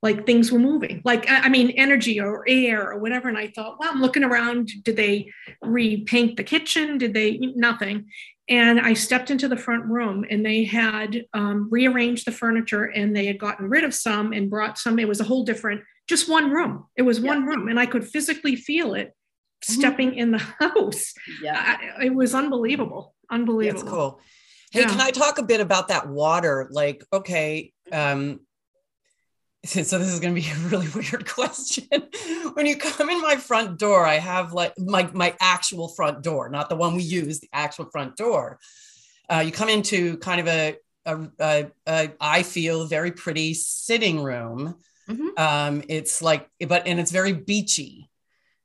like 0.03 0.27
things 0.27 0.53
were 0.53 0.59
moving 0.59 1.01
like 1.05 1.25
i 1.29 1.49
mean 1.49 1.71
energy 1.71 2.21
or 2.21 2.45
air 2.47 2.93
or 2.93 2.99
whatever 2.99 3.29
and 3.29 3.39
i 3.39 3.49
thought 3.49 3.77
well 3.79 3.91
i'm 3.91 4.01
looking 4.01 4.23
around 4.23 4.69
did 4.85 4.95
they 4.95 5.27
repaint 5.63 6.37
the 6.37 6.45
kitchen 6.45 6.99
did 6.99 7.15
they 7.15 7.39
nothing 7.57 8.07
and 8.49 8.81
I 8.81 8.95
stepped 8.95 9.31
into 9.31 9.49
the 9.49 9.57
front 9.57 9.85
room 9.87 10.25
and 10.31 10.47
they 10.47 10.65
had 10.65 11.25
um, 11.35 11.69
rearranged 11.71 12.27
the 12.27 12.33
furniture 12.33 12.85
and 12.85 13.15
they 13.15 13.27
had 13.27 13.39
gotten 13.39 13.69
rid 13.69 13.83
of 13.83 13.93
some 13.93 14.33
and 14.33 14.49
brought 14.49 14.79
some. 14.79 14.99
It 14.99 15.09
was 15.09 15.21
a 15.21 15.25
whole 15.25 15.45
different, 15.45 15.83
just 16.07 16.29
one 16.29 16.51
room. 16.51 16.87
It 16.97 17.03
was 17.03 17.19
yeah. 17.19 17.27
one 17.27 17.45
room. 17.45 17.69
And 17.69 17.81
I 17.81 17.87
could 17.87 18.07
physically 18.07 18.55
feel 18.55 18.95
it 18.95 19.09
mm-hmm. 19.09 19.73
stepping 19.73 20.15
in 20.15 20.31
the 20.31 20.39
house. 20.61 21.13
Yeah. 21.43 21.77
I, 21.99 22.05
it 22.05 22.15
was 22.15 22.35
unbelievable. 22.35 23.15
Unbelievable. 23.31 23.81
That's 23.81 23.91
cool. 23.91 24.21
Hey, 24.71 24.81
yeah. 24.83 24.91
can 24.91 25.01
I 25.01 25.11
talk 25.11 25.39
a 25.39 25.45
bit 25.45 25.61
about 25.61 25.89
that 25.89 26.09
water? 26.09 26.69
Like, 26.71 27.05
okay, 27.13 27.73
um, 27.91 28.41
so 29.67 29.99
this 29.99 30.13
is 30.13 30.21
going 30.21 30.35
to 30.35 30.41
be 30.41 30.49
a 30.49 30.55
really 30.69 30.89
weird 30.89 31.29
question. 31.29 31.89
When 32.55 32.67
you 32.67 32.77
come 32.77 33.11
in 33.11 33.21
my 33.21 33.37
front 33.37 33.79
door 33.79 34.07
i 34.07 34.19
have 34.19 34.53
like 34.53 34.79
my 34.79 35.09
my 35.13 35.35
actual 35.41 35.89
front 35.89 36.23
door 36.23 36.49
not 36.49 36.69
the 36.69 36.77
one 36.77 36.95
we 36.95 37.03
use 37.03 37.41
the 37.41 37.49
actual 37.53 37.87
front 37.87 38.17
door. 38.17 38.59
Uh, 39.29 39.43
you 39.45 39.51
come 39.51 39.69
into 39.69 40.17
kind 40.19 40.41
of 40.41 40.47
a, 40.47 40.77
a, 41.05 41.27
a, 41.41 41.71
a 41.89 42.13
I 42.21 42.43
feel 42.45 42.87
very 42.87 43.11
pretty 43.11 43.55
sitting 43.55 44.23
room. 44.23 44.77
Mm-hmm. 45.09 45.29
um, 45.37 45.85
it's 45.89 46.21
like 46.21 46.49
but 46.67 46.87
and 46.87 46.99
it's 46.99 47.13
very 47.13 47.33
beachy. 47.33 48.11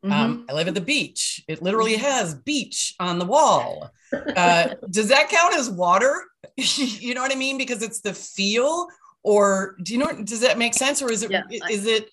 Um, 0.03 0.09
mm-hmm. 0.09 0.21
um, 0.21 0.45
i 0.49 0.53
live 0.53 0.67
at 0.67 0.73
the 0.73 0.81
beach. 0.81 1.43
It 1.47 1.61
literally 1.61 1.93
mm-hmm. 1.93 2.05
has 2.05 2.33
beach 2.33 2.95
on 2.99 3.19
the 3.19 3.25
wall. 3.25 3.91
Uh, 4.11 4.69
does 4.89 5.09
that 5.09 5.29
count 5.29 5.55
as 5.55 5.69
water? 5.69 6.13
You 6.57 7.15
know 7.15 7.21
what 7.21 7.31
i 7.31 7.35
mean? 7.35 7.57
Because 7.57 7.81
it's 7.81 8.01
the 8.01 8.13
feel 8.13 8.87
or 9.23 9.75
do 9.84 9.93
you 9.93 9.99
know 9.99 10.13
does 10.23 10.41
that 10.41 10.57
make 10.57 10.73
sense? 10.73 11.01
Or 11.01 11.12
is 11.12 11.23
it 11.23 11.31
yeah, 11.31 11.43
is 11.69 11.86
it 11.86 12.10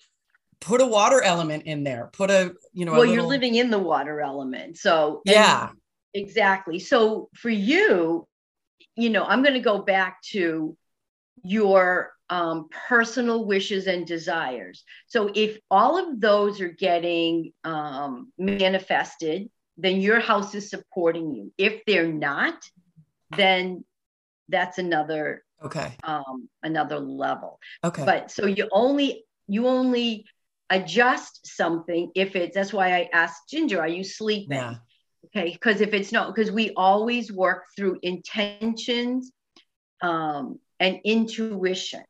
put 0.59 0.81
a 0.81 0.85
water 0.85 1.21
element 1.21 1.63
in 1.63 1.83
there 1.83 2.09
put 2.11 2.29
a 2.29 2.53
you 2.73 2.85
know 2.85 2.91
well 2.91 3.01
little... 3.01 3.15
you're 3.15 3.23
living 3.23 3.55
in 3.55 3.69
the 3.69 3.79
water 3.79 4.21
element 4.21 4.77
so 4.77 5.21
yeah. 5.25 5.69
Exactly. 6.13 6.79
So 6.79 7.29
for 7.35 7.49
you 7.49 8.27
you 8.95 9.09
know 9.09 9.23
i'm 9.23 9.43
going 9.43 9.53
to 9.53 9.59
go 9.59 9.79
back 9.79 10.21
to 10.21 10.75
your 11.43 12.11
um, 12.31 12.67
personal 12.87 13.45
wishes 13.45 13.87
and 13.87 14.05
desires. 14.05 14.83
So 15.07 15.31
if 15.33 15.57
all 15.71 15.97
of 15.97 16.19
those 16.19 16.61
are 16.61 16.69
getting 16.69 17.53
um, 17.63 18.31
manifested 18.37 19.49
then 19.77 20.01
your 20.01 20.19
house 20.19 20.53
is 20.55 20.69
supporting 20.69 21.33
you. 21.33 21.53
If 21.57 21.85
they're 21.85 22.11
not 22.11 22.55
then 23.37 23.85
that's 24.49 24.79
another 24.79 25.43
okay. 25.63 25.93
um 26.03 26.49
another 26.63 26.99
level. 26.99 27.59
Okay. 27.83 28.05
But 28.05 28.31
so 28.31 28.45
you 28.45 28.67
only 28.71 29.25
you 29.47 29.67
only 29.67 30.25
adjust 30.69 31.47
something 31.47 32.11
if 32.15 32.35
it's 32.35 32.55
that's 32.55 32.71
why 32.71 32.93
i 32.93 33.09
asked 33.11 33.49
ginger 33.49 33.79
are 33.79 33.87
you 33.87 34.03
sleeping? 34.03 34.57
Yeah. 34.57 34.75
okay 35.25 35.51
because 35.51 35.81
if 35.81 35.93
it's 35.93 36.11
not 36.11 36.33
because 36.33 36.51
we 36.51 36.71
always 36.75 37.31
work 37.31 37.63
through 37.75 37.97
intentions 38.03 39.31
um 40.01 40.59
and 40.79 40.99
intuition 41.03 42.03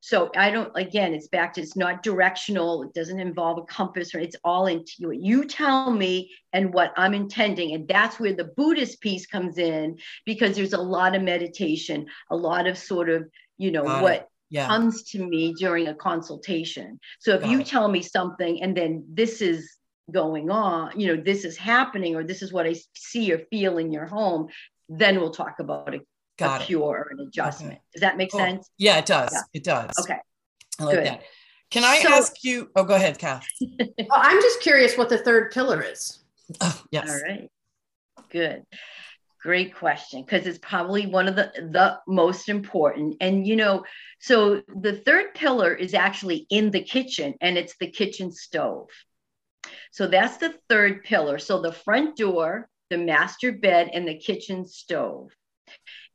so 0.00 0.30
I 0.34 0.50
don't, 0.50 0.72
again, 0.76 1.12
it's 1.12 1.28
back 1.28 1.52
to 1.54 1.60
it's 1.60 1.76
not 1.76 2.02
directional. 2.02 2.82
It 2.84 2.94
doesn't 2.94 3.20
involve 3.20 3.58
a 3.58 3.62
compass 3.62 4.14
or 4.14 4.18
it's 4.18 4.36
all 4.44 4.66
into 4.66 4.92
you. 4.96 5.12
You 5.12 5.44
tell 5.44 5.90
me 5.90 6.30
and 6.54 6.72
what 6.72 6.92
I'm 6.96 7.12
intending. 7.12 7.74
And 7.74 7.86
that's 7.86 8.18
where 8.18 8.32
the 8.32 8.50
Buddhist 8.56 9.02
piece 9.02 9.26
comes 9.26 9.58
in 9.58 9.98
because 10.24 10.56
there's 10.56 10.72
a 10.72 10.80
lot 10.80 11.14
of 11.14 11.22
meditation, 11.22 12.06
a 12.30 12.36
lot 12.36 12.66
of 12.66 12.78
sort 12.78 13.10
of, 13.10 13.28
you 13.58 13.70
know, 13.70 13.84
Got 13.84 14.02
what 14.02 14.28
yeah. 14.48 14.66
comes 14.66 15.02
to 15.10 15.24
me 15.24 15.52
during 15.52 15.88
a 15.88 15.94
consultation. 15.94 16.98
So 17.18 17.34
if 17.34 17.42
Got 17.42 17.50
you 17.50 17.60
it. 17.60 17.66
tell 17.66 17.88
me 17.88 18.00
something 18.00 18.62
and 18.62 18.74
then 18.74 19.04
this 19.06 19.42
is 19.42 19.70
going 20.10 20.50
on, 20.50 20.98
you 20.98 21.14
know, 21.14 21.22
this 21.22 21.44
is 21.44 21.58
happening 21.58 22.16
or 22.16 22.24
this 22.24 22.40
is 22.40 22.54
what 22.54 22.66
I 22.66 22.74
see 22.96 23.32
or 23.32 23.38
feel 23.50 23.76
in 23.76 23.92
your 23.92 24.06
home, 24.06 24.48
then 24.88 25.20
we'll 25.20 25.30
talk 25.30 25.60
about 25.60 25.94
it 25.94 26.00
Got 26.40 26.62
a 26.62 26.64
cure 26.64 26.80
or 26.80 27.08
an 27.10 27.20
adjustment. 27.26 27.72
Okay. 27.72 27.82
Does 27.94 28.00
that 28.00 28.16
make 28.16 28.30
cool. 28.30 28.40
sense? 28.40 28.70
Yeah, 28.78 28.98
it 28.98 29.06
does. 29.06 29.32
Yeah. 29.32 29.40
It 29.52 29.64
does. 29.64 29.90
Okay. 30.00 30.18
I 30.78 30.84
like 30.84 30.96
Good. 30.96 31.06
that. 31.06 31.22
Can 31.70 31.84
I 31.84 32.00
so, 32.00 32.08
ask 32.08 32.42
you? 32.42 32.70
Oh, 32.74 32.84
go 32.84 32.94
ahead, 32.94 33.18
Kath. 33.18 33.46
well, 33.60 34.08
I'm 34.10 34.40
just 34.40 34.60
curious 34.60 34.98
what 34.98 35.08
the 35.08 35.18
third 35.18 35.52
pillar 35.52 35.82
is. 35.82 36.18
Oh, 36.60 36.82
yes. 36.90 37.08
All 37.08 37.20
right. 37.22 37.48
Good. 38.30 38.64
Great 39.40 39.74
question, 39.74 40.22
because 40.22 40.46
it's 40.46 40.58
probably 40.58 41.06
one 41.06 41.26
of 41.26 41.34
the 41.34 41.50
the 41.72 41.98
most 42.06 42.48
important. 42.48 43.16
And 43.20 43.46
you 43.46 43.56
know, 43.56 43.84
so 44.18 44.62
the 44.80 44.96
third 45.06 45.34
pillar 45.34 45.72
is 45.72 45.94
actually 45.94 46.46
in 46.50 46.70
the 46.70 46.82
kitchen, 46.82 47.34
and 47.40 47.56
it's 47.56 47.76
the 47.78 47.90
kitchen 47.90 48.32
stove. 48.32 48.88
So 49.92 50.06
that's 50.06 50.36
the 50.36 50.54
third 50.68 51.04
pillar. 51.04 51.38
So 51.38 51.62
the 51.62 51.72
front 51.72 52.16
door, 52.16 52.68
the 52.90 52.98
master 52.98 53.52
bed, 53.52 53.90
and 53.94 54.06
the 54.06 54.18
kitchen 54.18 54.66
stove. 54.66 55.30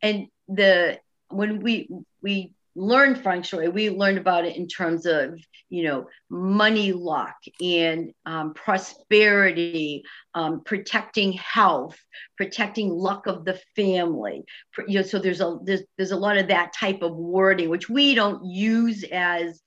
And 0.02 0.28
the 0.48 1.00
when 1.30 1.62
we 1.62 1.90
we 2.22 2.54
learned 2.76 3.24
feng 3.24 3.42
shui, 3.42 3.70
we 3.70 3.90
learned 3.90 4.18
about 4.18 4.46
it 4.46 4.58
in 4.58 4.68
terms 4.68 5.06
of, 5.06 5.40
you 5.70 5.84
know, 5.84 6.08
money 6.30 6.92
luck 6.92 7.36
and 7.62 8.12
um, 8.26 8.54
prosperity, 8.54 10.04
um, 10.34 10.62
protecting 10.62 11.32
health, 11.34 11.98
protecting 12.36 12.90
luck 12.90 13.28
of 13.28 13.46
the 13.46 13.60
family. 13.76 14.44
You 14.88 15.00
know, 15.00 15.06
so 15.06 15.20
there's 15.20 15.42
a 15.42 15.58
there's, 15.64 15.84
there's 15.98 16.12
a 16.12 16.18
lot 16.18 16.38
of 16.38 16.50
that 16.50 16.74
type 16.74 17.02
of 17.02 17.16
wording, 17.16 17.70
which 17.70 17.90
we 17.90 18.14
don't 18.14 18.44
use 18.46 19.04
as 19.10 19.62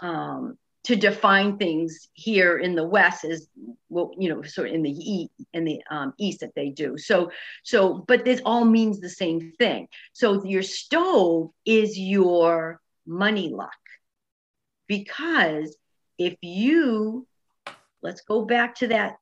um, 0.00 0.56
to 0.86 0.94
define 0.94 1.58
things 1.58 2.08
here 2.14 2.58
in 2.58 2.76
the 2.76 2.86
West 2.86 3.24
as 3.24 3.48
well, 3.88 4.12
you 4.16 4.28
know, 4.28 4.42
sort 4.42 4.68
of 4.68 4.74
in 4.74 4.82
the 4.82 4.90
east 4.90 5.32
in 5.52 5.64
the 5.64 5.82
um, 5.90 6.14
east 6.16 6.40
that 6.40 6.54
they 6.54 6.70
do. 6.70 6.96
So, 6.96 7.32
so, 7.64 8.04
but 8.06 8.24
this 8.24 8.40
all 8.44 8.64
means 8.64 9.00
the 9.00 9.10
same 9.10 9.52
thing. 9.58 9.88
So 10.12 10.44
your 10.44 10.62
stove 10.62 11.50
is 11.64 11.98
your 11.98 12.80
money 13.04 13.48
luck, 13.48 13.82
because 14.86 15.76
if 16.18 16.36
you, 16.40 17.26
let's 18.02 18.22
go 18.22 18.44
back 18.44 18.76
to 18.76 18.86
that 18.88 19.16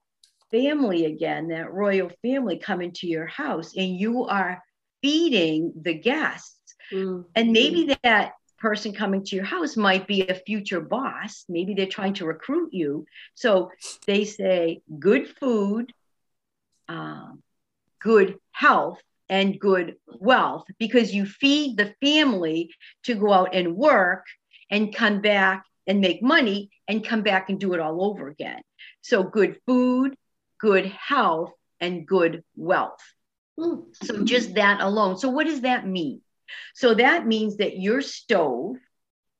family 0.50 1.06
again, 1.06 1.48
that 1.48 1.72
royal 1.72 2.10
family 2.22 2.58
coming 2.58 2.92
to 2.92 3.06
your 3.06 3.26
house, 3.26 3.74
and 3.74 3.98
you 3.98 4.24
are 4.26 4.62
feeding 5.02 5.72
the 5.80 5.94
guests, 5.94 6.74
mm-hmm. 6.92 7.22
and 7.34 7.52
maybe 7.52 7.96
that 8.02 8.32
person 8.64 8.94
coming 8.94 9.22
to 9.22 9.36
your 9.36 9.44
house 9.44 9.76
might 9.76 10.06
be 10.06 10.22
a 10.22 10.34
future 10.34 10.80
boss. 10.80 11.44
Maybe 11.50 11.74
they're 11.74 11.86
trying 11.98 12.14
to 12.14 12.24
recruit 12.24 12.72
you. 12.72 13.04
So 13.34 13.70
they 14.06 14.24
say 14.24 14.80
good 14.98 15.28
food, 15.38 15.92
um, 16.88 17.42
good 18.00 18.38
health, 18.52 19.00
and 19.28 19.60
good 19.60 19.96
wealth 20.06 20.64
because 20.78 21.14
you 21.14 21.26
feed 21.26 21.76
the 21.76 21.94
family 22.02 22.70
to 23.04 23.14
go 23.14 23.32
out 23.34 23.54
and 23.54 23.76
work 23.76 24.24
and 24.70 24.94
come 24.94 25.20
back 25.20 25.64
and 25.86 26.00
make 26.00 26.22
money 26.22 26.70
and 26.88 27.06
come 27.06 27.22
back 27.22 27.50
and 27.50 27.60
do 27.60 27.74
it 27.74 27.80
all 27.80 28.02
over 28.02 28.28
again. 28.28 28.62
So 29.02 29.22
good 29.22 29.58
food, 29.66 30.16
good 30.58 30.86
health, 30.86 31.52
and 31.80 32.06
good 32.06 32.42
wealth. 32.56 33.04
Mm. 33.60 33.84
So 34.02 34.24
just 34.24 34.54
that 34.54 34.80
alone. 34.80 35.18
So 35.18 35.28
what 35.28 35.46
does 35.46 35.60
that 35.60 35.86
mean? 35.86 36.22
So 36.74 36.94
that 36.94 37.26
means 37.26 37.58
that 37.58 37.78
your 37.78 38.00
stove 38.00 38.76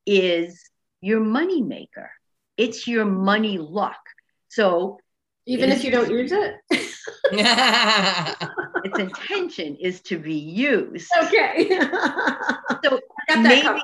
is 0.07 0.63
your 1.01 1.21
money 1.21 1.63
maker. 1.63 2.11
It's 2.57 2.87
your 2.87 3.05
money 3.05 3.59
luck. 3.59 4.01
So 4.49 4.99
even 5.47 5.71
if 5.71 5.85
you 5.85 5.91
don't 5.91 6.11
use 6.11 6.33
it, 6.33 6.55
its 8.85 8.99
intention 8.99 9.77
is 9.77 10.01
to 10.03 10.19
be 10.19 10.35
used. 10.35 11.11
Okay. 11.25 11.69
so 12.85 13.01
maybe, 13.41 13.81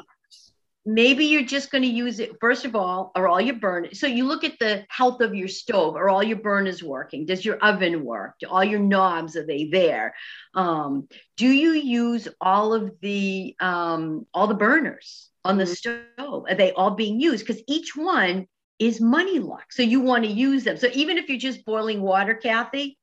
maybe 0.87 1.27
you're 1.27 1.43
just 1.43 1.71
going 1.71 1.83
to 1.83 1.89
use 1.89 2.21
it 2.21 2.33
first 2.41 2.65
of 2.65 2.75
all 2.75 3.13
are 3.15 3.29
all 3.29 3.41
your 3.41 3.57
burners 3.57 4.01
so 4.01 4.07
you 4.07 4.25
look 4.25 4.45
at 4.45 4.59
the 4.59 4.85
health 4.89 5.21
of 5.21 5.35
your 5.35 5.49
stove 5.49 5.95
are 5.95 6.09
all 6.09 6.23
your 6.23 6.39
burners 6.39 6.83
working 6.83 7.27
does 7.27 7.45
your 7.45 7.57
oven 7.59 8.03
work 8.03 8.35
do 8.41 8.49
all 8.49 8.65
your 8.65 8.81
knobs 8.81 9.37
are 9.37 9.47
they 9.47 9.65
there? 9.65 10.15
Um, 10.55 11.09
do 11.37 11.47
you 11.47 11.73
use 11.73 12.29
all 12.41 12.75
of 12.75 12.93
the 13.01 13.57
um, 13.61 14.27
all 14.35 14.47
the 14.47 14.55
burners 14.55 15.29
on 15.45 15.57
the 15.57 15.65
mm-hmm. 15.65 16.03
stove? 16.19 16.45
Are 16.49 16.55
they 16.55 16.73
all 16.73 16.93
being 16.93 17.21
used? 17.21 17.47
Because 17.47 17.63
each 17.67 17.97
one 17.97 18.47
is 18.79 19.01
money 19.01 19.39
luck 19.39 19.73
so 19.73 19.83
you 19.83 20.01
want 20.01 20.25
to 20.25 20.31
use 20.31 20.65
them. 20.65 20.77
So 20.77 20.89
even 20.93 21.19
if 21.19 21.29
you're 21.29 21.39
just 21.39 21.65
boiling 21.65 22.01
water 22.01 22.35
kathy 22.35 22.99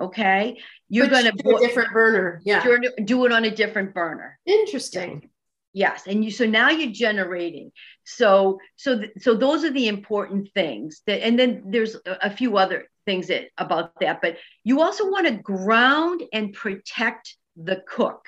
okay 0.00 0.58
you're 0.88 1.06
going 1.06 1.24
to 1.24 1.32
do 1.32 1.56
a 1.56 1.60
different 1.60 1.92
burner 1.92 2.40
yeah. 2.44 2.64
do 3.04 3.26
it 3.26 3.32
on 3.32 3.44
a 3.44 3.50
different 3.50 3.94
burner. 3.94 4.38
Interesting 4.46 5.28
yes 5.72 6.06
and 6.06 6.24
you 6.24 6.30
so 6.30 6.46
now 6.46 6.70
you're 6.70 6.92
generating. 6.92 7.72
So 8.04 8.58
so 8.76 8.98
th- 8.98 9.12
so 9.18 9.34
those 9.34 9.64
are 9.64 9.70
the 9.70 9.88
important 9.88 10.50
things 10.54 11.02
that 11.06 11.24
and 11.24 11.38
then 11.38 11.64
there's 11.66 11.96
a, 12.06 12.30
few 12.30 12.56
other 12.56 12.86
things 13.06 13.28
that 13.28 13.48
about 13.58 13.98
that 14.00 14.20
but 14.20 14.36
you 14.64 14.80
also 14.80 15.10
want 15.10 15.26
to 15.26 15.34
ground 15.34 16.22
and 16.32 16.52
protect 16.52 17.36
the 17.56 17.82
cook 17.86 18.24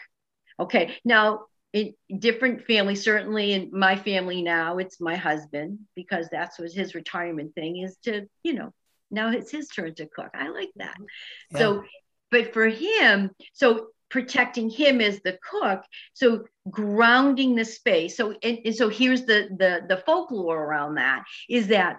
okay? 0.58 0.96
Now 1.04 1.46
in 1.72 1.92
different 2.18 2.64
families 2.66 3.02
certainly 3.02 3.52
in 3.52 3.70
my 3.72 3.96
family 3.96 4.42
now 4.42 4.78
it's 4.78 5.00
my 5.00 5.16
husband 5.16 5.80
because 5.96 6.28
that's 6.30 6.58
what 6.58 6.70
his 6.70 6.94
retirement 6.94 7.52
thing 7.54 7.78
is 7.78 7.96
to 8.04 8.26
you 8.44 8.54
know 8.54 8.72
now 9.10 9.30
it's 9.30 9.50
his 9.50 9.68
turn 9.68 9.94
to 9.94 10.06
cook. 10.06 10.30
I 10.34 10.48
like 10.48 10.70
that. 10.76 10.94
Mm-hmm. 10.94 11.56
Yeah. 11.56 11.58
so 11.58 11.84
but 12.30 12.52
for 12.52 12.66
him 12.66 13.30
so 13.52 13.88
protecting 14.10 14.70
him 14.70 15.00
as 15.00 15.20
the 15.20 15.38
cook 15.50 15.82
so 16.12 16.44
grounding 16.70 17.54
the 17.54 17.64
space. 17.64 18.16
So 18.16 18.34
and, 18.42 18.58
and, 18.64 18.74
so 18.74 18.88
here's 18.88 19.24
the 19.24 19.48
the 19.56 19.82
the 19.88 20.02
folklore 20.04 20.62
around 20.62 20.96
that 20.96 21.24
is 21.48 21.68
that 21.68 21.98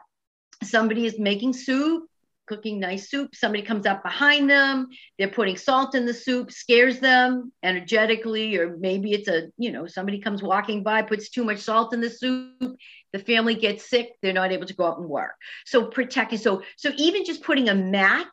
somebody 0.63 1.05
is 1.05 1.19
making 1.19 1.53
soup 1.53 2.05
cooking 2.47 2.79
nice 2.79 3.09
soup. 3.09 3.35
Somebody 3.35 3.63
comes 3.63 3.85
up 3.85 4.03
behind 4.03 4.49
them 4.49 4.87
they're 5.17 5.27
putting 5.27 5.57
salt 5.57 5.95
in 5.95 6.05
the 6.05 6.13
soup 6.13 6.51
scares 6.51 6.99
them 6.99 7.51
energetically 7.63 8.57
or 8.57 8.77
maybe 8.77 9.13
it's 9.13 9.27
a 9.27 9.47
you 9.57 9.71
know 9.71 9.87
somebody 9.87 10.19
comes 10.19 10.43
walking 10.43 10.83
by 10.83 11.01
puts 11.01 11.29
too 11.29 11.43
much 11.43 11.59
salt 11.59 11.93
in 11.93 12.01
the 12.01 12.09
soup 12.09 12.75
the 13.13 13.19
family 13.19 13.55
gets 13.55 13.89
sick 13.89 14.11
they're 14.21 14.33
not 14.33 14.51
able 14.51 14.65
to 14.67 14.75
go 14.75 14.85
out 14.85 14.99
and 14.99 15.09
work. 15.09 15.35
So 15.65 15.85
protecting 15.85 16.37
so 16.37 16.61
so 16.77 16.91
even 16.97 17.25
just 17.25 17.43
putting 17.43 17.69
a 17.69 17.75
mat 17.75 18.31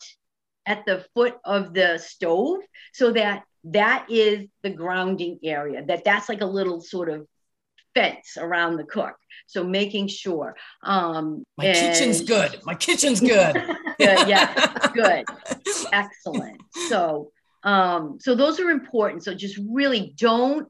at 0.66 0.84
the 0.86 1.04
foot 1.14 1.36
of 1.44 1.74
the 1.74 1.98
stove 1.98 2.60
so 2.92 3.12
that 3.12 3.44
that 3.64 4.06
is 4.10 4.46
the 4.62 4.70
grounding 4.70 5.38
area 5.44 5.84
that 5.86 6.04
that's 6.04 6.28
like 6.28 6.40
a 6.40 6.46
little 6.46 6.80
sort 6.80 7.08
of 7.08 7.26
fence 7.94 8.36
around 8.38 8.76
the 8.76 8.84
cook. 8.84 9.14
So 9.46 9.64
making 9.64 10.08
sure 10.08 10.56
um 10.82 11.44
my 11.56 11.66
and, 11.66 11.76
kitchen's 11.76 12.22
good. 12.22 12.60
My 12.64 12.74
kitchen's 12.74 13.20
good. 13.20 13.54
Good 13.98 14.26
yeah 14.26 14.88
good. 14.94 15.24
Excellent. 15.92 16.60
So 16.88 17.30
um 17.62 18.18
so 18.20 18.34
those 18.34 18.58
are 18.58 18.70
important. 18.70 19.22
So 19.22 19.34
just 19.34 19.60
really 19.70 20.14
don't 20.16 20.66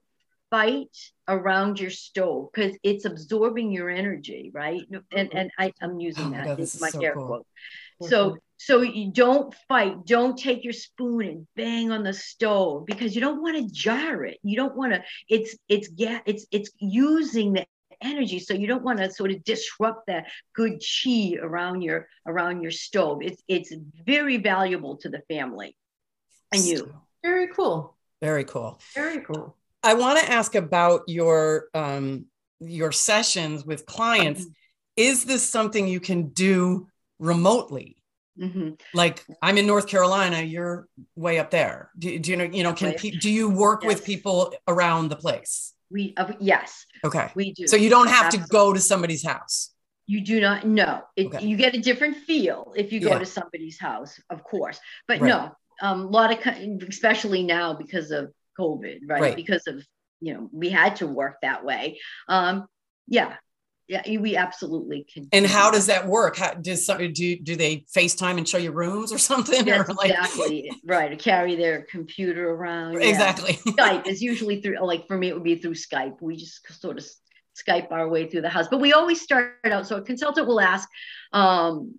fight 0.50 0.94
around 1.28 1.80
your 1.80 1.90
stove 1.90 2.50
because 2.52 2.76
it's 2.82 3.04
absorbing 3.06 3.70
your 3.70 3.88
energy 3.88 4.50
right? 4.52 4.82
And 5.12 5.32
and 5.32 5.50
I, 5.58 5.72
i'm 5.80 5.98
using 6.00 6.26
oh 6.26 6.30
that. 6.30 6.44
God, 6.44 6.58
this 6.58 6.74
is 6.74 6.80
my 6.80 6.90
so 6.90 7.00
air 7.00 7.14
cool. 7.14 7.26
quote. 7.26 7.46
So 8.10 8.36
so 8.64 8.82
you 8.82 9.10
don't 9.10 9.52
fight, 9.66 10.06
don't 10.06 10.38
take 10.38 10.62
your 10.62 10.72
spoon 10.72 11.26
and 11.26 11.46
bang 11.56 11.90
on 11.90 12.04
the 12.04 12.12
stove 12.12 12.86
because 12.86 13.12
you 13.12 13.20
don't 13.20 13.42
want 13.42 13.56
to 13.56 13.68
jar 13.74 14.24
it. 14.24 14.38
You 14.44 14.54
don't 14.54 14.76
want 14.76 14.92
to, 14.92 15.02
it's 15.28 15.56
it's 15.68 15.88
yeah, 15.96 16.20
it's 16.26 16.46
it's 16.52 16.70
using 16.78 17.54
the 17.54 17.66
energy. 18.00 18.38
So 18.38 18.54
you 18.54 18.68
don't 18.68 18.84
want 18.84 19.00
to 19.00 19.10
sort 19.10 19.32
of 19.32 19.42
disrupt 19.42 20.06
that 20.06 20.26
good 20.54 20.80
chi 20.80 21.32
around 21.42 21.82
your 21.82 22.06
around 22.24 22.62
your 22.62 22.70
stove. 22.70 23.18
It's 23.22 23.42
it's 23.48 23.74
very 24.06 24.36
valuable 24.36 24.96
to 24.98 25.08
the 25.08 25.22
family 25.28 25.76
and 26.52 26.64
you. 26.64 26.94
Very 27.20 27.48
cool. 27.48 27.96
Very 28.20 28.44
cool. 28.44 28.80
Very 28.94 29.22
cool. 29.22 29.56
I 29.82 29.94
want 29.94 30.20
to 30.20 30.30
ask 30.30 30.54
about 30.54 31.02
your 31.08 31.66
um 31.74 32.26
your 32.60 32.92
sessions 32.92 33.66
with 33.66 33.86
clients. 33.86 34.42
Mm-hmm. 34.42 34.52
Is 34.98 35.24
this 35.24 35.42
something 35.42 35.88
you 35.88 35.98
can 35.98 36.28
do 36.28 36.86
remotely? 37.18 38.01
Mm-hmm. 38.40 38.70
Like 38.94 39.24
I'm 39.42 39.58
in 39.58 39.66
North 39.66 39.86
Carolina, 39.86 40.40
you're 40.40 40.88
way 41.16 41.38
up 41.38 41.50
there. 41.50 41.90
Do, 41.98 42.18
do 42.18 42.30
you 42.30 42.36
know? 42.36 42.44
You 42.44 42.62
know, 42.62 42.72
can 42.72 42.94
pe- 42.94 43.10
do 43.10 43.30
you 43.30 43.50
work 43.50 43.82
yes. 43.82 43.88
with 43.88 44.04
people 44.04 44.54
around 44.66 45.10
the 45.10 45.16
place? 45.16 45.74
We 45.90 46.14
uh, 46.16 46.32
yes. 46.40 46.86
Okay. 47.04 47.30
We 47.34 47.52
do. 47.52 47.66
So 47.66 47.76
you 47.76 47.90
don't 47.90 48.08
have 48.08 48.26
Absolutely. 48.26 48.46
to 48.46 48.52
go 48.52 48.72
to 48.72 48.80
somebody's 48.80 49.24
house. 49.24 49.70
You 50.06 50.20
do 50.22 50.40
not. 50.40 50.66
No, 50.66 51.02
it, 51.16 51.26
okay. 51.26 51.46
you 51.46 51.56
get 51.56 51.74
a 51.74 51.80
different 51.80 52.16
feel 52.16 52.72
if 52.76 52.92
you 52.92 53.00
go 53.00 53.10
yeah. 53.10 53.18
to 53.18 53.26
somebody's 53.26 53.78
house, 53.78 54.18
of 54.30 54.42
course. 54.42 54.80
But 55.06 55.20
right. 55.20 55.28
no, 55.28 55.56
um, 55.80 56.00
a 56.00 56.08
lot 56.08 56.32
of 56.32 56.38
especially 56.88 57.42
now 57.42 57.74
because 57.74 58.10
of 58.10 58.32
COVID, 58.58 59.00
right? 59.06 59.22
right? 59.22 59.36
Because 59.36 59.66
of 59.66 59.86
you 60.20 60.34
know 60.34 60.48
we 60.52 60.70
had 60.70 60.96
to 60.96 61.06
work 61.06 61.36
that 61.42 61.64
way. 61.64 62.00
Um, 62.28 62.66
yeah, 63.06 63.36
yeah, 63.92 64.18
we 64.18 64.36
absolutely 64.36 65.04
can. 65.04 65.28
And 65.32 65.46
how 65.46 65.70
does 65.70 65.86
that 65.86 66.06
work? 66.06 66.38
How 66.38 66.54
does 66.54 66.86
some, 66.86 67.12
do 67.12 67.36
do 67.36 67.56
they 67.56 67.84
FaceTime 67.94 68.38
and 68.38 68.48
show 68.48 68.56
you 68.56 68.72
rooms 68.72 69.12
or 69.12 69.18
something? 69.32 69.66
Yes, 69.66 69.86
or 69.86 69.92
like... 69.94 70.10
exactly 70.10 70.72
right. 70.86 71.18
Carry 71.18 71.56
their 71.56 71.82
computer 71.82 72.50
around. 72.50 73.02
Exactly. 73.02 73.58
Yeah. 73.66 73.72
Skype 73.72 74.06
is 74.06 74.22
usually 74.22 74.62
through 74.62 74.78
like 74.82 75.06
for 75.06 75.18
me 75.18 75.28
it 75.28 75.34
would 75.34 75.44
be 75.44 75.56
through 75.56 75.74
Skype. 75.74 76.22
We 76.22 76.36
just 76.36 76.80
sort 76.80 76.96
of 76.96 77.04
Skype 77.54 77.92
our 77.92 78.08
way 78.08 78.26
through 78.30 78.40
the 78.40 78.48
house, 78.48 78.66
but 78.70 78.80
we 78.80 78.94
always 78.94 79.20
start 79.20 79.56
out. 79.64 79.86
So 79.86 79.96
a 79.96 80.02
consultant 80.02 80.46
will 80.46 80.60
ask, 80.60 80.88
um, 81.34 81.96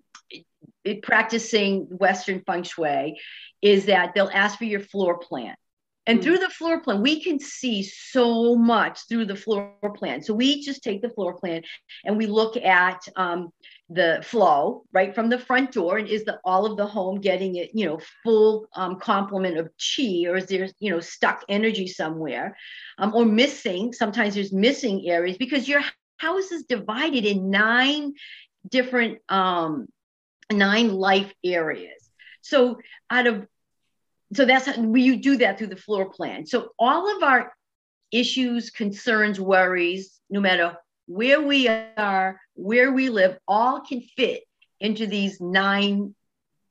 practicing 1.04 1.82
Western 1.92 2.42
feng 2.42 2.64
shui, 2.64 3.20
is 3.62 3.86
that 3.86 4.16
they'll 4.16 4.32
ask 4.34 4.58
for 4.58 4.66
your 4.66 4.80
floor 4.80 5.20
plan 5.20 5.56
And 6.06 6.20
mm. 6.20 6.24
through 6.24 6.40
the 6.40 6.50
floor 6.50 6.82
plan, 6.82 7.02
we 7.02 7.22
can 7.22 7.40
see 7.40 7.84
so 7.84 8.56
much 8.56 9.08
through 9.08 9.26
the 9.26 9.36
floor 9.36 9.74
plan. 9.96 10.22
So 10.22 10.34
we 10.34 10.62
just 10.62 10.84
take 10.84 11.02
the 11.02 11.10
floor 11.10 11.36
plan 11.36 11.64
and 12.06 12.18
we 12.18 12.28
look 12.28 12.58
at 12.58 13.02
um, 13.16 13.52
the 13.90 14.22
flow 14.24 14.84
right 14.92 15.16
from 15.16 15.30
the 15.30 15.40
front 15.40 15.72
door. 15.72 15.98
And 15.98 16.08
is 16.08 16.26
the 16.26 16.40
all 16.44 16.66
of 16.66 16.78
the 16.78 16.86
home 16.86 17.22
getting 17.22 17.56
it, 17.56 17.72
you 17.74 17.86
know, 17.86 18.00
full 18.24 18.68
um, 18.76 19.00
complement 19.00 19.58
of 19.58 19.70
chi, 19.78 20.26
or 20.28 20.38
is 20.38 20.48
there, 20.48 20.70
you 20.80 20.92
know, 20.92 21.00
stuck 21.00 21.44
energy 21.48 21.88
somewhere, 21.88 22.58
um, 22.98 23.14
or 23.16 23.26
missing? 23.26 23.94
Sometimes 23.94 24.36
there's 24.36 24.54
missing 24.54 25.08
areas 25.08 25.38
because 25.38 25.68
your 25.68 25.82
house 26.18 26.52
is 26.52 26.64
divided 26.64 27.26
in 27.26 27.50
nine 27.50 28.14
different 28.70 29.20
um, 29.30 29.88
nine 30.52 30.94
life 30.94 31.34
areas. 31.44 32.10
So 32.42 32.80
out 33.10 33.28
of 33.28 33.48
so 34.36 34.46
that's 34.46 34.66
how 34.66 34.82
we 34.82 35.18
do 35.18 35.38
that 35.38 35.58
through 35.58 35.68
the 35.68 35.76
floor 35.76 36.10
plan. 36.10 36.46
So 36.46 36.70
all 36.80 37.16
of 37.16 37.24
our 37.24 37.54
issues, 38.12 38.70
concerns, 38.70 39.40
worries, 39.40 40.20
no 40.30 40.40
matter 40.40 40.78
where 41.08 41.42
we 41.42 41.68
are, 41.68 42.40
where 42.54 42.92
we 42.92 43.10
live, 43.10 43.38
all 43.48 43.82
can 43.82 44.02
fit 44.02 44.44
into 44.80 45.08
these 45.08 45.42
nine 45.42 46.16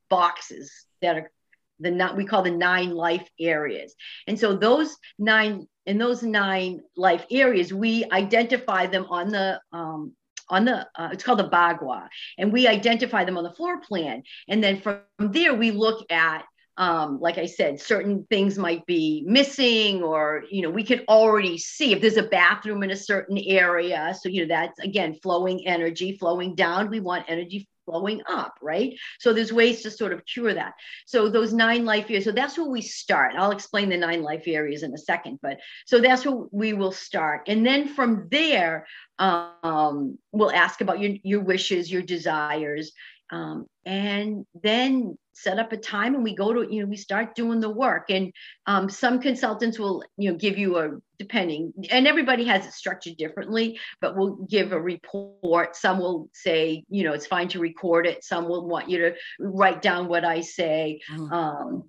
boxes 0.09 0.85
that 1.01 1.17
are 1.17 1.31
the 1.79 1.91
not 1.91 2.15
we 2.15 2.25
call 2.25 2.43
the 2.43 2.51
nine 2.51 2.91
life 2.91 3.27
areas. 3.39 3.95
And 4.27 4.39
so 4.39 4.55
those 4.55 4.95
nine 5.19 5.67
in 5.85 5.97
those 5.97 6.23
nine 6.23 6.81
life 6.95 7.25
areas, 7.29 7.73
we 7.73 8.05
identify 8.11 8.87
them 8.87 9.05
on 9.09 9.29
the 9.29 9.59
um, 9.71 10.13
on 10.49 10.65
the 10.65 10.87
uh, 10.95 11.09
it's 11.11 11.23
called 11.23 11.39
the 11.39 11.49
bagua 11.49 12.07
and 12.37 12.51
we 12.51 12.67
identify 12.67 13.23
them 13.23 13.37
on 13.37 13.43
the 13.43 13.53
floor 13.53 13.79
plan 13.79 14.23
and 14.47 14.63
then 14.63 14.79
from 14.81 14.99
there 15.19 15.53
we 15.53 15.71
look 15.71 16.05
at 16.11 16.43
um, 16.77 17.19
like 17.19 17.37
I 17.37 17.45
said, 17.45 17.79
certain 17.79 18.25
things 18.29 18.57
might 18.57 18.85
be 18.85 19.23
missing, 19.27 20.01
or 20.01 20.43
you 20.49 20.63
know, 20.63 20.71
we 20.71 20.83
can 20.83 21.01
already 21.07 21.57
see 21.57 21.91
if 21.93 22.01
there's 22.01 22.17
a 22.17 22.23
bathroom 22.23 22.81
in 22.83 22.91
a 22.91 22.95
certain 22.95 23.37
area. 23.37 24.15
So 24.19 24.29
you 24.29 24.41
know, 24.41 24.55
that's 24.55 24.79
again 24.79 25.15
flowing 25.21 25.67
energy, 25.67 26.17
flowing 26.17 26.55
down. 26.55 26.89
We 26.89 26.99
want 26.99 27.25
energy 27.27 27.67
flowing 27.85 28.21
up, 28.27 28.57
right? 28.61 28.97
So 29.19 29.33
there's 29.33 29.51
ways 29.51 29.81
to 29.83 29.91
sort 29.91 30.13
of 30.13 30.25
cure 30.25 30.53
that. 30.53 30.73
So 31.05 31.29
those 31.29 31.53
nine 31.53 31.85
life 31.85 32.05
areas. 32.05 32.23
So 32.23 32.31
that's 32.31 32.57
where 32.57 32.69
we 32.69 32.81
start. 32.81 33.35
I'll 33.37 33.51
explain 33.51 33.89
the 33.89 33.97
nine 33.97 34.23
life 34.23 34.43
areas 34.47 34.83
in 34.83 34.93
a 34.93 34.97
second, 34.97 35.39
but 35.41 35.59
so 35.85 35.99
that's 35.99 36.25
where 36.25 36.45
we 36.51 36.73
will 36.73 36.91
start, 36.91 37.43
and 37.47 37.65
then 37.65 37.87
from 37.87 38.27
there, 38.31 38.87
um, 39.19 40.17
we'll 40.31 40.51
ask 40.51 40.81
about 40.81 40.99
your 40.99 41.13
your 41.23 41.41
wishes, 41.41 41.91
your 41.91 42.01
desires. 42.01 42.91
Um, 43.33 43.65
and 43.83 44.45
then 44.61 45.17
set 45.33 45.57
up 45.57 45.71
a 45.73 45.77
time 45.77 46.13
and 46.13 46.23
we 46.23 46.35
go 46.35 46.53
to 46.53 46.71
you 46.71 46.81
know 46.81 46.87
we 46.87 46.95
start 46.95 47.35
doing 47.35 47.59
the 47.59 47.69
work. 47.69 48.09
And 48.09 48.31
um, 48.67 48.89
some 48.89 49.19
consultants 49.19 49.79
will 49.79 50.03
you 50.17 50.31
know 50.31 50.37
give 50.37 50.57
you 50.57 50.77
a 50.77 50.91
depending 51.17 51.73
and 51.89 52.07
everybody 52.07 52.43
has 52.45 52.65
it 52.65 52.73
structured 52.73 53.17
differently 53.17 53.79
but 54.01 54.15
we'll 54.15 54.35
give 54.47 54.71
a 54.71 54.79
report. 54.79 55.75
Some 55.75 55.99
will 55.99 56.29
say 56.33 56.83
you 56.89 57.03
know 57.03 57.13
it's 57.13 57.27
fine 57.27 57.47
to 57.49 57.59
record 57.59 58.05
it. 58.05 58.23
Some 58.23 58.47
will 58.47 58.67
want 58.67 58.89
you 58.89 58.99
to 58.99 59.15
write 59.39 59.81
down 59.81 60.07
what 60.07 60.23
i 60.23 60.41
say. 60.41 61.01
Mm-hmm. 61.11 61.33
um, 61.33 61.83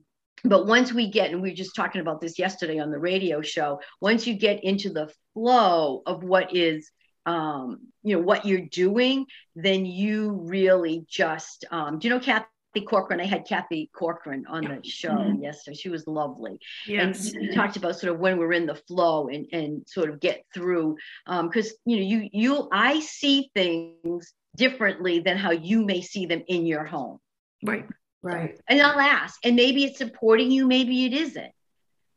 but 0.46 0.66
once 0.66 0.92
we 0.92 1.10
get 1.10 1.30
and 1.30 1.42
we 1.42 1.50
were 1.50 1.56
just 1.56 1.76
talking 1.76 2.00
about 2.00 2.20
this 2.20 2.38
yesterday 2.38 2.78
on 2.78 2.90
the 2.90 2.98
radio 2.98 3.40
show 3.40 3.80
once 4.00 4.26
you 4.26 4.34
get 4.34 4.62
into 4.62 4.90
the 4.90 5.10
flow 5.32 6.02
of 6.06 6.22
what 6.22 6.54
is 6.54 6.90
um, 7.26 7.80
you 8.02 8.16
know 8.16 8.22
what 8.22 8.44
you're 8.44 8.60
doing 8.60 9.26
then 9.56 9.86
you 9.86 10.32
really 10.32 11.04
just 11.08 11.64
um, 11.70 11.98
do 11.98 12.08
you 12.08 12.14
know 12.14 12.20
Kathy 12.20 12.46
Corcoran. 12.86 13.20
I 13.20 13.26
had 13.26 13.46
Kathy 13.46 13.90
Corcoran 13.94 14.44
on 14.48 14.64
the 14.64 14.80
show 14.88 15.10
mm-hmm. 15.10 15.42
yesterday. 15.42 15.76
She 15.76 15.88
was 15.88 16.06
lovely. 16.06 16.58
Yes. 16.86 17.32
And 17.32 17.40
we 17.40 17.54
talked 17.54 17.76
about 17.76 17.96
sort 17.98 18.12
of 18.12 18.18
when 18.18 18.36
we're 18.36 18.52
in 18.52 18.66
the 18.66 18.74
flow 18.74 19.28
and, 19.28 19.46
and 19.52 19.86
sort 19.86 20.10
of 20.10 20.20
get 20.20 20.44
through. 20.52 20.96
Um 21.26 21.48
because 21.48 21.68
um, 21.68 21.76
you 21.86 21.96
know, 21.98 22.02
you 22.02 22.28
you 22.32 22.68
I 22.72 23.00
see 23.00 23.50
things 23.54 24.32
differently 24.56 25.20
than 25.20 25.36
how 25.36 25.50
you 25.50 25.84
may 25.84 26.00
see 26.00 26.26
them 26.26 26.42
in 26.48 26.66
your 26.66 26.84
home. 26.84 27.18
Right. 27.62 27.86
Right. 28.22 28.58
And 28.68 28.80
I'll 28.80 28.98
ask. 28.98 29.38
And 29.44 29.54
maybe 29.54 29.84
it's 29.84 29.98
supporting 29.98 30.50
you, 30.50 30.66
maybe 30.66 31.04
it 31.04 31.12
isn't. 31.12 31.52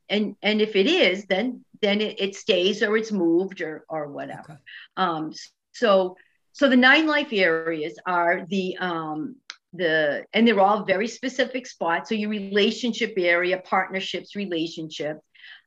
And 0.09 0.35
and 0.41 0.61
if 0.61 0.75
it 0.75 0.87
is, 0.87 1.25
then 1.25 1.63
then 1.81 2.01
it, 2.01 2.19
it 2.19 2.35
stays 2.35 2.81
or 2.81 2.97
it's 2.97 3.11
moved 3.11 3.61
or 3.61 3.85
or 3.89 4.07
whatever. 4.07 4.53
Okay. 4.53 4.61
Um 4.97 5.33
so 5.73 6.17
so 6.53 6.69
the 6.69 6.75
nine 6.75 7.05
life 7.07 7.29
areas 7.31 7.99
are 8.05 8.45
the 8.47 8.77
um 8.77 9.35
the 9.73 10.25
and 10.33 10.47
they're 10.47 10.59
all 10.59 10.85
very 10.85 11.07
specific 11.07 11.67
spots 11.67 12.09
so 12.09 12.15
your 12.15 12.29
relationship 12.29 13.13
area 13.17 13.57
partnerships 13.59 14.35
relationships 14.35 15.21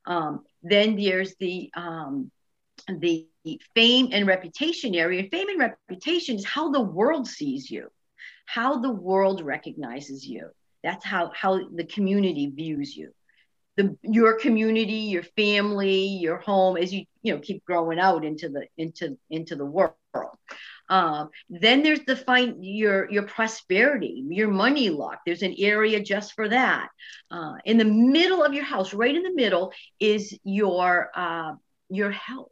um, 0.07 0.45
then 0.63 0.97
there's 0.97 1.35
the 1.39 1.71
um, 1.75 2.31
the 2.89 3.27
fame 3.75 4.09
and 4.13 4.27
reputation 4.27 4.95
area 4.95 5.29
fame 5.31 5.49
and 5.49 5.59
reputation 5.59 6.37
is 6.37 6.45
how 6.45 6.71
the 6.71 6.81
world 6.81 7.27
sees 7.27 7.71
you 7.71 7.89
how 8.47 8.79
the 8.79 8.91
world 8.91 9.43
recognizes 9.43 10.27
you 10.27 10.49
that's 10.83 11.05
how 11.05 11.31
how 11.35 11.61
the 11.75 11.85
community 11.85 12.47
views 12.49 12.97
you 12.97 13.13
the 13.83 13.97
your 14.03 14.39
community 14.39 14.93
your 14.93 15.23
family 15.23 16.07
your 16.07 16.39
home 16.39 16.77
as 16.77 16.93
you 16.93 17.05
you 17.23 17.35
know 17.35 17.41
keep 17.41 17.65
growing 17.65 17.99
out 17.99 18.25
into 18.25 18.49
the 18.49 18.67
into 18.77 19.17
into 19.31 19.57
the 19.57 19.65
world 19.65 19.95
um, 20.91 21.31
then 21.49 21.85
there's 21.85 22.05
the 22.05 22.17
find 22.17 22.65
your 22.65 23.09
your 23.11 23.23
prosperity, 23.23 24.25
your 24.29 24.49
money 24.49 24.91
luck. 24.91 25.21
There's 25.25 25.43
an 25.43 25.55
area 25.57 26.03
just 26.03 26.35
for 26.35 26.49
that. 26.49 26.89
Uh, 27.31 27.55
in 27.65 27.79
the 27.79 27.85
middle 27.85 28.43
of 28.43 28.53
your 28.53 28.65
house, 28.65 28.93
right 28.93 29.15
in 29.15 29.23
the 29.23 29.33
middle, 29.33 29.73
is 30.01 30.37
your 30.43 31.11
uh, 31.15 31.53
your 31.89 32.11
health. 32.11 32.51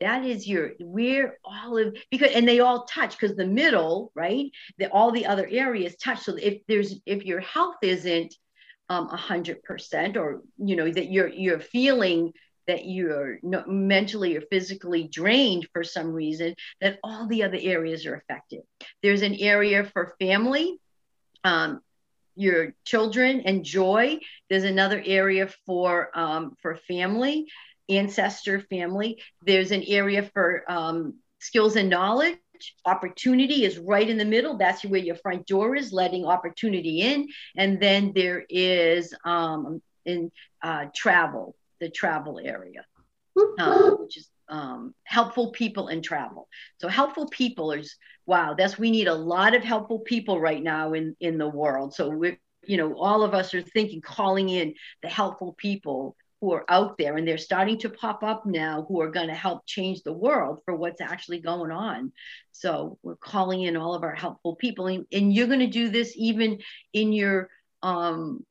That 0.00 0.24
is 0.24 0.48
your 0.48 0.70
where 0.80 1.36
all 1.44 1.76
of 1.76 1.94
because 2.10 2.32
and 2.32 2.48
they 2.48 2.60
all 2.60 2.84
touch 2.86 3.18
because 3.18 3.36
the 3.36 3.46
middle, 3.46 4.12
right? 4.14 4.50
The 4.78 4.90
all 4.90 5.12
the 5.12 5.26
other 5.26 5.46
areas 5.50 5.94
touch. 5.96 6.20
So 6.20 6.36
if 6.36 6.62
there's 6.66 6.94
if 7.04 7.26
your 7.26 7.40
health 7.40 7.76
isn't 7.82 8.34
um, 8.88 9.08
a 9.10 9.16
hundred 9.16 9.62
percent, 9.62 10.16
or 10.16 10.42
you 10.58 10.76
know 10.76 10.90
that 10.90 11.10
you're 11.10 11.28
you're 11.28 11.60
feeling 11.60 12.32
that 12.66 12.84
you're 12.84 13.38
mentally 13.66 14.36
or 14.36 14.40
physically 14.40 15.04
drained 15.04 15.68
for 15.72 15.84
some 15.84 16.12
reason, 16.12 16.54
that 16.80 16.98
all 17.04 17.28
the 17.28 17.44
other 17.44 17.58
areas 17.60 18.06
are 18.06 18.16
affected. 18.16 18.62
There's 19.02 19.22
an 19.22 19.34
area 19.36 19.84
for 19.84 20.14
family, 20.18 20.78
um, 21.44 21.80
your 22.34 22.74
children 22.84 23.42
and 23.42 23.64
joy. 23.64 24.18
There's 24.50 24.64
another 24.64 25.02
area 25.04 25.48
for 25.64 26.10
um, 26.18 26.56
for 26.60 26.76
family, 26.88 27.46
ancestor 27.88 28.60
family. 28.60 29.22
There's 29.42 29.70
an 29.70 29.84
area 29.86 30.28
for 30.34 30.64
um, 30.70 31.14
skills 31.38 31.76
and 31.76 31.88
knowledge. 31.88 32.36
Opportunity 32.84 33.64
is 33.64 33.78
right 33.78 34.08
in 34.08 34.18
the 34.18 34.24
middle. 34.24 34.56
That's 34.56 34.84
where 34.84 35.00
your 35.00 35.16
front 35.16 35.46
door 35.46 35.76
is, 35.76 35.92
letting 35.92 36.24
opportunity 36.24 37.00
in. 37.00 37.28
And 37.56 37.80
then 37.80 38.12
there 38.14 38.44
is 38.48 39.14
um, 39.24 39.80
in 40.04 40.30
uh, 40.62 40.86
travel 40.94 41.54
the 41.80 41.90
travel 41.90 42.40
area, 42.42 42.84
uh, 43.58 43.90
which 43.90 44.16
is 44.16 44.28
um, 44.48 44.94
helpful 45.04 45.50
people 45.50 45.88
in 45.88 46.02
travel. 46.02 46.48
So 46.80 46.88
helpful 46.88 47.28
people 47.28 47.72
is 47.72 47.96
wow. 48.26 48.54
That's 48.54 48.78
we 48.78 48.90
need 48.90 49.08
a 49.08 49.14
lot 49.14 49.54
of 49.54 49.62
helpful 49.62 50.00
people 50.00 50.40
right 50.40 50.62
now 50.62 50.92
in 50.92 51.16
in 51.20 51.38
the 51.38 51.48
world. 51.48 51.94
So 51.94 52.08
we're 52.08 52.38
you 52.64 52.76
know 52.76 52.94
all 52.96 53.22
of 53.22 53.34
us 53.34 53.54
are 53.54 53.62
thinking 53.62 54.00
calling 54.00 54.48
in 54.48 54.74
the 55.02 55.08
helpful 55.08 55.54
people 55.58 56.16
who 56.40 56.52
are 56.52 56.64
out 56.68 56.98
there 56.98 57.16
and 57.16 57.26
they're 57.26 57.38
starting 57.38 57.78
to 57.78 57.88
pop 57.88 58.22
up 58.22 58.44
now 58.44 58.84
who 58.88 59.00
are 59.00 59.10
going 59.10 59.28
to 59.28 59.34
help 59.34 59.66
change 59.66 60.02
the 60.02 60.12
world 60.12 60.60
for 60.64 60.74
what's 60.74 61.00
actually 61.00 61.40
going 61.40 61.70
on. 61.70 62.12
So 62.52 62.98
we're 63.02 63.16
calling 63.16 63.62
in 63.62 63.76
all 63.76 63.94
of 63.94 64.02
our 64.02 64.14
helpful 64.14 64.56
people 64.56 64.86
and, 64.86 65.06
and 65.12 65.32
you're 65.32 65.46
going 65.46 65.60
to 65.60 65.66
do 65.66 65.88
this 65.88 66.12
even 66.16 66.58
in 66.92 67.12
your 67.12 67.48
um 67.82 68.44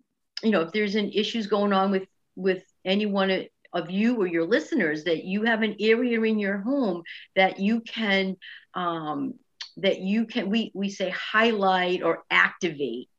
you 0.43 0.51
know 0.51 0.61
if 0.61 0.71
there's 0.71 0.95
an 0.95 1.11
issues 1.11 1.47
going 1.47 1.73
on 1.73 1.89
with 1.91 2.07
with 2.35 2.63
any 2.83 3.05
one 3.05 3.47
of 3.73 3.91
you 3.91 4.21
or 4.21 4.27
your 4.27 4.45
listeners 4.45 5.03
that 5.03 5.25
you 5.25 5.43
have 5.43 5.61
an 5.61 5.75
area 5.79 6.21
in 6.21 6.39
your 6.39 6.57
home 6.59 7.03
that 7.35 7.59
you 7.59 7.81
can 7.81 8.37
um, 8.73 9.33
that 9.77 9.99
you 9.99 10.25
can 10.25 10.49
we 10.49 10.71
we 10.73 10.89
say 10.89 11.09
highlight 11.09 12.01
or 12.01 12.23
activate 12.29 13.09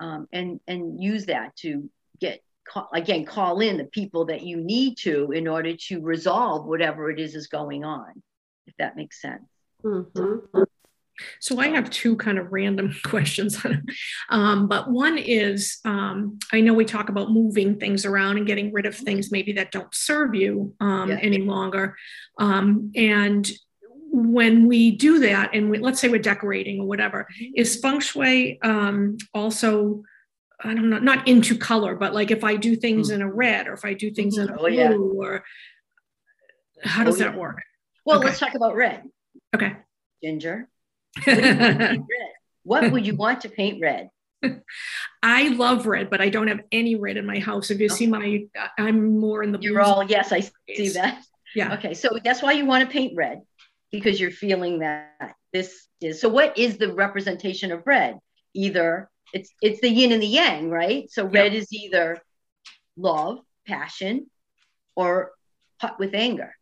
um, 0.00 0.28
and 0.32 0.60
and 0.68 1.02
use 1.02 1.26
that 1.26 1.56
to 1.56 1.90
get 2.20 2.40
call, 2.66 2.88
again 2.92 3.24
call 3.24 3.60
in 3.60 3.76
the 3.76 3.84
people 3.84 4.26
that 4.26 4.42
you 4.42 4.56
need 4.56 4.96
to 4.96 5.30
in 5.32 5.46
order 5.48 5.76
to 5.76 6.00
resolve 6.00 6.66
whatever 6.66 7.10
it 7.10 7.20
is 7.20 7.34
is 7.34 7.46
going 7.46 7.84
on 7.84 8.22
if 8.66 8.74
that 8.78 8.96
makes 8.96 9.20
sense 9.20 9.44
mm-hmm. 9.84 10.62
So 11.40 11.60
I 11.60 11.68
have 11.68 11.90
two 11.90 12.16
kind 12.16 12.38
of 12.38 12.52
random 12.52 12.94
questions, 13.04 13.64
um, 14.30 14.66
but 14.66 14.90
one 14.90 15.18
is 15.18 15.78
um, 15.84 16.38
I 16.52 16.60
know 16.60 16.74
we 16.74 16.84
talk 16.84 17.08
about 17.08 17.30
moving 17.30 17.78
things 17.78 18.04
around 18.04 18.38
and 18.38 18.46
getting 18.46 18.72
rid 18.72 18.86
of 18.86 18.96
things 18.96 19.30
maybe 19.30 19.52
that 19.52 19.70
don't 19.70 19.94
serve 19.94 20.34
you 20.34 20.74
um, 20.80 21.10
yeah. 21.10 21.18
any 21.22 21.38
longer, 21.38 21.96
um, 22.38 22.90
and 22.96 23.48
when 24.10 24.66
we 24.68 24.92
do 24.92 25.18
that, 25.20 25.50
and 25.54 25.70
we, 25.70 25.78
let's 25.78 26.00
say 26.00 26.08
we're 26.08 26.20
decorating 26.20 26.80
or 26.80 26.86
whatever, 26.86 27.26
mm-hmm. 27.34 27.52
is 27.56 27.76
feng 27.80 28.00
shui 28.00 28.60
um, 28.62 29.16
also 29.32 30.02
I 30.60 30.74
don't 30.74 30.90
know, 30.90 30.98
not 30.98 31.26
into 31.26 31.56
color, 31.58 31.94
but 31.94 32.14
like 32.14 32.30
if 32.30 32.44
I 32.44 32.56
do 32.56 32.76
things 32.76 33.10
mm. 33.10 33.14
in 33.14 33.22
a 33.22 33.30
red 33.30 33.66
or 33.66 33.72
if 33.72 33.84
I 33.84 33.94
do 33.94 34.10
things 34.10 34.38
in 34.38 34.48
a 34.48 34.52
oh, 34.52 34.56
blue 34.56 34.70
yeah. 34.70 34.92
or 34.92 35.44
how 36.82 37.04
does 37.04 37.16
oh, 37.16 37.24
that 37.24 37.36
work? 37.36 37.60
Well, 38.04 38.18
okay. 38.18 38.26
let's 38.26 38.38
talk 38.38 38.54
about 38.54 38.76
red. 38.76 39.02
Okay. 39.54 39.76
Ginger. 40.22 40.68
What, 42.66 42.82
what 42.82 42.92
would 42.92 43.06
you 43.06 43.14
want 43.14 43.42
to 43.42 43.50
paint 43.50 43.78
red? 43.82 44.08
I 45.22 45.48
love 45.48 45.86
red, 45.86 46.08
but 46.08 46.20
I 46.20 46.30
don't 46.30 46.48
have 46.48 46.60
any 46.72 46.96
red 46.96 47.16
in 47.16 47.26
my 47.26 47.38
house. 47.38 47.70
If 47.70 47.78
you 47.78 47.86
okay. 47.86 47.94
see 47.94 48.06
my, 48.06 48.44
I'm 48.78 49.18
more 49.18 49.42
in 49.42 49.52
the. 49.52 49.58
You're 49.60 49.82
all 49.82 50.02
yes, 50.02 50.32
I 50.32 50.40
see 50.74 50.88
that. 50.90 51.22
Yeah. 51.54 51.74
Okay, 51.74 51.94
so 51.94 52.18
that's 52.24 52.42
why 52.42 52.52
you 52.52 52.66
want 52.66 52.84
to 52.84 52.90
paint 52.90 53.14
red 53.16 53.42
because 53.92 54.18
you're 54.18 54.30
feeling 54.30 54.80
that 54.80 55.34
this 55.52 55.86
is. 56.00 56.20
So, 56.20 56.28
what 56.28 56.58
is 56.58 56.78
the 56.78 56.92
representation 56.92 57.70
of 57.70 57.86
red? 57.86 58.18
Either 58.54 59.10
it's 59.34 59.50
it's 59.60 59.80
the 59.80 59.88
yin 59.88 60.12
and 60.12 60.22
the 60.22 60.26
yang, 60.26 60.70
right? 60.70 61.10
So, 61.10 61.26
red 61.26 61.54
is 61.54 61.72
either 61.72 62.18
love, 62.96 63.40
passion, 63.66 64.30
or 64.96 65.32
hot 65.80 65.98
with 65.98 66.14
anger. 66.14 66.54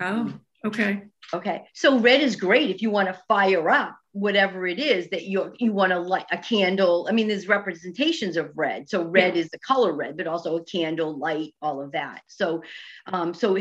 Oh, 0.00 0.32
okay. 0.64 1.02
Okay. 1.34 1.64
So 1.74 1.98
red 1.98 2.20
is 2.22 2.36
great 2.36 2.70
if 2.70 2.80
you 2.80 2.90
want 2.90 3.08
to 3.08 3.20
fire 3.28 3.68
up 3.68 3.98
whatever 4.12 4.66
it 4.66 4.78
is 4.78 5.10
that 5.10 5.24
you 5.24 5.52
you 5.58 5.72
want 5.72 5.92
to 5.92 5.98
light 5.98 6.26
a 6.32 6.38
candle. 6.38 7.06
I 7.08 7.12
mean, 7.12 7.28
there's 7.28 7.48
representations 7.48 8.36
of 8.36 8.50
red. 8.56 8.88
So 8.88 9.04
red 9.04 9.34
yeah. 9.34 9.42
is 9.42 9.50
the 9.50 9.58
color 9.58 9.92
red, 9.92 10.16
but 10.16 10.26
also 10.26 10.56
a 10.56 10.64
candle, 10.64 11.18
light, 11.18 11.54
all 11.60 11.82
of 11.82 11.92
that. 11.92 12.22
So, 12.28 12.62
um, 13.06 13.34
so 13.34 13.58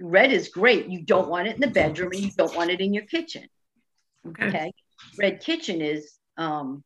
red 0.00 0.32
is 0.32 0.48
great. 0.48 0.88
You 0.88 1.02
don't 1.02 1.28
want 1.28 1.48
it 1.48 1.54
in 1.54 1.60
the 1.60 1.68
bedroom, 1.68 2.12
and 2.12 2.20
you 2.20 2.30
don't 2.36 2.54
want 2.54 2.70
it 2.70 2.80
in 2.80 2.92
your 2.92 3.04
kitchen. 3.04 3.46
Okay. 4.28 4.48
okay? 4.48 4.72
Red 5.18 5.40
kitchen 5.40 5.80
is, 5.80 6.18
um, 6.36 6.84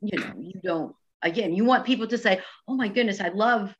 you 0.00 0.18
know, 0.18 0.32
you 0.38 0.60
don't. 0.62 0.94
Again, 1.22 1.54
you 1.54 1.64
want 1.64 1.84
people 1.84 2.06
to 2.06 2.18
say, 2.18 2.40
"Oh 2.66 2.74
my 2.74 2.88
goodness, 2.88 3.20
I 3.20 3.28
love 3.28 3.74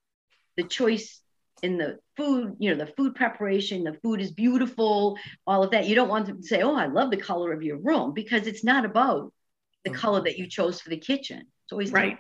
the 0.57 0.65
choice 0.65 1.21
in 1.63 1.79
the 1.79 1.99
food, 2.17 2.57
you 2.59 2.71
know, 2.71 2.85
the 2.85 2.93
food 2.93 3.15
preparation, 3.15 3.85
the 3.85 3.99
food 4.03 4.21
is 4.21 4.33
beautiful, 4.33 5.19
all 5.47 5.63
of 5.63 5.71
that. 5.73 5.87
You 5.87 5.95
don't 5.95 6.09
want 6.09 6.27
them 6.27 6.41
to 6.41 6.47
say, 6.47 6.63
oh, 6.63 6.75
I 6.75 6.87
love 6.87 7.11
the 7.11 7.17
color 7.17 7.53
of 7.53 7.63
your 7.63 7.79
room 7.79 8.13
because 8.15 8.47
it's 8.47 8.65
not 8.65 8.85
about 8.85 9.33
the 9.85 9.91
mm-hmm. 9.91 9.99
color 9.99 10.23
that 10.23 10.39
you 10.39 10.47
chose 10.47 10.81
for 10.81 10.91
the 10.91 10.97
kitchen. 10.97 11.41
It's 11.41 11.73
always 11.73 11.93
right. 11.93 12.19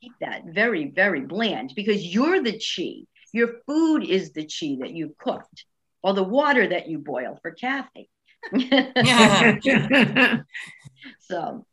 keep 0.00 0.12
that 0.20 0.44
very, 0.46 0.86
very 0.86 1.20
bland 1.20 1.72
because 1.74 2.04
you're 2.04 2.42
the 2.42 2.60
chi. 2.60 3.04
Your 3.32 3.60
food 3.66 4.04
is 4.04 4.32
the 4.32 4.42
chi 4.42 4.76
that 4.80 4.92
you've 4.92 5.16
cooked 5.18 5.64
or 6.02 6.14
the 6.14 6.22
water 6.22 6.66
that 6.66 6.88
you 6.88 6.98
boil 6.98 7.38
for 7.42 7.52
Kathy. 7.52 8.08
so 11.20 11.66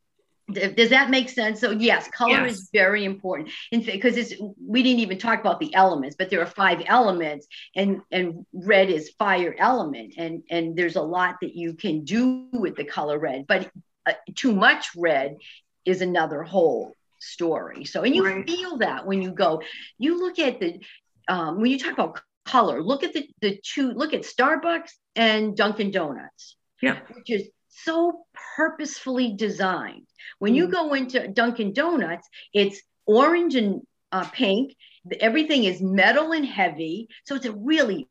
does 0.52 0.89
that 0.89 1.10
make 1.10 1.30
sense? 1.30 1.60
So 1.60 1.72
yes 1.72 2.08
color 2.10 2.45
yes. 2.45 2.54
is 2.54 2.70
very 2.72 3.06
important. 3.06 3.50
In 3.72 3.82
fact, 3.82 3.93
because 3.93 4.18
it's 4.18 4.34
we 4.60 4.84
didn't 4.84 5.00
even 5.00 5.18
talk 5.18 5.39
about 5.39 5.60
the 5.60 5.74
elements 5.74 6.16
but 6.18 6.30
there 6.30 6.41
are 6.41 6.45
five 6.45 6.84
elements 6.86 7.47
and 7.76 8.02
and 8.12 8.45
red 8.54 8.89
is 8.89 9.12
fire 9.18 9.56
element 9.58 10.16
and 10.18 10.43
and 10.50 10.76
there's 10.76 10.95
a 10.95 11.02
lot 11.02 11.36
that 11.41 11.56
you 11.56 11.74
can 11.74 12.04
do 12.04 12.47
with 12.52 12.76
the 12.76 12.84
color 12.84 13.18
red 13.20 13.45
but 13.47 13.70
uh, 14.06 14.14
too 14.36 14.54
much 14.54 14.89
red 14.95 15.38
is 15.86 16.02
another 16.02 16.43
whole 16.43 16.95
story. 17.20 17.86
So 17.86 18.04
and 18.04 18.16
you 18.16 18.26
right. 18.26 18.50
feel 18.50 18.78
that 18.78 19.06
when 19.06 19.22
you 19.22 19.32
go. 19.32 19.62
You 19.97 20.20
look 20.20 20.39
at 20.39 20.60
the 20.60 20.80
um, 21.28 21.62
when 21.62 21.72
you 21.72 21.80
talk 21.80 21.93
about 21.93 22.22
color 22.45 22.82
look 22.82 23.04
at 23.04 23.14
the 23.14 23.30
the 23.41 23.60
two 23.64 23.91
look 23.91 24.14
at 24.14 24.22
starbucks 24.22 24.89
and 25.16 25.56
dunkin 25.56 25.91
donuts 25.91 26.56
yeah. 26.82 27.00
which 27.14 27.30
is 27.30 27.47
so 27.84 28.25
purposefully 28.55 29.34
designed. 29.36 30.07
When 30.39 30.55
you 30.55 30.67
mm. 30.67 30.71
go 30.71 30.93
into 30.93 31.27
Dunkin' 31.27 31.73
Donuts, 31.73 32.27
it's 32.53 32.82
orange 33.05 33.55
and 33.55 33.82
uh, 34.11 34.25
pink. 34.25 34.75
Everything 35.19 35.63
is 35.63 35.82
metal 35.82 36.32
and 36.32 36.45
heavy. 36.45 37.07
So 37.25 37.36
it's 37.36 37.45
a 37.45 37.51
really 37.51 38.07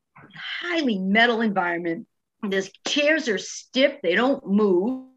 highly 0.61 0.99
metal 0.99 1.41
environment. 1.41 2.07
The 2.43 2.69
chairs 2.87 3.29
are 3.29 3.39
stiff, 3.39 3.95
they 4.03 4.15
don't 4.15 4.47
move. 4.47 5.09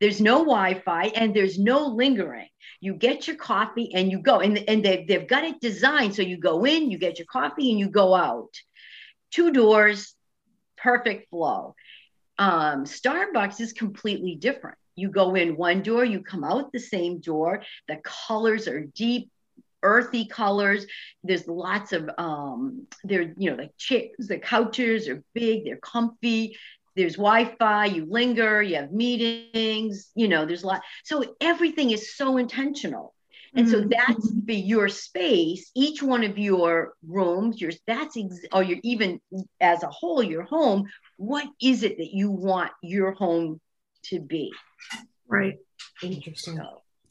There's 0.00 0.20
no 0.20 0.40
Wi 0.40 0.82
Fi 0.84 1.06
and 1.06 1.34
there's 1.34 1.58
no 1.58 1.86
lingering. 1.86 2.48
You 2.80 2.94
get 2.94 3.26
your 3.26 3.36
coffee 3.36 3.92
and 3.94 4.10
you 4.10 4.20
go. 4.20 4.40
And, 4.40 4.58
and 4.68 4.84
they've, 4.84 5.06
they've 5.08 5.26
got 5.26 5.44
it 5.44 5.60
designed 5.60 6.14
so 6.14 6.22
you 6.22 6.36
go 6.36 6.64
in, 6.64 6.90
you 6.90 6.98
get 6.98 7.18
your 7.18 7.26
coffee, 7.26 7.70
and 7.70 7.80
you 7.80 7.88
go 7.88 8.14
out. 8.14 8.50
Two 9.30 9.50
doors, 9.50 10.14
perfect 10.76 11.30
flow. 11.30 11.74
Um, 12.38 12.84
Starbucks 12.84 13.60
is 13.60 13.72
completely 13.72 14.36
different. 14.36 14.78
You 14.94 15.10
go 15.10 15.34
in 15.34 15.56
one 15.56 15.82
door, 15.82 16.04
you 16.04 16.22
come 16.22 16.44
out 16.44 16.72
the 16.72 16.80
same 16.80 17.20
door. 17.20 17.62
The 17.88 18.00
colors 18.04 18.66
are 18.68 18.80
deep, 18.80 19.30
earthy 19.82 20.26
colors. 20.26 20.86
There's 21.22 21.46
lots 21.46 21.92
of 21.92 22.10
um, 22.18 22.86
there, 23.04 23.34
you 23.36 23.50
know, 23.50 23.56
the 23.56 23.70
chairs, 23.76 24.10
the 24.18 24.38
couches 24.38 25.08
are 25.08 25.22
big, 25.34 25.64
they're 25.64 25.76
comfy. 25.76 26.56
There's 26.96 27.14
Wi-Fi, 27.14 27.84
you 27.86 28.06
linger, 28.06 28.60
you 28.60 28.74
have 28.74 28.90
meetings, 28.90 30.10
you 30.16 30.26
know, 30.26 30.46
there's 30.46 30.64
a 30.64 30.66
lot. 30.66 30.82
So 31.04 31.36
everything 31.40 31.92
is 31.92 32.16
so 32.16 32.38
intentional. 32.38 33.14
And 33.54 33.66
mm-hmm. 33.66 33.82
so 33.82 33.88
that's 33.88 34.30
be 34.30 34.56
your 34.56 34.88
space. 34.88 35.70
Each 35.74 36.02
one 36.02 36.24
of 36.24 36.38
your 36.38 36.94
rooms, 37.06 37.60
your 37.60 37.72
that's 37.86 38.16
ex- 38.16 38.46
or 38.52 38.62
your 38.62 38.78
even 38.82 39.20
as 39.60 39.82
a 39.82 39.88
whole, 39.88 40.22
your 40.22 40.44
home. 40.44 40.88
What 41.16 41.46
is 41.60 41.82
it 41.82 41.98
that 41.98 42.12
you 42.12 42.30
want 42.30 42.70
your 42.82 43.12
home 43.12 43.60
to 44.04 44.20
be? 44.20 44.52
Right. 45.26 45.56
Interesting. 46.02 46.60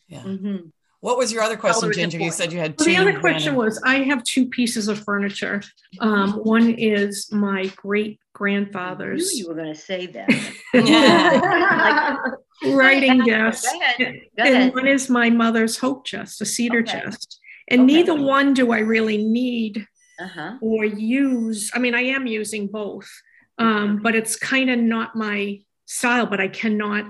yeah. 0.08 0.22
Mm-hmm. 0.22 0.70
What 1.00 1.18
was 1.18 1.32
your 1.32 1.44
other 1.44 1.58
question, 1.58 1.94
Ginger? 1.94 2.20
You 2.20 2.32
said 2.32 2.52
you 2.52 2.60
had 2.60 2.78
two. 2.78 2.86
Well, 2.86 2.96
the 2.96 3.10
other 3.10 3.20
question 3.20 3.54
random. 3.54 3.66
was 3.66 3.82
I 3.84 4.00
have 4.04 4.24
two 4.24 4.48
pieces 4.48 4.88
of 4.88 5.00
furniture. 5.04 5.62
Um, 6.00 6.34
one 6.34 6.72
is 6.72 7.32
my 7.32 7.68
great 7.76 8.20
grandfather's. 8.34 9.34
you 9.34 9.48
were 9.48 9.54
going 9.54 9.74
to 9.74 9.80
say 9.80 10.08
that. 10.08 10.30
like, 12.64 12.74
writing 12.74 13.24
desk. 13.26 13.64
Go 13.72 13.80
ahead. 13.80 13.98
Go 14.38 14.44
ahead. 14.44 14.56
And 14.56 14.74
one 14.74 14.88
is 14.88 15.10
my 15.10 15.30
mother's 15.30 15.78
hope 15.78 16.06
chest, 16.06 16.42
a 16.42 16.46
cedar 16.46 16.80
okay. 16.80 16.92
chest. 17.00 17.40
And 17.68 17.82
okay. 17.82 17.94
neither 17.94 18.16
one 18.16 18.54
do 18.54 18.72
I 18.72 18.80
really 18.80 19.24
need 19.24 19.86
uh-huh. 20.20 20.58
or 20.62 20.86
use. 20.86 21.72
I 21.74 21.80
mean, 21.80 21.94
I 21.94 22.02
am 22.02 22.26
using 22.26 22.68
both, 22.68 23.10
um, 23.58 24.00
but 24.02 24.16
it's 24.16 24.36
kind 24.36 24.70
of 24.70 24.80
not 24.80 25.16
my 25.16 25.60
style, 25.86 26.26
but 26.26 26.40
I 26.40 26.48
cannot 26.48 27.06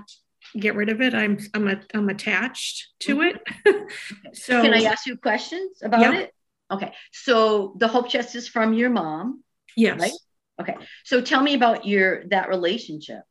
get 0.58 0.74
rid 0.74 0.88
of 0.88 1.00
it. 1.00 1.14
I'm 1.14 1.38
I'm 1.54 1.68
a, 1.68 1.80
I'm 1.94 2.08
attached 2.08 2.88
to 3.00 3.16
mm-hmm. 3.16 3.36
it. 3.66 3.92
so 4.34 4.62
can 4.62 4.74
I 4.74 4.84
ask 4.84 5.06
you 5.06 5.16
questions 5.16 5.78
about 5.82 6.14
it? 6.14 6.32
Okay. 6.70 6.92
So 7.12 7.74
the 7.78 7.88
hope 7.88 8.08
chest 8.08 8.34
is 8.34 8.48
from 8.48 8.74
your 8.74 8.90
mom. 8.90 9.42
Yes. 9.76 10.00
Right? 10.00 10.12
Okay. 10.60 10.76
So 11.04 11.20
tell 11.20 11.42
me 11.42 11.54
about 11.54 11.86
your 11.86 12.26
that 12.28 12.48
relationship. 12.48 13.22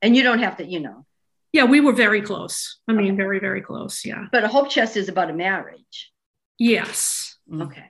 And 0.00 0.16
you 0.16 0.24
don't 0.24 0.40
have 0.40 0.56
to, 0.56 0.64
you 0.64 0.80
know. 0.80 1.06
Yeah, 1.52 1.64
we 1.64 1.80
were 1.80 1.92
very 1.92 2.22
close. 2.22 2.80
I 2.88 2.92
mean, 2.92 3.08
okay. 3.08 3.16
very, 3.16 3.38
very 3.38 3.60
close. 3.60 4.04
Yeah. 4.04 4.26
But 4.32 4.42
a 4.42 4.48
hope 4.48 4.70
chest 4.70 4.96
is 4.96 5.08
about 5.08 5.30
a 5.30 5.34
marriage. 5.34 6.10
Yes. 6.58 7.36
Okay. 7.52 7.84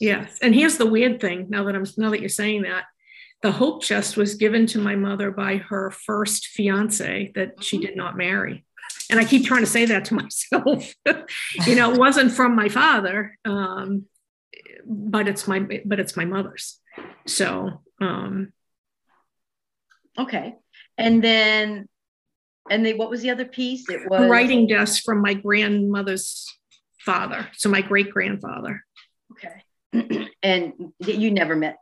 Yes. 0.00 0.38
And 0.42 0.54
here's 0.54 0.76
the 0.76 0.86
weird 0.86 1.20
thing 1.20 1.46
now 1.48 1.64
that 1.64 1.74
I'm 1.74 1.86
now 1.96 2.10
that 2.10 2.20
you're 2.20 2.28
saying 2.28 2.62
that 2.62 2.84
the 3.44 3.52
hope 3.52 3.82
chest 3.82 4.16
was 4.16 4.36
given 4.36 4.64
to 4.64 4.78
my 4.78 4.96
mother 4.96 5.30
by 5.30 5.58
her 5.58 5.90
first 5.90 6.46
fiance 6.46 7.30
that 7.34 7.62
she 7.62 7.76
did 7.76 7.94
not 7.94 8.16
marry. 8.16 8.64
And 9.10 9.20
i 9.20 9.24
keep 9.24 9.44
trying 9.44 9.60
to 9.60 9.66
say 9.66 9.84
that 9.84 10.06
to 10.06 10.14
myself. 10.22 10.94
You 11.66 11.74
know 11.76 11.92
it 11.92 11.98
wasn't 11.98 12.32
from 12.32 12.56
my 12.56 12.70
father 12.70 13.38
um, 13.44 14.06
but 14.86 15.28
it's 15.28 15.46
my 15.46 15.60
but 15.84 16.00
it's 16.00 16.16
my 16.16 16.24
mother's. 16.24 16.80
So 17.26 17.82
um, 18.00 18.54
okay. 20.18 20.54
And 20.96 21.22
then 21.22 21.86
and 22.70 22.86
then 22.86 22.96
what 22.96 23.10
was 23.10 23.20
the 23.20 23.28
other 23.28 23.44
piece? 23.44 23.90
It 23.90 24.08
was 24.08 24.30
writing 24.30 24.66
desk 24.66 25.04
from 25.04 25.20
my 25.20 25.34
grandmother's 25.34 26.50
father 27.00 27.46
so 27.52 27.68
my 27.68 27.82
great 27.82 28.08
grandfather 28.10 28.82
okay. 29.32 30.28
And 30.42 30.72
you 31.06 31.30
never 31.30 31.54
met 31.54 31.76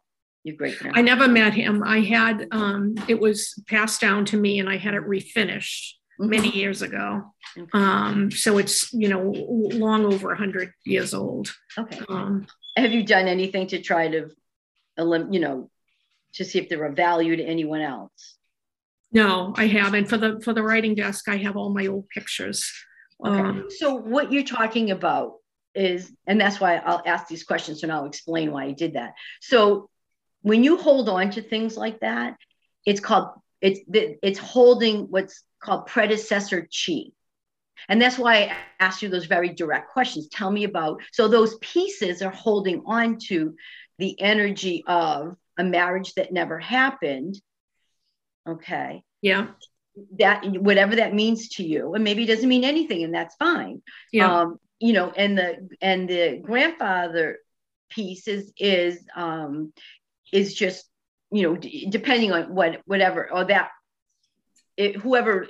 your 0.45 0.57
great 0.57 0.78
grandfather? 0.78 0.99
I 0.99 1.03
never 1.03 1.28
met 1.28 1.55
him. 1.55 1.82
I 1.82 2.01
had 2.01 2.49
um, 2.51 2.95
it 3.09 3.18
was 3.20 3.55
passed 3.68 4.01
down 4.01 4.24
to 4.26 4.36
me, 4.36 4.61
and 4.61 4.68
I 4.68 4.76
had 4.76 4.95
it 4.95 5.03
refinished 5.03 5.95
mm-hmm. 6.20 6.28
many 6.28 6.51
years 6.51 6.82
ago. 6.82 7.32
Okay. 7.57 7.70
Um, 7.72 8.30
so 8.30 8.59
it's 8.59 8.93
you 8.93 9.09
know 9.09 9.30
long 9.30 10.05
over 10.05 10.32
a 10.32 10.38
hundred 10.38 10.72
years 10.84 11.14
old. 11.14 11.55
Okay. 11.78 12.01
Um, 12.09 12.47
Have 12.76 12.93
you 12.93 13.05
done 13.05 13.28
anything 13.28 13.66
to 13.68 13.80
try 13.80 14.09
to, 14.09 14.30
you 14.99 15.40
know, 15.40 15.70
to 16.34 16.45
see 16.45 16.59
if 16.59 16.68
they're 16.68 16.84
of 16.84 16.97
value 16.97 17.36
to 17.36 17.45
anyone 17.45 17.82
else? 17.82 18.36
No, 19.12 19.53
I 19.57 19.66
haven't. 19.66 20.07
For 20.07 20.16
the 20.16 20.40
for 20.43 20.55
the 20.55 20.62
writing 20.62 20.95
desk, 20.95 21.28
I 21.28 21.36
have 21.36 21.57
all 21.57 21.72
my 21.72 21.86
old 21.86 22.09
pictures. 22.09 22.72
Okay. 23.24 23.38
Um, 23.38 23.66
so 23.68 23.95
what 23.95 24.32
you're 24.32 24.43
talking 24.43 24.90
about 24.90 25.34
is, 25.74 26.12
and 26.26 26.40
that's 26.40 26.61
why 26.61 26.76
I'll 26.76 27.03
ask 27.07 27.28
these 27.28 27.45
questions 27.45 27.82
and 27.82 27.93
I'll 27.93 28.07
explain 28.07 28.51
why 28.51 28.64
I 28.64 28.72
did 28.72 28.95
that. 28.95 29.12
So 29.40 29.90
when 30.43 30.62
you 30.62 30.76
hold 30.76 31.09
on 31.09 31.30
to 31.30 31.43
things 31.43 31.76
like 31.76 32.01
that, 32.01 32.36
it's 32.84 33.01
called 33.01 33.30
it's 33.61 33.80
it's 33.88 34.38
holding 34.38 35.03
what's 35.11 35.45
called 35.62 35.86
predecessor 35.86 36.68
chi. 36.68 37.05
And 37.88 38.01
that's 38.01 38.18
why 38.18 38.45
I 38.45 38.57
asked 38.78 39.03
you 39.03 39.09
those 39.09 39.26
very 39.26 39.49
direct 39.49 39.90
questions. 39.90 40.28
Tell 40.28 40.51
me 40.51 40.64
about 40.64 41.01
so 41.12 41.26
those 41.28 41.57
pieces 41.59 42.22
are 42.22 42.30
holding 42.30 42.82
on 42.86 43.18
to 43.28 43.55
the 43.99 44.20
energy 44.20 44.84
of 44.86 45.36
a 45.59 45.64
marriage 45.64 46.14
that 46.14 46.32
never 46.32 46.59
happened. 46.59 47.40
Okay. 48.49 49.03
Yeah. 49.20 49.49
That 50.18 50.45
whatever 50.45 50.97
that 50.97 51.14
means 51.14 51.51
to 51.51 51.64
you, 51.64 51.95
and 51.95 52.03
maybe 52.03 52.24
it 52.24 52.26
doesn't 52.26 52.49
mean 52.49 52.64
anything, 52.64 53.05
and 53.05 53.14
that's 53.14 53.36
fine. 53.36 53.82
Yeah. 54.11 54.40
Um, 54.40 54.59
you 54.80 54.95
know, 54.95 55.12
and 55.14 55.36
the 55.36 55.68
and 55.80 56.09
the 56.09 56.40
grandfather 56.43 57.38
piece 57.90 58.26
is 58.26 58.53
is 58.59 59.05
um 59.14 59.72
is 60.33 60.55
just 60.55 60.85
you 61.30 61.43
know 61.43 61.57
d- 61.57 61.87
depending 61.91 62.33
on 62.33 62.55
what 62.55 62.80
whatever 62.87 63.30
or 63.33 63.45
that 63.45 63.70
it, 64.76 64.97
whoever 64.97 65.47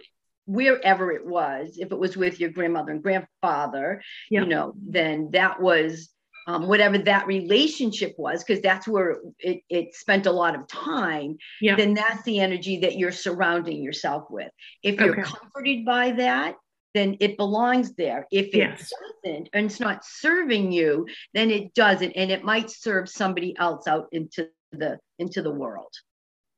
wherever 0.47 1.12
it 1.12 1.24
was 1.24 1.78
if 1.78 1.93
it 1.93 1.99
was 1.99 2.16
with 2.16 2.41
your 2.41 2.51
grandmother 2.51 2.93
and 2.93 3.03
grandfather 3.03 4.03
Yeah. 4.30 4.41
you 4.43 4.47
know 4.49 4.74
then 4.76 5.30
that 5.33 5.61
was 5.61 6.09
um, 6.49 6.66
whatever 6.66 6.99
that 6.99 7.28
relationship 7.28 8.14
was 8.18 8.43
because 8.43 8.61
that's 8.61 8.89
where 8.89 9.18
it, 9.39 9.61
it 9.70 9.95
spent 9.95 10.26
a 10.26 10.33
lot 10.33 10.57
of 10.57 10.66
time 10.66 11.37
Yeah. 11.61 11.76
then 11.76 11.95
that's 11.95 12.24
the 12.24 12.41
energy 12.41 12.78
that 12.80 12.99
you're 12.99 13.12
surrounding 13.12 13.80
yourself 13.83 14.24
with 14.30 14.51
if 14.83 14.99
you're 14.99 15.12
Okay. 15.12 15.22
comforted 15.22 15.85
by 15.85 16.11
that 16.12 16.57
then 16.95 17.16
it 17.20 17.37
belongs 17.37 17.95
there 17.95 18.26
if 18.33 18.47
it 18.49 18.57
Yes. 18.57 18.93
doesn't 19.24 19.49
and 19.53 19.66
it's 19.66 19.78
not 19.80 20.05
serving 20.05 20.72
you 20.72 21.07
then 21.33 21.53
it 21.53 21.72
doesn't 21.74 22.11
and 22.12 22.33
it 22.33 22.43
might 22.43 22.68
serve 22.68 23.09
somebody 23.09 23.57
else 23.59 23.87
out 23.87 24.09
into 24.11 24.49
the 24.73 24.99
into 25.18 25.43
the 25.43 25.51
world 25.51 25.93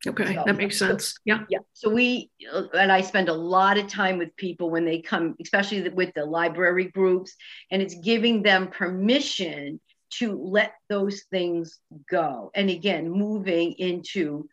Okay. 0.07 0.35
So- 0.35 0.43
That 0.45 0.57
makes 0.57 0.79
sense. 0.79 1.15
Yeah. 1.25 1.45
yeah 1.49 1.61
so 1.73 1.89
we 1.89 2.31
uh, 2.53 2.65
and 2.75 2.93
i 2.93 3.01
spend 3.01 3.29
a 3.31 3.33
lot 3.33 3.79
of 3.79 3.87
time 3.89 4.19
with 4.19 4.35
people 4.37 4.69
when 4.71 4.85
they 4.85 5.01
come 5.01 5.35
especially 5.41 5.89
with 5.89 6.12
the 6.15 6.25
library 6.25 6.91
groups 6.91 7.35
and 7.71 7.81
it's 7.81 7.95
giving 7.95 8.43
them 8.43 8.69
permission 8.69 9.81
to 10.19 10.39
let 10.41 10.75
those 10.91 11.23
things 11.31 11.81
go 12.11 12.51
and 12.55 12.69
again 12.71 13.11
moving 13.11 13.73
into 13.73 14.47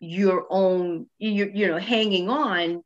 your 0.00 0.46
own 0.50 1.06
you, 1.18 1.50
you 1.54 1.66
know 1.68 1.78
hanging 1.78 2.28
on 2.30 2.82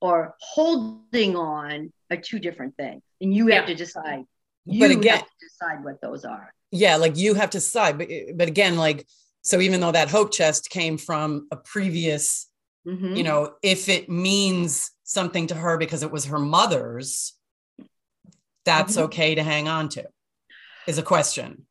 or 0.00 0.34
holding 0.40 1.34
on 1.36 1.92
are 2.10 2.16
two 2.18 2.38
different 2.38 2.76
things 2.76 3.02
and 3.20 3.34
you 3.34 3.46
have 3.48 3.66
to 3.66 3.74
decide 3.74 4.24
you 4.66 4.80
But 4.80 4.90
again- 4.98 5.16
have 5.18 5.26
to 5.26 5.46
decide 5.48 5.82
what 5.84 6.00
those 6.02 6.24
are 6.26 6.52
yeah 6.70 6.96
like 6.96 7.16
you 7.16 7.32
have 7.34 7.50
to 7.50 7.58
decide 7.58 7.96
but 7.98 8.08
but 8.36 8.48
again 8.48 8.76
like 8.76 9.06
so 9.48 9.60
even 9.60 9.80
though 9.80 9.92
that 9.92 10.08
hope 10.10 10.32
chest 10.32 10.68
came 10.70 10.98
from 10.98 11.48
a 11.50 11.56
previous 11.56 12.46
Mhm. 12.86 13.16
you 13.16 13.22
know 13.22 13.54
if 13.62 13.88
it 13.88 14.08
means 14.08 14.90
something 15.04 15.46
to 15.48 15.54
her 15.54 15.78
because 15.78 16.02
it 16.02 16.10
was 16.10 16.26
her 16.26 16.38
mother's 16.38 17.34
that's 18.64 18.96
Mhm. 18.96 19.02
okay 19.02 19.34
to 19.34 19.42
hang 19.42 19.68
on 19.68 19.88
to 19.88 20.04
is 20.86 20.98
a 20.98 21.02
question 21.02 21.66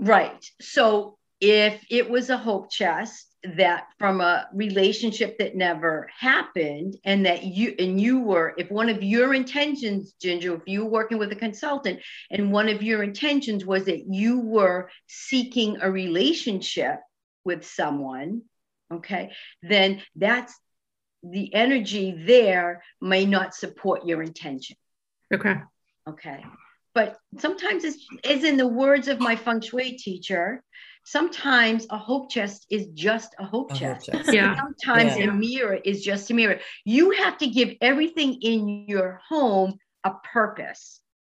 Right. 0.00 0.44
So 0.60 1.18
if 1.40 1.84
it 1.90 2.08
was 2.08 2.30
a 2.30 2.36
hope 2.36 2.70
chest 2.70 3.26
that 3.56 3.86
from 3.98 4.20
a 4.20 4.48
relationship 4.54 5.38
that 5.38 5.56
never 5.56 6.08
happened 6.16 6.96
and 7.04 7.26
that 7.26 7.42
you 7.44 7.74
and 7.78 8.00
you 8.00 8.20
were 8.20 8.54
if 8.58 8.70
one 8.70 8.88
of 8.88 9.02
your 9.02 9.34
intentions 9.34 10.14
ginger 10.20 10.54
if 10.54 10.62
you 10.66 10.84
were 10.84 10.90
working 10.90 11.18
with 11.18 11.32
a 11.32 11.36
consultant 11.36 12.00
and 12.30 12.52
one 12.52 12.68
of 12.68 12.82
your 12.82 13.02
intentions 13.02 13.64
was 13.64 13.84
that 13.84 14.04
you 14.08 14.40
were 14.40 14.88
seeking 15.08 15.76
a 15.80 15.90
relationship 15.90 16.98
with 17.48 17.62
someone 17.80 18.30
okay 18.96 19.24
then 19.62 19.90
that's 20.24 20.52
the 21.22 21.46
energy 21.64 22.06
there 22.32 22.68
may 23.00 23.24
not 23.36 23.48
support 23.62 23.98
your 24.10 24.20
intention 24.22 24.76
Okay. 25.36 25.56
Okay. 26.12 26.40
But 26.94 27.08
sometimes 27.38 27.84
it's 27.88 27.98
is 28.24 28.44
in 28.50 28.56
the 28.56 28.66
words 28.82 29.06
of 29.12 29.16
my 29.28 29.36
feng 29.44 29.60
shui 29.60 29.88
teacher, 30.06 30.62
sometimes 31.04 31.80
a 31.90 31.98
hope 32.08 32.26
chest 32.34 32.60
is 32.76 32.84
just 33.06 33.30
a 33.38 33.44
hope 33.52 33.70
A 33.70 33.74
hope 33.74 33.80
chest. 33.82 34.06
chest. 34.06 34.32
Yeah. 34.32 34.56
Sometimes 34.62 35.12
Yeah. 35.18 35.30
a 35.30 35.32
mirror 35.46 35.78
is 35.90 35.98
just 36.10 36.30
a 36.30 36.34
mirror. 36.34 36.58
You 36.96 37.04
have 37.22 37.36
to 37.42 37.46
give 37.58 37.70
everything 37.90 38.30
in 38.52 38.62
your 38.92 39.20
home 39.30 39.70
a 40.10 40.12
purpose. 40.32 40.82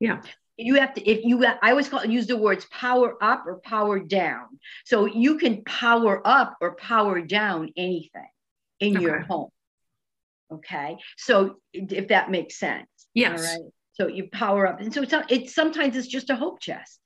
Yeah. 0.07 0.19
You 0.61 0.75
have 0.75 0.95
to, 0.95 1.09
if 1.09 1.25
you, 1.25 1.45
I 1.45 1.71
always 1.71 1.89
call 1.89 2.05
use 2.05 2.27
the 2.27 2.37
words 2.37 2.67
power 2.71 3.17
up 3.23 3.45
or 3.47 3.61
power 3.61 3.99
down. 3.99 4.59
So 4.85 5.07
you 5.07 5.39
can 5.39 5.65
power 5.65 6.21
up 6.27 6.57
or 6.61 6.75
power 6.77 7.21
down 7.21 7.73
anything 7.77 8.29
in 8.79 9.01
your 9.01 9.21
home. 9.21 9.51
Okay. 10.53 10.99
So 11.17 11.57
if 11.73 12.09
that 12.09 12.31
makes 12.31 12.59
sense. 12.59 12.89
Yes. 13.15 13.41
All 13.41 13.63
right. 13.63 13.71
So 13.95 14.07
you 14.07 14.29
power 14.31 14.67
up. 14.67 14.81
And 14.81 14.93
so 14.93 15.03
it's, 15.03 15.15
it's 15.29 15.55
sometimes 15.55 15.97
it's 15.97 16.09
just 16.09 16.31
a 16.31 16.37
hope 16.37 16.61
chest. 16.61 16.99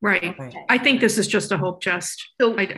Right. 0.00 0.38
Right. 0.38 0.54
I 0.68 0.78
think 0.78 1.00
this 1.00 1.18
is 1.18 1.26
just 1.26 1.50
a 1.52 1.58
hope 1.58 1.82
chest. 1.82 2.30
So 2.40 2.58
I, 2.58 2.74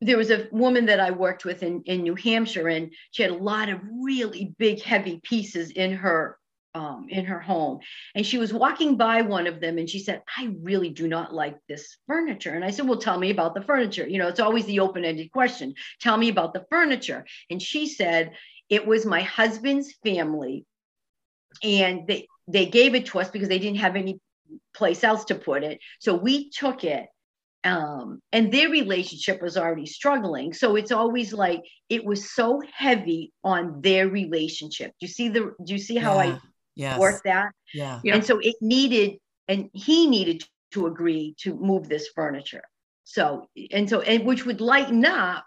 there 0.00 0.18
was 0.18 0.30
a 0.30 0.48
woman 0.52 0.86
that 0.86 1.00
I 1.00 1.10
worked 1.10 1.44
with 1.44 1.62
in, 1.62 1.82
in 1.86 2.02
New 2.02 2.14
Hampshire, 2.14 2.68
and 2.68 2.92
she 3.12 3.22
had 3.22 3.32
a 3.32 3.36
lot 3.36 3.70
of 3.70 3.80
really 4.02 4.54
big, 4.58 4.82
heavy 4.82 5.20
pieces 5.22 5.70
in 5.70 5.92
her 5.92 6.38
um, 6.76 7.06
in 7.08 7.24
her 7.24 7.40
home. 7.40 7.78
And 8.14 8.26
she 8.26 8.36
was 8.36 8.52
walking 8.52 8.96
by 8.96 9.22
one 9.22 9.46
of 9.46 9.60
them 9.60 9.78
and 9.78 9.88
she 9.88 9.98
said, 9.98 10.22
I 10.36 10.54
really 10.60 10.90
do 10.90 11.08
not 11.08 11.32
like 11.32 11.56
this 11.68 11.96
furniture. 12.06 12.52
And 12.52 12.62
I 12.62 12.70
said, 12.70 12.86
Well, 12.86 12.98
tell 12.98 13.18
me 13.18 13.30
about 13.30 13.54
the 13.54 13.62
furniture. 13.62 14.06
You 14.06 14.18
know, 14.18 14.28
it's 14.28 14.40
always 14.40 14.66
the 14.66 14.80
open-ended 14.80 15.32
question. 15.32 15.74
Tell 16.02 16.18
me 16.18 16.28
about 16.28 16.52
the 16.52 16.66
furniture. 16.68 17.24
And 17.48 17.62
she 17.62 17.88
said, 17.88 18.32
It 18.68 18.86
was 18.86 19.06
my 19.06 19.22
husband's 19.22 19.94
family. 20.04 20.66
And 21.62 22.06
they 22.06 22.28
they 22.46 22.66
gave 22.66 22.94
it 22.94 23.06
to 23.06 23.20
us 23.20 23.30
because 23.30 23.48
they 23.48 23.58
didn't 23.58 23.78
have 23.78 23.96
any 23.96 24.20
place 24.74 25.02
else 25.02 25.24
to 25.24 25.34
put 25.34 25.64
it. 25.64 25.80
So 25.98 26.14
we 26.14 26.50
took 26.50 26.84
it. 26.84 27.06
Um, 27.64 28.20
and 28.30 28.52
their 28.52 28.68
relationship 28.68 29.42
was 29.42 29.56
already 29.56 29.86
struggling. 29.86 30.52
So 30.52 30.76
it's 30.76 30.92
always 30.92 31.32
like 31.32 31.62
it 31.88 32.04
was 32.04 32.32
so 32.32 32.62
heavy 32.72 33.32
on 33.42 33.80
their 33.80 34.08
relationship. 34.08 34.90
Do 35.00 35.06
you 35.06 35.08
see 35.08 35.30
the 35.30 35.54
do 35.64 35.72
you 35.72 35.78
see 35.78 35.96
how 35.96 36.20
yeah. 36.20 36.34
I 36.34 36.40
yes. 36.76 36.98
work 36.98 37.22
that? 37.24 37.52
yeah. 38.04 38.14
And 38.14 38.24
so 38.24 38.38
it 38.38 38.56
needed, 38.60 39.18
and 39.48 39.70
he 39.72 40.06
needed 40.06 40.44
to 40.72 40.86
agree 40.86 41.34
to 41.40 41.54
move 41.54 41.88
this 41.88 42.08
furniture. 42.14 42.62
So, 43.04 43.48
and 43.70 43.88
so, 43.88 44.00
and 44.00 44.24
which 44.24 44.44
would 44.46 44.60
lighten 44.60 45.04
up, 45.04 45.44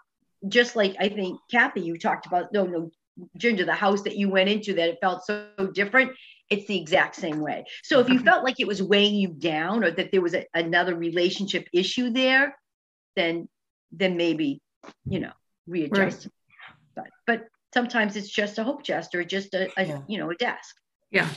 just 0.48 0.76
like 0.76 0.96
I 0.98 1.08
think 1.08 1.38
Kathy, 1.50 1.82
you 1.82 1.98
talked 1.98 2.26
about, 2.26 2.52
no, 2.52 2.64
no, 2.64 2.90
Ginger, 3.36 3.66
the 3.66 3.74
house 3.74 4.02
that 4.02 4.16
you 4.16 4.30
went 4.30 4.48
into 4.48 4.74
that 4.74 4.88
it 4.88 4.98
felt 5.00 5.24
so 5.26 5.46
different. 5.74 6.12
It's 6.48 6.66
the 6.66 6.80
exact 6.80 7.16
same 7.16 7.40
way. 7.40 7.64
So 7.84 8.00
if 8.00 8.08
you 8.08 8.16
mm-hmm. 8.16 8.24
felt 8.24 8.44
like 8.44 8.58
it 8.58 8.66
was 8.66 8.82
weighing 8.82 9.14
you 9.14 9.28
down 9.28 9.84
or 9.84 9.90
that 9.90 10.10
there 10.10 10.22
was 10.22 10.34
a, 10.34 10.46
another 10.54 10.96
relationship 10.96 11.68
issue 11.72 12.10
there, 12.10 12.56
then, 13.14 13.48
then 13.92 14.16
maybe, 14.16 14.62
you 15.06 15.20
know, 15.20 15.32
readjust. 15.66 16.28
But, 16.96 17.08
but 17.26 17.44
sometimes 17.74 18.16
it's 18.16 18.30
just 18.30 18.58
a 18.58 18.64
hope 18.64 18.82
chest 18.82 19.14
or 19.14 19.22
just 19.22 19.54
a, 19.54 19.70
a 19.76 19.84
Yeah. 19.84 20.00
you 20.08 20.18
know, 20.18 20.30
a 20.30 20.34
desk. 20.34 20.74
Yeah. 21.10 21.28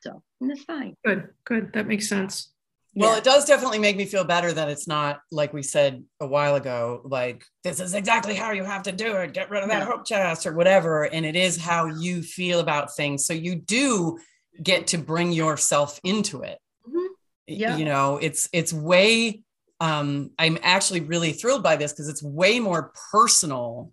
So, 0.00 0.22
and 0.40 0.50
that's 0.50 0.64
fine. 0.64 0.94
Good. 1.04 1.28
Good. 1.44 1.72
That 1.74 1.86
makes 1.86 2.08
sense. 2.08 2.52
Well, 2.94 3.12
Yeah. 3.12 3.18
it 3.18 3.24
does 3.24 3.44
definitely 3.46 3.78
make 3.78 3.96
me 3.96 4.04
feel 4.04 4.24
better 4.24 4.52
that 4.52 4.68
it's 4.68 4.86
not 4.86 5.20
like 5.30 5.52
we 5.54 5.62
said 5.62 6.04
a 6.20 6.26
while 6.26 6.56
ago, 6.56 7.00
like 7.04 7.44
this 7.64 7.80
is 7.80 7.94
exactly 7.94 8.34
how 8.34 8.50
you 8.52 8.64
have 8.64 8.82
to 8.82 8.92
do 8.92 9.16
it. 9.16 9.32
Get 9.32 9.48
rid 9.48 9.62
of 9.62 9.68
that 9.70 9.80
No. 9.80 9.86
hope 9.86 10.04
chest 10.06 10.46
or 10.46 10.52
whatever. 10.52 11.04
And 11.04 11.24
it 11.24 11.36
is 11.36 11.56
how 11.56 11.86
you 11.86 12.22
feel 12.22 12.60
about 12.60 12.94
things. 12.94 13.24
So 13.26 13.32
you 13.32 13.54
do 13.56 14.18
get 14.62 14.88
to 14.88 14.98
bring 14.98 15.32
yourself 15.32 15.98
into 16.04 16.42
it. 16.42 16.58
Mhm. 16.86 17.06
Yeah. 17.46 17.76
You 17.78 17.84
know, 17.86 18.18
it's 18.18 18.48
it's 18.52 18.72
way 18.74 19.42
um 19.80 20.30
I'm 20.38 20.58
actually 20.62 21.00
really 21.00 21.32
thrilled 21.32 21.62
by 21.62 21.76
this 21.76 21.92
because 21.92 22.08
it's 22.08 22.22
way 22.22 22.60
more 22.60 22.92
personal 23.10 23.92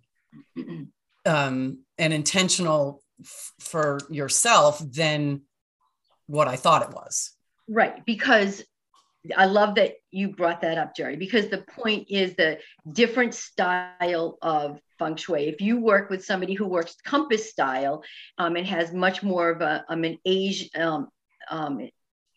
um 1.26 1.78
and 1.98 2.12
intentional 2.12 3.02
f- 3.22 3.52
for 3.58 3.98
yourself 4.10 4.78
than 4.78 5.42
what 6.26 6.48
I 6.48 6.56
thought 6.56 6.82
it 6.82 6.94
was. 6.94 7.32
Right, 7.68 8.04
because 8.04 8.64
I 9.36 9.44
love 9.46 9.74
that 9.74 9.94
you 10.10 10.28
brought 10.28 10.62
that 10.62 10.78
up, 10.78 10.96
Jerry, 10.96 11.16
because 11.16 11.48
the 11.48 11.58
point 11.58 12.06
is 12.08 12.34
the 12.36 12.58
different 12.90 13.34
style 13.34 14.38
of 14.40 14.80
feng 14.98 15.16
shui. 15.16 15.48
If 15.48 15.60
you 15.60 15.78
work 15.78 16.08
with 16.08 16.24
somebody 16.24 16.54
who 16.54 16.66
works 16.66 16.96
compass 17.04 17.50
style 17.50 18.02
um, 18.38 18.56
and 18.56 18.66
has 18.66 18.92
much 18.92 19.22
more 19.22 19.50
of 19.50 19.60
a 19.60 19.84
um, 19.88 20.04
an 20.04 20.18
Asian, 20.24 20.68
um, 20.80 21.08
um, 21.50 21.88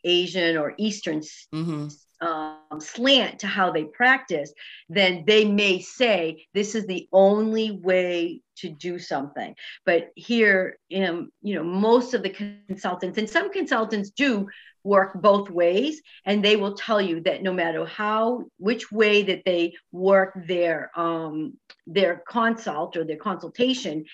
Asian 0.03 0.57
or 0.57 0.73
Eastern 0.77 1.19
s- 1.19 1.47
hmm 1.51 1.87
um, 2.23 2.79
slant 2.79 3.39
to 3.39 3.47
how 3.47 3.71
they 3.71 3.83
practice, 3.83 4.53
then 4.89 5.23
they 5.27 5.45
may 5.45 5.79
say 5.79 6.45
this 6.53 6.73
is 6.75 6.87
the 6.87 7.07
only 7.11 7.71
way 7.71 8.41
to 8.57 8.69
do 8.69 8.97
something. 8.97 9.55
But 9.85 10.11
here, 10.15 10.77
you 10.89 11.29
know, 11.43 11.63
most 11.63 12.13
of 12.13 12.23
the 12.23 12.29
consultants, 12.29 13.17
and 13.17 13.29
some 13.29 13.51
consultants 13.51 14.11
do 14.11 14.47
work 14.83 15.13
both 15.21 15.49
ways, 15.49 16.01
and 16.25 16.43
they 16.43 16.55
will 16.55 16.75
tell 16.75 17.01
you 17.01 17.21
that 17.21 17.43
no 17.43 17.53
matter 17.53 17.85
how, 17.85 18.45
which 18.57 18.91
way 18.91 19.23
that 19.23 19.43
they 19.45 19.73
work 19.91 20.33
their 20.47 20.91
um, 20.95 21.57
their 21.85 22.23
consult 22.27 22.95
or 22.95 23.03
their 23.03 23.17
consultation, 23.17 24.05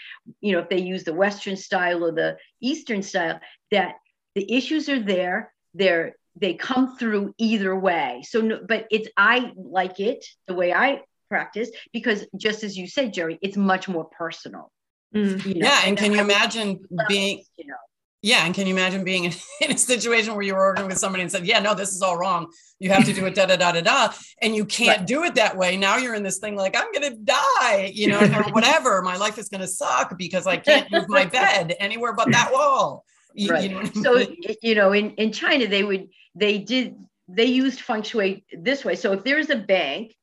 you 0.41 0.53
know, 0.53 0.59
if 0.59 0.69
they 0.69 0.79
use 0.79 1.03
the 1.03 1.13
Western 1.13 1.55
style 1.55 2.03
or 2.03 2.11
the 2.11 2.37
Eastern 2.61 3.03
style, 3.03 3.39
that 3.71 3.95
the 4.35 4.51
issues 4.51 4.89
are 4.89 5.01
there. 5.01 5.53
They're 5.75 6.15
they 6.39 6.53
come 6.53 6.97
through 6.97 7.33
either 7.37 7.75
way. 7.75 8.23
So, 8.27 8.41
no, 8.41 8.59
but 8.67 8.87
it's 8.91 9.09
I 9.17 9.51
like 9.55 9.99
it 9.99 10.25
the 10.47 10.53
way 10.53 10.73
I 10.73 11.01
practice 11.29 11.69
because 11.93 12.25
just 12.35 12.63
as 12.63 12.77
you 12.77 12.87
said, 12.87 13.13
Jerry, 13.13 13.37
it's 13.41 13.57
much 13.57 13.87
more 13.87 14.05
personal. 14.05 14.71
Mm. 15.15 15.45
You 15.45 15.55
know? 15.55 15.67
Yeah, 15.67 15.81
and 15.85 15.97
can 15.97 16.11
you 16.11 16.19
imagine 16.19 16.79
being 17.07 17.43
you 17.57 17.67
know 17.67 17.75
yeah, 18.21 18.45
and 18.45 18.53
can 18.53 18.67
you 18.67 18.73
imagine 18.73 19.05
being 19.05 19.25
in, 19.25 19.33
in, 19.61 19.71
a 19.71 19.77
situation 19.77 20.33
where 20.33 20.41
you 20.41 20.53
were 20.53 20.59
working 20.59 20.87
with 20.87 20.97
somebody 20.97 21.21
and 21.21 21.31
said, 21.31 21.45
"Yeah, 21.45 21.59
no, 21.59 21.73
this 21.73 21.93
is 21.93 22.01
all 22.01 22.17
wrong. 22.17 22.51
You 22.79 22.91
have 22.91 23.05
to 23.05 23.13
do 23.13 23.25
it 23.25 23.35
da 23.35 23.45
da 23.45 23.55
da 23.55 23.71
da 23.71 23.81
da," 23.81 24.13
and 24.41 24.55
you 24.55 24.65
can't 24.65 24.99
right. 24.99 25.07
do 25.07 25.23
it 25.23 25.35
that 25.35 25.55
way. 25.55 25.77
Now 25.77 25.97
you're 25.97 26.15
in 26.15 26.23
this 26.23 26.39
thing 26.39 26.55
like 26.55 26.75
I'm 26.75 26.91
going 26.91 27.13
to 27.13 27.17
die, 27.17 27.91
you 27.93 28.07
know, 28.07 28.19
or 28.19 28.43
whatever. 28.51 29.01
My 29.01 29.15
life 29.15 29.37
is 29.37 29.47
going 29.47 29.61
to 29.61 29.67
suck 29.67 30.17
because 30.17 30.47
I 30.47 30.57
can't 30.57 30.91
move 30.91 31.07
my 31.07 31.25
bed 31.39 31.75
anywhere 31.79 32.13
but 32.13 32.31
that 32.31 32.51
wall. 32.51 33.05
You, 33.33 33.51
right. 33.51 33.69
You 33.69 33.75
know 33.75 33.83
so 33.85 34.25
you 34.61 34.75
know, 34.75 34.91
in 34.91 35.11
in 35.11 35.31
China, 35.31 35.67
they 35.67 35.83
would 35.83 36.09
they 36.35 36.59
did 36.59 36.95
they 37.27 37.45
used 37.45 37.81
feng 37.81 38.01
shui 38.01 38.43
this 38.51 38.83
way. 38.83 38.95
So 38.95 39.13
if 39.13 39.23
there's 39.23 39.49
a 39.49 39.55
bank 39.55 40.15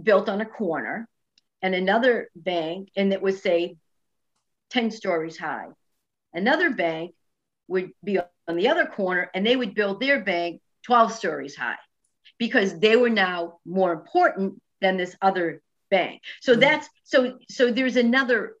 built 0.00 0.28
on 0.28 0.40
a 0.40 0.46
corner 0.46 1.08
and 1.60 1.74
another 1.74 2.28
bank, 2.34 2.88
and 2.96 3.12
it 3.12 3.22
was 3.22 3.42
say 3.42 3.76
ten 4.70 4.90
stories 4.90 5.38
high, 5.38 5.68
another 6.34 6.70
bank 6.70 7.14
would 7.68 7.90
be 8.02 8.18
on 8.18 8.56
the 8.56 8.68
other 8.68 8.86
corner 8.86 9.30
and 9.34 9.46
they 9.46 9.56
would 9.56 9.74
build 9.74 10.00
their 10.00 10.22
bank 10.22 10.60
12 10.84 11.12
stories 11.12 11.54
high 11.54 11.76
because 12.38 12.78
they 12.78 12.96
were 12.96 13.10
now 13.10 13.58
more 13.64 13.92
important 13.92 14.60
than 14.80 14.96
this 14.96 15.16
other 15.22 15.62
bank. 15.90 16.22
So 16.40 16.52
mm-hmm. 16.52 16.60
that's 16.60 16.88
so 17.04 17.38
so 17.48 17.70
there's 17.70 17.96
another 17.96 18.54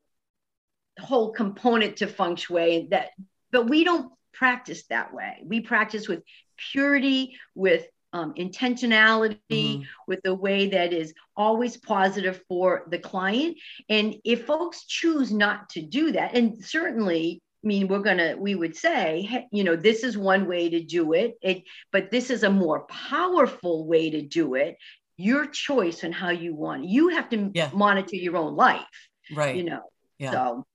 whole 1.00 1.32
component 1.32 1.96
to 1.96 2.06
feng 2.06 2.36
shui 2.36 2.88
that 2.90 3.10
but 3.50 3.68
we 3.68 3.84
don't 3.84 4.12
practice 4.32 4.84
that 4.88 5.12
way. 5.12 5.42
We 5.44 5.60
practice 5.60 6.08
with 6.08 6.22
purity, 6.70 7.36
with 7.54 7.86
um, 8.12 8.34
intentionality, 8.34 9.38
mm-hmm. 9.50 9.82
with 10.06 10.20
the 10.22 10.34
way 10.34 10.68
that 10.70 10.92
is 10.92 11.14
always 11.36 11.76
positive 11.76 12.42
for 12.48 12.84
the 12.88 12.98
client. 12.98 13.56
And 13.88 14.16
if 14.24 14.46
folks 14.46 14.84
choose 14.86 15.32
not 15.32 15.70
to 15.70 15.82
do 15.82 16.12
that, 16.12 16.36
and 16.36 16.62
certainly 16.64 17.40
I 17.64 17.68
mean, 17.68 17.86
we're 17.86 18.00
gonna, 18.00 18.36
we 18.36 18.56
would 18.56 18.76
say, 18.76 19.46
you 19.52 19.62
know, 19.62 19.76
this 19.76 20.02
is 20.02 20.18
one 20.18 20.48
way 20.48 20.68
to 20.70 20.82
do 20.82 21.12
it, 21.12 21.38
it, 21.40 21.62
but 21.92 22.10
this 22.10 22.28
is 22.28 22.42
a 22.42 22.50
more 22.50 22.86
powerful 22.86 23.86
way 23.86 24.10
to 24.10 24.22
do 24.22 24.54
it. 24.54 24.76
Your 25.16 25.46
choice 25.46 26.02
on 26.02 26.10
how 26.10 26.30
you 26.30 26.56
want. 26.56 26.86
You 26.86 27.10
have 27.10 27.28
to 27.30 27.52
yeah. 27.54 27.70
monitor 27.72 28.16
your 28.16 28.36
own 28.36 28.56
life, 28.56 28.82
right? 29.32 29.54
You 29.54 29.62
know, 29.62 29.82
yeah. 30.18 30.32
So, 30.32 30.66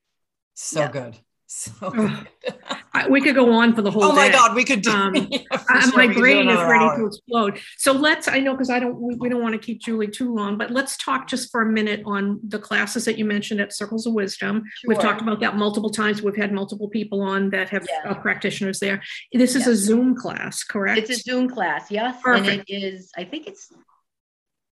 so 0.53 0.79
yeah. 0.79 0.91
good. 0.91 1.17
So 1.47 1.71
we 3.09 3.21
could 3.21 3.35
go 3.35 3.51
on 3.51 3.75
for 3.75 3.81
the 3.81 3.91
whole. 3.91 4.03
Oh 4.03 4.13
my 4.13 4.27
day. 4.27 4.33
God, 4.33 4.55
we 4.55 4.63
could. 4.63 4.81
Do, 4.81 4.91
um, 4.91 5.15
yeah, 5.15 5.39
sure. 5.81 5.97
My 5.97 6.13
brain 6.13 6.49
is 6.49 6.57
ready 6.57 6.85
hour. 6.85 6.97
to 6.97 7.05
explode. 7.05 7.59
So 7.77 7.91
let's. 7.91 8.27
I 8.27 8.39
know 8.39 8.53
because 8.53 8.69
I 8.69 8.79
don't. 8.79 8.99
We, 8.99 9.15
we, 9.15 9.29
don't 9.29 9.41
want 9.41 9.53
to 9.53 9.59
keep 9.59 9.81
Julie 9.81 10.07
too 10.07 10.33
long, 10.33 10.57
but 10.57 10.71
let's 10.71 10.97
talk 10.97 11.27
just 11.27 11.51
for 11.51 11.61
a 11.61 11.65
minute 11.65 12.01
on 12.05 12.39
the 12.47 12.59
classes 12.59 13.05
that 13.05 13.17
you 13.17 13.25
mentioned 13.25 13.61
at 13.61 13.73
Circles 13.73 14.05
of 14.05 14.13
Wisdom. 14.13 14.63
Sure. 14.75 14.89
We've 14.89 14.99
talked 14.99 15.21
about 15.21 15.39
that 15.41 15.55
multiple 15.55 15.89
times. 15.89 16.21
We've 16.21 16.35
had 16.35 16.51
multiple 16.51 16.89
people 16.89 17.21
on 17.21 17.49
that 17.51 17.69
have 17.69 17.87
yeah. 17.89 18.11
uh, 18.11 18.15
practitioners 18.15 18.79
there. 18.79 19.01
This 19.33 19.55
is 19.55 19.61
yes. 19.61 19.67
a 19.67 19.75
Zoom 19.75 20.15
class, 20.15 20.63
correct? 20.63 20.99
It's 20.99 21.09
a 21.09 21.21
Zoom 21.21 21.49
class, 21.49 21.91
yes, 21.91 22.19
Perfect. 22.21 22.47
and 22.47 22.63
it 22.67 22.85
is. 22.85 23.11
I 23.17 23.23
think 23.23 23.47
it's 23.47 23.71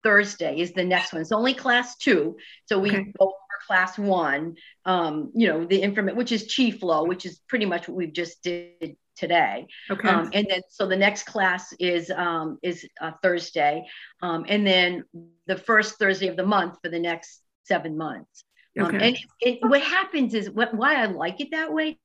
Thursday 0.05 0.59
is 0.59 0.71
the 0.71 0.85
next 0.85 1.11
one. 1.11 1.21
It's 1.23 1.31
only 1.31 1.55
class 1.55 1.97
two, 1.97 2.37
so 2.67 2.79
we 2.79 2.91
okay. 2.91 3.11
go 3.19 3.25
over 3.25 3.33
class 3.65 3.97
one, 3.97 4.55
um, 4.85 5.31
you 5.33 5.47
know, 5.47 5.65
the 5.65 5.81
information, 5.81 6.17
which 6.17 6.31
is 6.31 6.53
chi 6.55 6.71
flow, 6.71 7.03
which 7.03 7.25
is 7.25 7.39
pretty 7.47 7.65
much 7.65 7.87
what 7.87 7.97
we've 7.97 8.13
just 8.13 8.43
did 8.43 8.95
today. 9.15 9.65
Okay. 9.89 10.07
Um, 10.07 10.29
and 10.33 10.45
then, 10.49 10.61
so 10.69 10.87
the 10.87 10.95
next 10.95 11.23
class 11.23 11.73
is, 11.79 12.11
um, 12.11 12.59
is 12.61 12.85
uh, 13.01 13.11
Thursday. 13.23 13.85
Um, 14.21 14.45
and 14.47 14.65
then 14.67 15.03
the 15.47 15.57
first 15.57 15.97
Thursday 15.97 16.27
of 16.27 16.37
the 16.37 16.45
month 16.45 16.77
for 16.83 16.89
the 16.89 16.99
next 16.99 17.41
seven 17.63 17.97
months. 17.97 18.43
Um, 18.79 18.87
okay. 18.87 19.07
and 19.07 19.17
it, 19.39 19.59
what 19.61 19.81
happens 19.81 20.33
is 20.33 20.49
what, 20.49 20.73
why 20.73 21.01
I 21.01 21.05
like 21.05 21.39
it 21.39 21.51
that 21.51 21.73
way 21.73 21.97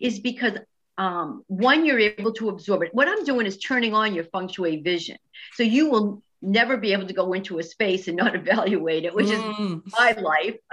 is 0.00 0.18
because 0.18 0.58
um, 0.98 1.44
one, 1.46 1.84
you're 1.84 2.00
able 2.00 2.32
to 2.34 2.48
absorb 2.48 2.82
it. 2.82 2.94
What 2.94 3.08
I'm 3.08 3.24
doing 3.24 3.46
is 3.46 3.58
turning 3.58 3.94
on 3.94 4.14
your 4.14 4.24
feng 4.24 4.48
shui 4.48 4.82
vision. 4.82 5.18
So 5.54 5.62
you 5.62 5.90
will 5.90 6.22
never 6.46 6.76
be 6.76 6.92
able 6.92 7.06
to 7.06 7.12
go 7.12 7.32
into 7.32 7.58
a 7.58 7.62
space 7.62 8.08
and 8.08 8.16
not 8.16 8.34
evaluate 8.36 9.04
it, 9.04 9.14
which 9.14 9.26
mm. 9.26 9.82
is 9.86 9.92
my 9.98 10.12
life. 10.12 10.56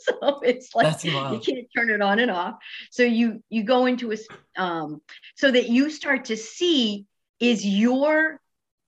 so 0.00 0.40
it's 0.40 0.74
like 0.74 1.02
you 1.04 1.10
can't 1.12 1.66
turn 1.76 1.90
it 1.90 2.00
on 2.00 2.18
and 2.18 2.30
off. 2.30 2.56
So 2.90 3.02
you 3.02 3.42
you 3.50 3.64
go 3.64 3.86
into 3.86 4.12
a 4.12 4.16
um, 4.56 5.02
so 5.34 5.50
that 5.50 5.68
you 5.68 5.90
start 5.90 6.26
to 6.26 6.36
see 6.36 7.06
is 7.38 7.66
your 7.66 8.40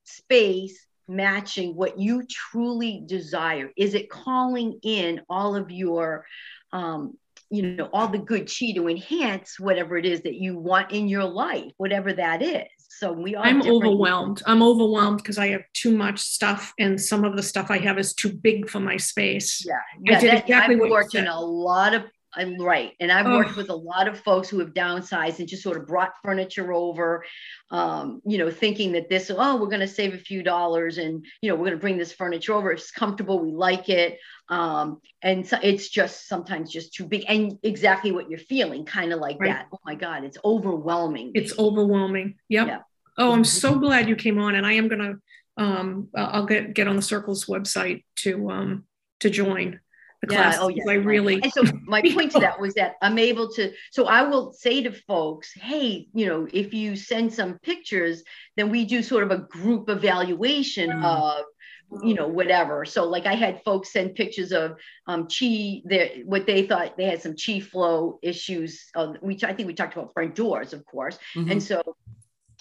space 0.04 0.86
matching 1.08 1.74
what 1.74 1.98
you 1.98 2.24
truly 2.28 3.02
desire? 3.04 3.70
Is 3.76 3.94
it 3.94 4.08
calling 4.08 4.78
in 4.82 5.22
all 5.28 5.56
of 5.56 5.70
your 5.70 6.24
um, 6.72 7.18
you 7.52 7.62
know 7.62 7.88
all 7.92 8.08
the 8.08 8.18
good 8.18 8.50
chi 8.50 8.72
to 8.74 8.88
enhance 8.88 9.60
whatever 9.60 9.98
it 9.98 10.06
is 10.06 10.22
that 10.22 10.34
you 10.34 10.56
want 10.56 10.90
in 10.90 11.06
your 11.06 11.24
life 11.24 11.70
whatever 11.76 12.10
that 12.10 12.40
is 12.40 12.66
so 12.98 13.12
we 13.12 13.34
are 13.34 13.44
i'm 13.44 13.62
overwhelmed. 13.62 14.42
I'm 14.46 14.62
overwhelmed 14.62 15.18
because 15.18 15.38
i 15.38 15.48
have 15.48 15.62
too 15.72 15.96
much 15.96 16.18
stuff 16.20 16.72
and 16.78 17.00
some 17.00 17.24
of 17.24 17.36
the 17.36 17.42
stuff 17.42 17.70
i 17.70 17.78
have 17.78 17.98
is 17.98 18.14
too 18.14 18.32
big 18.32 18.68
for 18.68 18.80
my 18.80 18.96
space. 18.96 19.64
Yeah, 19.66 19.74
yeah 20.04 20.16
I 20.16 20.20
did 20.20 20.30
that, 20.30 20.42
exactly 20.44 20.74
i've 20.76 20.90
worked 20.90 21.14
in 21.14 21.26
a 21.26 21.40
lot 21.40 21.94
of 21.94 22.02
I'm 22.34 22.58
right. 22.58 22.92
And 22.98 23.12
I've 23.12 23.26
worked 23.26 23.56
with 23.56 23.68
a 23.68 23.74
lot 23.74 24.08
of 24.08 24.20
folks 24.20 24.48
who 24.48 24.58
have 24.60 24.72
downsized 24.72 25.38
and 25.38 25.48
just 25.48 25.62
sort 25.62 25.76
of 25.76 25.86
brought 25.86 26.12
furniture 26.22 26.72
over, 26.72 27.24
um, 27.70 28.22
you 28.24 28.38
know, 28.38 28.50
thinking 28.50 28.92
that 28.92 29.10
this, 29.10 29.30
oh, 29.30 29.56
we're 29.56 29.68
going 29.68 29.80
to 29.80 29.88
save 29.88 30.14
a 30.14 30.18
few 30.18 30.42
dollars 30.42 30.98
and, 30.98 31.24
you 31.42 31.50
know, 31.50 31.54
we're 31.54 31.66
going 31.66 31.76
to 31.76 31.80
bring 31.80 31.98
this 31.98 32.12
furniture 32.12 32.54
over. 32.54 32.72
It's 32.72 32.90
comfortable. 32.90 33.38
We 33.38 33.52
like 33.52 33.88
it. 33.88 34.18
Um, 34.48 35.00
and 35.22 35.46
so 35.46 35.58
it's 35.62 35.88
just 35.88 36.26
sometimes 36.26 36.70
just 36.70 36.94
too 36.94 37.04
big 37.04 37.24
and 37.28 37.58
exactly 37.62 38.12
what 38.12 38.30
you're 38.30 38.38
feeling, 38.38 38.84
kind 38.84 39.12
of 39.12 39.20
like 39.20 39.38
right. 39.38 39.48
that. 39.48 39.66
Oh 39.72 39.80
my 39.84 39.94
God, 39.94 40.24
it's 40.24 40.38
overwhelming. 40.44 41.32
It's 41.34 41.58
overwhelming. 41.58 42.36
Yep. 42.48 42.66
Yeah. 42.66 42.78
Oh, 43.18 43.32
I'm 43.32 43.44
so 43.44 43.78
glad 43.78 44.08
you 44.08 44.16
came 44.16 44.38
on 44.38 44.54
and 44.54 44.66
I 44.66 44.72
am 44.72 44.88
going 44.88 45.00
to, 45.00 45.62
um, 45.62 46.08
I'll 46.16 46.46
get, 46.46 46.72
get 46.72 46.88
on 46.88 46.96
the 46.96 47.02
circles 47.02 47.44
website 47.44 48.04
to, 48.16 48.50
um, 48.50 48.84
to 49.20 49.28
join 49.28 49.80
the 50.22 50.34
yeah, 50.34 50.56
Oh, 50.60 50.68
yeah. 50.68 50.84
I 50.88 50.94
really. 50.94 51.42
And 51.42 51.52
so 51.52 51.62
my 51.84 52.02
point 52.14 52.32
to 52.32 52.40
that 52.40 52.60
was 52.60 52.74
that 52.74 52.94
I'm 53.02 53.18
able 53.18 53.48
to. 53.52 53.72
So 53.90 54.06
I 54.06 54.22
will 54.22 54.52
say 54.52 54.82
to 54.82 54.92
folks, 54.92 55.52
hey, 55.52 56.08
you 56.14 56.26
know, 56.26 56.46
if 56.52 56.72
you 56.72 56.96
send 56.96 57.32
some 57.32 57.58
pictures, 57.58 58.22
then 58.56 58.70
we 58.70 58.84
do 58.84 59.02
sort 59.02 59.24
of 59.24 59.30
a 59.30 59.38
group 59.38 59.88
evaluation 59.88 60.90
mm. 60.90 61.04
of 61.04 61.44
you 62.02 62.14
know 62.14 62.26
whatever 62.26 62.86
so 62.86 63.04
like 63.04 63.26
i 63.26 63.34
had 63.34 63.62
folks 63.64 63.92
send 63.92 64.14
pictures 64.14 64.50
of 64.50 64.78
um 65.08 65.28
chi 65.28 65.82
their 65.84 66.08
what 66.24 66.46
they 66.46 66.66
thought 66.66 66.96
they 66.96 67.04
had 67.04 67.20
some 67.20 67.34
chi 67.36 67.60
flow 67.60 68.18
issues 68.22 68.86
uh, 68.94 69.12
we 69.20 69.38
i 69.44 69.52
think 69.52 69.66
we 69.66 69.74
talked 69.74 69.94
about 69.94 70.10
front 70.14 70.34
doors 70.34 70.72
of 70.72 70.84
course 70.86 71.18
mm-hmm. 71.36 71.50
and 71.50 71.62
so 71.62 71.82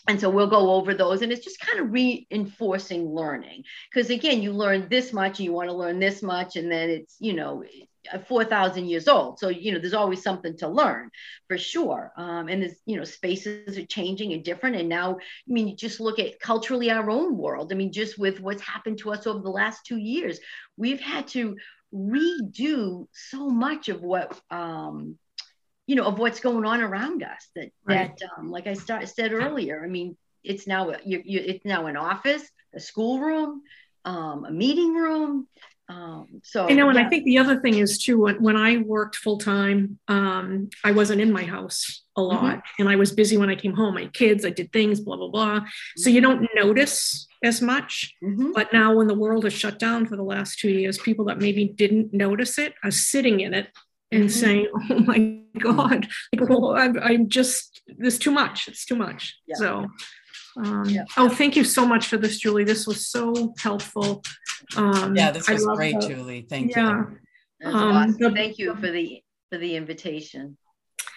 and 0.07 0.19
so 0.19 0.29
we'll 0.29 0.47
go 0.47 0.73
over 0.73 0.93
those 0.93 1.21
and 1.21 1.31
it's 1.31 1.43
just 1.43 1.59
kind 1.59 1.79
of 1.79 1.91
reinforcing 1.91 3.13
learning. 3.13 3.63
Because 3.91 4.09
again 4.09 4.41
you 4.41 4.51
learn 4.51 4.87
this 4.89 5.13
much 5.13 5.39
and 5.39 5.45
you 5.45 5.53
want 5.53 5.69
to 5.69 5.75
learn 5.75 5.99
this 5.99 6.21
much 6.21 6.55
and 6.55 6.71
then 6.71 6.89
it's 6.89 7.17
you 7.19 7.33
know 7.33 7.63
4000 8.27 8.87
years 8.87 9.07
old. 9.07 9.37
So 9.37 9.49
you 9.49 9.71
know 9.71 9.79
there's 9.79 9.93
always 9.93 10.23
something 10.23 10.57
to 10.57 10.67
learn 10.67 11.11
for 11.47 11.57
sure. 11.57 12.11
Um, 12.17 12.47
and 12.47 12.63
there's 12.63 12.75
you 12.85 12.97
know 12.97 13.03
spaces 13.03 13.77
are 13.77 13.85
changing 13.85 14.33
and 14.33 14.43
different 14.43 14.75
and 14.75 14.89
now 14.89 15.17
i 15.17 15.51
mean 15.51 15.67
you 15.67 15.75
just 15.75 15.99
look 15.99 16.17
at 16.19 16.39
culturally 16.39 16.89
our 16.89 17.09
own 17.09 17.37
world. 17.37 17.71
I 17.71 17.75
mean 17.75 17.91
just 17.91 18.17
with 18.17 18.39
what's 18.39 18.61
happened 18.63 18.97
to 18.99 19.11
us 19.11 19.27
over 19.27 19.39
the 19.39 19.49
last 19.49 19.85
two 19.85 19.97
years 19.97 20.39
we've 20.77 21.01
had 21.01 21.27
to 21.29 21.55
redo 21.93 23.07
so 23.11 23.49
much 23.49 23.89
of 23.89 24.01
what 24.01 24.39
um, 24.49 25.17
you 25.87 25.95
know 25.95 26.05
of 26.05 26.19
what's 26.19 26.39
going 26.39 26.65
on 26.65 26.81
around 26.81 27.23
us 27.23 27.49
that 27.55 27.69
right. 27.85 28.17
that 28.17 28.29
um, 28.37 28.49
like 28.49 28.67
i 28.67 28.73
start, 28.73 29.07
said 29.07 29.33
earlier 29.33 29.83
i 29.83 29.87
mean 29.87 30.15
it's 30.43 30.67
now 30.67 30.91
you, 31.05 31.21
you, 31.23 31.39
it's 31.39 31.65
now 31.65 31.85
an 31.87 31.97
office 31.97 32.43
a 32.73 32.79
schoolroom 32.79 33.61
um, 34.05 34.45
a 34.45 34.51
meeting 34.51 34.95
room 34.95 35.47
um, 35.91 36.41
so 36.43 36.67
I 36.67 36.73
know, 36.73 36.87
and 36.87 36.97
yeah. 36.97 37.05
I 37.05 37.09
think 37.09 37.25
the 37.25 37.37
other 37.37 37.59
thing 37.59 37.79
is 37.79 38.01
too. 38.01 38.21
When, 38.21 38.41
when 38.41 38.55
I 38.55 38.77
worked 38.77 39.17
full 39.17 39.37
time, 39.37 39.99
um, 40.07 40.69
I 40.85 40.91
wasn't 40.91 41.19
in 41.19 41.33
my 41.33 41.43
house 41.43 42.03
a 42.15 42.21
mm-hmm. 42.21 42.33
lot, 42.33 42.57
mm-hmm. 42.57 42.81
and 42.81 42.89
I 42.89 42.95
was 42.95 43.11
busy 43.11 43.35
when 43.35 43.49
I 43.49 43.55
came 43.55 43.73
home. 43.73 43.95
My 43.95 44.05
kids, 44.07 44.45
I 44.45 44.51
did 44.51 44.71
things, 44.71 45.01
blah 45.01 45.17
blah 45.17 45.27
blah. 45.27 45.61
So 45.97 46.09
you 46.09 46.21
don't 46.21 46.47
notice 46.55 47.27
as 47.43 47.61
much. 47.61 48.13
Mm-hmm. 48.23 48.51
But 48.53 48.71
now, 48.71 48.95
when 48.95 49.07
the 49.07 49.15
world 49.15 49.43
is 49.45 49.53
shut 49.53 49.79
down 49.79 50.05
for 50.05 50.15
the 50.15 50.23
last 50.23 50.59
two 50.59 50.69
years, 50.69 50.97
people 50.97 51.25
that 51.25 51.39
maybe 51.39 51.67
didn't 51.67 52.13
notice 52.13 52.57
it 52.57 52.73
are 52.85 52.91
sitting 52.91 53.41
in 53.41 53.53
it 53.53 53.67
and 54.11 54.25
mm-hmm. 54.25 54.29
saying, 54.29 54.67
"Oh 54.89 54.99
my 54.99 55.39
God, 55.59 56.07
like, 56.33 56.49
well, 56.49 56.75
I'm, 56.75 56.99
I'm, 56.99 57.29
just 57.29 57.81
there's 57.97 58.19
too 58.19 58.31
much. 58.31 58.67
It's 58.67 58.85
too 58.85 58.95
much." 58.95 59.37
Yeah. 59.47 59.55
So, 59.55 59.87
um, 60.57 60.85
yeah. 60.85 61.05
oh, 61.17 61.29
thank 61.29 61.55
you 61.55 61.63
so 61.63 61.85
much 61.85 62.07
for 62.07 62.17
this, 62.17 62.39
Julie. 62.39 62.63
This 62.63 62.87
was 62.87 63.07
so 63.07 63.53
helpful. 63.59 64.23
Um, 64.75 65.15
yeah, 65.15 65.31
this 65.31 65.49
was 65.49 65.65
great, 65.65 65.99
Julie. 66.01 66.45
Thank 66.49 66.71
yeah. 66.71 67.03
you. 67.61 67.69
Um, 67.69 67.75
awesome. 67.75 68.33
Thank 68.33 68.57
you 68.57 68.75
for 68.75 68.91
the 68.91 69.23
for 69.51 69.57
the 69.57 69.75
invitation. 69.75 70.57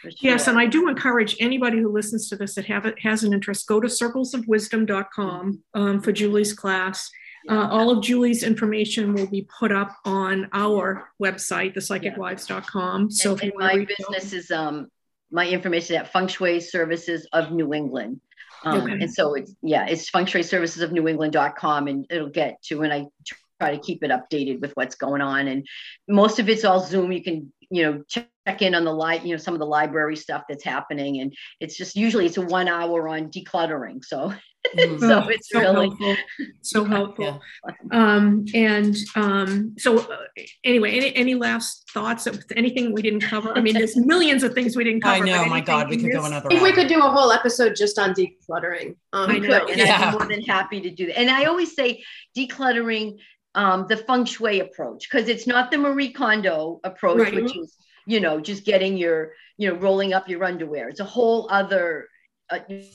Sure. 0.02 0.12
Yes, 0.20 0.48
and 0.48 0.58
I 0.58 0.66
do 0.66 0.88
encourage 0.88 1.36
anybody 1.40 1.78
who 1.78 1.90
listens 1.90 2.28
to 2.28 2.36
this 2.36 2.54
that 2.56 2.66
have 2.66 2.84
it, 2.84 2.98
has 3.00 3.24
an 3.24 3.32
interest, 3.32 3.66
go 3.66 3.80
to 3.80 3.88
circlesofwisdom.com 3.88 5.62
um, 5.72 6.00
for 6.02 6.12
Julie's 6.12 6.52
class. 6.52 7.10
Uh, 7.48 7.68
all 7.70 7.90
of 7.90 8.02
Julie's 8.02 8.42
information 8.42 9.12
will 9.14 9.26
be 9.26 9.46
put 9.58 9.70
up 9.70 9.94
on 10.04 10.48
our 10.52 11.10
website, 11.22 11.74
thepsychicwives.com. 11.76 13.10
So 13.10 13.32
and, 13.32 13.38
if 13.38 13.44
you 13.44 13.50
and 13.52 13.60
want 13.60 13.72
my 13.74 13.78
reach 13.80 13.90
out- 13.90 14.12
business 14.12 14.32
is 14.32 14.50
um 14.50 14.88
my 15.30 15.48
information 15.48 15.96
at 15.96 16.12
Feng 16.12 16.28
Shui 16.28 16.60
Services 16.60 17.26
of 17.32 17.50
New 17.50 17.74
England. 17.74 18.20
Um, 18.64 18.82
Okay. 18.82 18.92
And 18.92 19.12
so 19.12 19.34
it's 19.34 19.54
yeah, 19.62 19.86
it's 19.86 20.08
Feng 20.08 20.26
Shui 20.26 20.42
Services 20.42 20.80
of 20.82 20.92
New 20.92 21.06
England.com, 21.08 21.88
and 21.88 22.06
it'll 22.10 22.30
get 22.30 22.62
to 22.64 22.82
and 22.82 22.92
I 22.92 23.06
try 23.60 23.74
to 23.76 23.78
keep 23.82 24.02
it 24.02 24.10
updated 24.10 24.60
with 24.60 24.72
what's 24.74 24.94
going 24.94 25.20
on. 25.20 25.48
And 25.48 25.66
most 26.08 26.38
of 26.38 26.48
it's 26.48 26.64
all 26.64 26.80
Zoom. 26.80 27.12
You 27.12 27.22
can 27.22 27.52
you 27.70 27.82
know 27.82 28.04
check 28.08 28.62
in 28.62 28.74
on 28.74 28.84
the 28.84 28.94
li- 28.94 29.20
you 29.24 29.32
know 29.32 29.38
some 29.38 29.54
of 29.54 29.60
the 29.60 29.66
library 29.66 30.16
stuff 30.16 30.44
that's 30.48 30.64
happening, 30.64 31.20
and 31.20 31.34
it's 31.60 31.76
just 31.76 31.94
usually 31.96 32.26
it's 32.26 32.36
a 32.36 32.42
one 32.42 32.68
hour 32.68 33.08
on 33.08 33.28
decluttering. 33.30 34.04
So 34.04 34.32
Mm. 34.76 34.98
so 34.98 35.22
Oh, 35.24 35.28
it's 35.28 35.54
really 35.54 35.74
helpful. 35.88 36.16
so 36.62 36.84
helpful. 36.96 37.40
Yeah. 37.92 38.14
Um, 38.16 38.44
and 38.54 38.96
um, 39.14 39.74
so 39.78 39.98
uh, 39.98 40.16
anyway, 40.64 40.96
any, 40.96 41.14
any 41.14 41.34
last 41.34 41.88
thoughts 41.92 42.26
of 42.26 42.42
anything 42.56 42.92
we 42.92 43.02
didn't 43.02 43.20
cover? 43.20 43.52
I 43.56 43.60
mean, 43.60 43.74
there's 43.74 43.96
millions 44.14 44.42
of 44.42 44.54
things 44.54 44.74
we 44.76 44.84
didn't 44.84 45.02
cover. 45.02 45.16
I 45.22 45.26
know, 45.26 45.42
but 45.44 45.48
my 45.50 45.60
God, 45.60 45.90
we 45.90 45.96
could 45.96 46.06
in 46.06 46.12
go 46.12 46.24
another 46.24 46.46
I 46.46 46.48
think 46.50 46.62
we 46.62 46.72
could 46.72 46.88
do 46.88 46.98
a 46.98 47.10
whole 47.10 47.30
episode 47.30 47.76
just 47.76 47.98
on 47.98 48.14
decluttering. 48.14 48.96
Um, 49.12 49.30
I 49.30 49.38
know. 49.38 49.60
could, 49.60 49.70
and 49.70 49.78
Yeah. 49.80 49.98
I'd 50.00 50.12
be 50.12 50.18
more 50.18 50.26
than 50.28 50.42
happy 50.42 50.80
to 50.80 50.90
do 50.90 51.06
that. 51.06 51.18
And 51.18 51.30
I 51.30 51.44
always 51.44 51.74
say 51.74 52.02
decluttering 52.36 53.18
um, 53.54 53.86
the 53.88 53.96
feng 53.98 54.24
shui 54.24 54.60
approach 54.60 55.08
because 55.10 55.28
it's 55.28 55.46
not 55.46 55.70
the 55.70 55.78
Marie 55.78 56.12
Kondo 56.12 56.80
approach, 56.84 57.18
Right. 57.18 57.34
which 57.34 57.56
is 57.56 57.76
you 58.06 58.20
know 58.20 58.40
just 58.40 58.64
getting 58.64 58.96
your 58.96 59.32
you 59.58 59.68
know 59.68 59.76
rolling 59.78 60.12
up 60.14 60.28
your 60.28 60.42
underwear. 60.44 60.88
It's 60.88 61.00
a 61.00 61.04
whole 61.04 61.48
other 61.50 62.08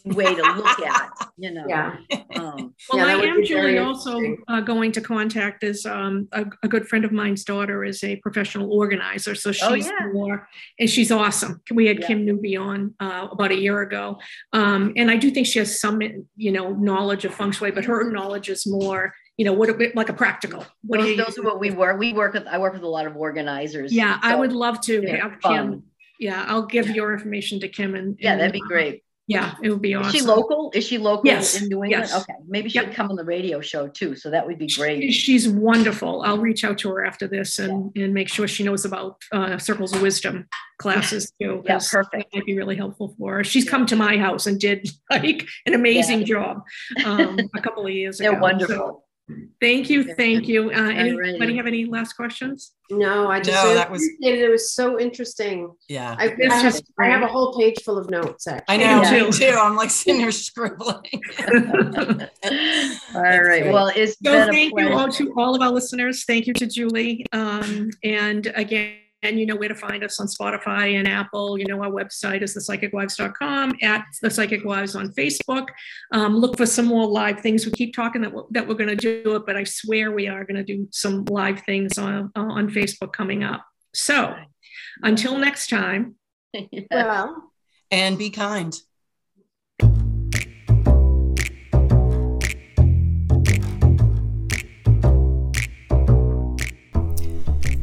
way 0.05 0.35
to 0.35 0.41
look 0.41 0.79
at 0.79 1.11
you 1.39 1.51
know. 1.51 1.65
Yeah. 1.67 1.95
Um, 2.35 2.73
Well, 2.91 3.07
Yeah, 3.07 3.17
I 3.17 3.21
am, 3.21 3.43
Julie, 3.43 3.77
also 3.77 4.19
uh, 4.47 4.61
going 4.61 4.91
to 4.93 5.01
contact 5.01 5.63
is 5.63 5.85
um, 5.85 6.27
a, 6.33 6.45
a 6.63 6.67
good 6.67 6.87
friend 6.87 7.05
of 7.05 7.11
mine's 7.11 7.43
daughter 7.43 7.83
is 7.83 8.03
a 8.03 8.17
professional 8.17 8.71
organizer. 8.71 9.35
So 9.35 9.51
she's 9.51 9.63
Oh, 9.63 9.73
yeah. 9.73 10.07
more, 10.11 10.47
and 10.79 10.89
she's 10.89 11.11
awesome. 11.11 11.61
We 11.73 11.87
had 11.87 11.99
Yeah. 11.99 12.07
Kim 12.07 12.25
Newby 12.25 12.57
on 12.57 12.93
uh, 12.99 13.27
about 13.31 13.51
a 13.51 13.55
year 13.59 13.81
ago. 13.81 14.19
Um, 14.53 14.93
and 14.95 15.09
I 15.09 15.15
do 15.15 15.31
think 15.31 15.47
she 15.47 15.59
has 15.59 15.79
some, 15.79 16.01
you 16.35 16.51
know, 16.51 16.73
knowledge 16.73 17.25
of 17.25 17.33
feng 17.33 17.51
shui, 17.51 17.71
but 17.71 17.85
her 17.85 18.11
knowledge 18.11 18.49
is 18.49 18.67
more, 18.67 19.13
you 19.37 19.45
know, 19.45 19.53
what 19.53 19.69
a 19.69 19.73
bit 19.73 19.95
like 19.95 20.09
a 20.09 20.13
practical. 20.13 20.65
What 20.83 20.99
those, 20.99 21.09
you 21.09 21.17
those 21.17 21.37
are 21.37 21.43
what 21.43 21.59
we 21.59 21.71
work. 21.71 21.97
We 21.99 22.13
work 22.13 22.33
with. 22.33 22.47
I 22.47 22.57
work 22.57 22.73
with 22.73 22.83
a 22.83 22.87
lot 22.87 23.05
of 23.07 23.15
organizers. 23.15 23.93
Yeah, 23.93 24.19
I 24.21 24.35
would 24.35 24.51
love 24.51 24.81
to 24.81 25.01
have. 25.07 25.39
Kim. 25.41 25.83
Yeah, 26.19 26.43
I'll 26.49 26.65
give 26.65 26.89
your 26.89 27.13
information 27.13 27.61
to 27.61 27.69
Kim 27.69 27.95
and. 27.95 28.17
Yeah, 28.19 28.33
and, 28.33 28.41
that'd 28.41 28.51
be 28.51 28.61
uh, 28.61 28.67
great. 28.67 29.03
Yeah, 29.29 29.53
it 29.61 29.69
would 29.69 29.81
be 29.81 29.93
awesome. 29.93 30.09
Is 30.09 30.21
she 30.21 30.27
local? 30.27 30.71
Is 30.73 30.83
she 30.87 30.97
local 30.97 31.27
Yes, 31.27 31.61
in 31.61 31.67
New 31.69 31.83
England? 31.83 31.91
yes. 32.09 32.15
Okay, 32.23 32.33
maybe 32.47 32.67
she 32.67 32.79
Yep. 32.79 32.87
would 32.87 32.95
come 32.95 33.09
on 33.11 33.15
the 33.15 33.23
radio 33.23 33.61
show 33.61 33.87
too. 33.87 34.15
So 34.15 34.31
that 34.31 34.45
would 34.47 34.57
be 34.57 34.67
great. 34.67 35.11
She's 35.13 35.47
wonderful. 35.47 36.23
I'll 36.25 36.39
reach 36.39 36.63
out 36.63 36.79
to 36.79 36.89
her 36.89 37.05
after 37.05 37.27
this 37.27 37.59
and, 37.59 37.95
and 37.95 38.11
make 38.11 38.27
sure 38.27 38.47
she 38.47 38.63
knows 38.63 38.85
about 38.85 39.17
uh, 39.31 39.59
Circles 39.59 39.93
of 39.93 40.01
Wisdom 40.01 40.47
classes 40.79 41.31
too. 41.39 41.61
Yeah, 41.63 41.77
perfect. 41.77 42.11
That 42.33 42.37
might 42.39 42.45
be 42.47 42.57
really 42.57 42.75
helpful 42.75 43.13
for 43.19 43.35
her. 43.35 43.43
She's 43.43 43.69
come 43.69 43.85
to 43.85 43.95
my 43.95 44.17
house 44.17 44.47
and 44.47 44.59
did 44.59 44.89
like 45.11 45.47
an 45.67 45.75
amazing 45.75 46.25
job 46.25 46.63
um, 47.05 47.37
a 47.55 47.61
couple 47.61 47.85
of 47.85 47.93
years 47.93 48.19
ago. 48.19 48.31
They're 48.31 48.39
So, 48.39 48.41
wonderful. 48.41 49.05
Thank 49.61 49.89
you, 49.89 50.15
thank 50.15 50.47
you. 50.47 50.69
Uh, 50.71 50.89
anybody 50.89 51.55
have 51.57 51.67
any 51.67 51.85
last 51.85 52.13
questions? 52.13 52.73
No, 52.91 53.29
I 53.29 53.39
just 53.39 53.51
No, 53.63 53.73
that 53.73 53.91
was- 53.91 54.03
it. 54.03 54.39
It 54.39 54.49
was 54.49 54.71
so 54.73 54.99
interesting. 54.99 55.71
Yeah. 55.87 56.15
I, 56.17 56.35
I, 56.49 56.53
have, 56.55 56.79
I 56.99 57.05
have 57.07 57.21
a 57.21 57.27
whole 57.27 57.57
page 57.57 57.83
full 57.83 57.97
of 57.97 58.09
notes. 58.09 58.47
Actually. 58.47 58.75
I 58.75 58.77
know, 58.77 59.01
Yeah. 59.11 59.23
me 59.25 59.31
too. 59.31 59.55
I'm 59.59 59.75
like 59.75 59.91
sitting 59.91 60.21
here 60.21 60.31
scribbling. 60.31 61.03
All 63.15 63.21
right. 63.21 63.39
great. 63.41 63.71
Well, 63.71 63.91
it's 63.95 64.13
So 64.23 64.31
been 64.31 64.49
a 64.49 64.51
thank 64.51 64.73
you 64.79 64.93
all 64.93 65.09
to 65.11 65.33
all 65.37 65.55
of 65.55 65.61
our 65.61 65.71
listeners. 65.71 66.23
Thank 66.25 66.47
you 66.47 66.53
to 66.53 66.65
Julie. 66.67 67.25
Um, 67.31 67.89
and 68.03 68.47
again, 68.55 68.93
and 69.23 69.39
you 69.39 69.45
know 69.45 69.55
where 69.55 69.69
to 69.69 69.75
find 69.75 70.03
us 70.03 70.19
on 70.19 70.27
Spotify 70.27 70.97
and 70.97 71.07
Apple. 71.07 71.57
You 71.57 71.65
know, 71.65 71.81
our 71.83 71.91
website 71.91 72.41
is 72.41 72.55
thepsychicwives.com, 72.55 73.75
at 73.81 74.05
the 74.21 74.29
Psychic 74.29 74.63
Wives 74.65 74.95
on 74.95 75.09
Facebook. 75.13 75.67
Um, 76.11 76.37
look 76.37 76.57
for 76.57 76.65
some 76.65 76.85
more 76.85 77.05
live 77.07 77.41
things. 77.41 77.65
We 77.65 77.71
keep 77.71 77.93
talking 77.93 78.21
that 78.21 78.33
we're, 78.33 78.43
that 78.51 78.67
we're 78.67 78.75
going 78.75 78.89
to 78.89 78.95
do 78.95 79.35
it, 79.35 79.45
but 79.45 79.55
I 79.55 79.63
swear 79.63 80.11
we 80.11 80.27
are 80.27 80.43
going 80.43 80.55
to 80.55 80.63
do 80.63 80.87
some 80.91 81.25
live 81.25 81.61
things 81.61 81.97
on, 81.97 82.31
uh, 82.35 82.39
on 82.39 82.69
Facebook 82.69 83.13
coming 83.13 83.43
up. 83.43 83.65
So 83.93 84.35
until 85.03 85.37
next 85.37 85.69
time, 85.69 86.15
Yeah. 86.53 86.81
Well, 86.91 87.51
and 87.91 88.17
be 88.17 88.29
kind. 88.29 88.75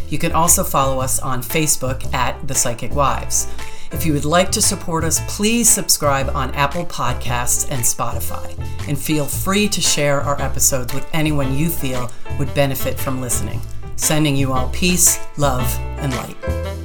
You 0.09 0.19
can 0.19 0.33
also 0.33 0.65
follow 0.65 1.01
us 1.01 1.21
on 1.21 1.41
Facebook 1.41 2.13
at 2.13 2.49
The 2.49 2.57
Psychic 2.57 2.97
Wives. 2.97 3.47
If 3.93 4.05
you 4.05 4.15
would 4.15 4.25
like 4.25 4.51
to 4.51 4.61
support 4.61 5.05
us, 5.05 5.21
please 5.29 5.71
subscribe 5.71 6.29
on 6.35 6.53
Apple 6.57 6.87
Podcasts 6.87 7.71
and 7.71 7.85
Spotify. 7.85 8.59
And 8.89 8.99
feel 8.99 9.27
free 9.27 9.69
to 9.69 9.81
share 9.81 10.23
our 10.23 10.43
episodes 10.43 10.93
with 10.93 11.09
anyone 11.13 11.57
you 11.57 11.69
feel 11.69 12.11
would 12.37 12.53
benefit 12.53 12.99
from 12.99 13.21
listening. 13.21 13.61
Sending 13.97 14.37
you 14.37 14.53
all 14.53 14.69
peace, 14.71 15.19
love, 15.37 15.67
and 15.99 16.13
light. 16.15 16.82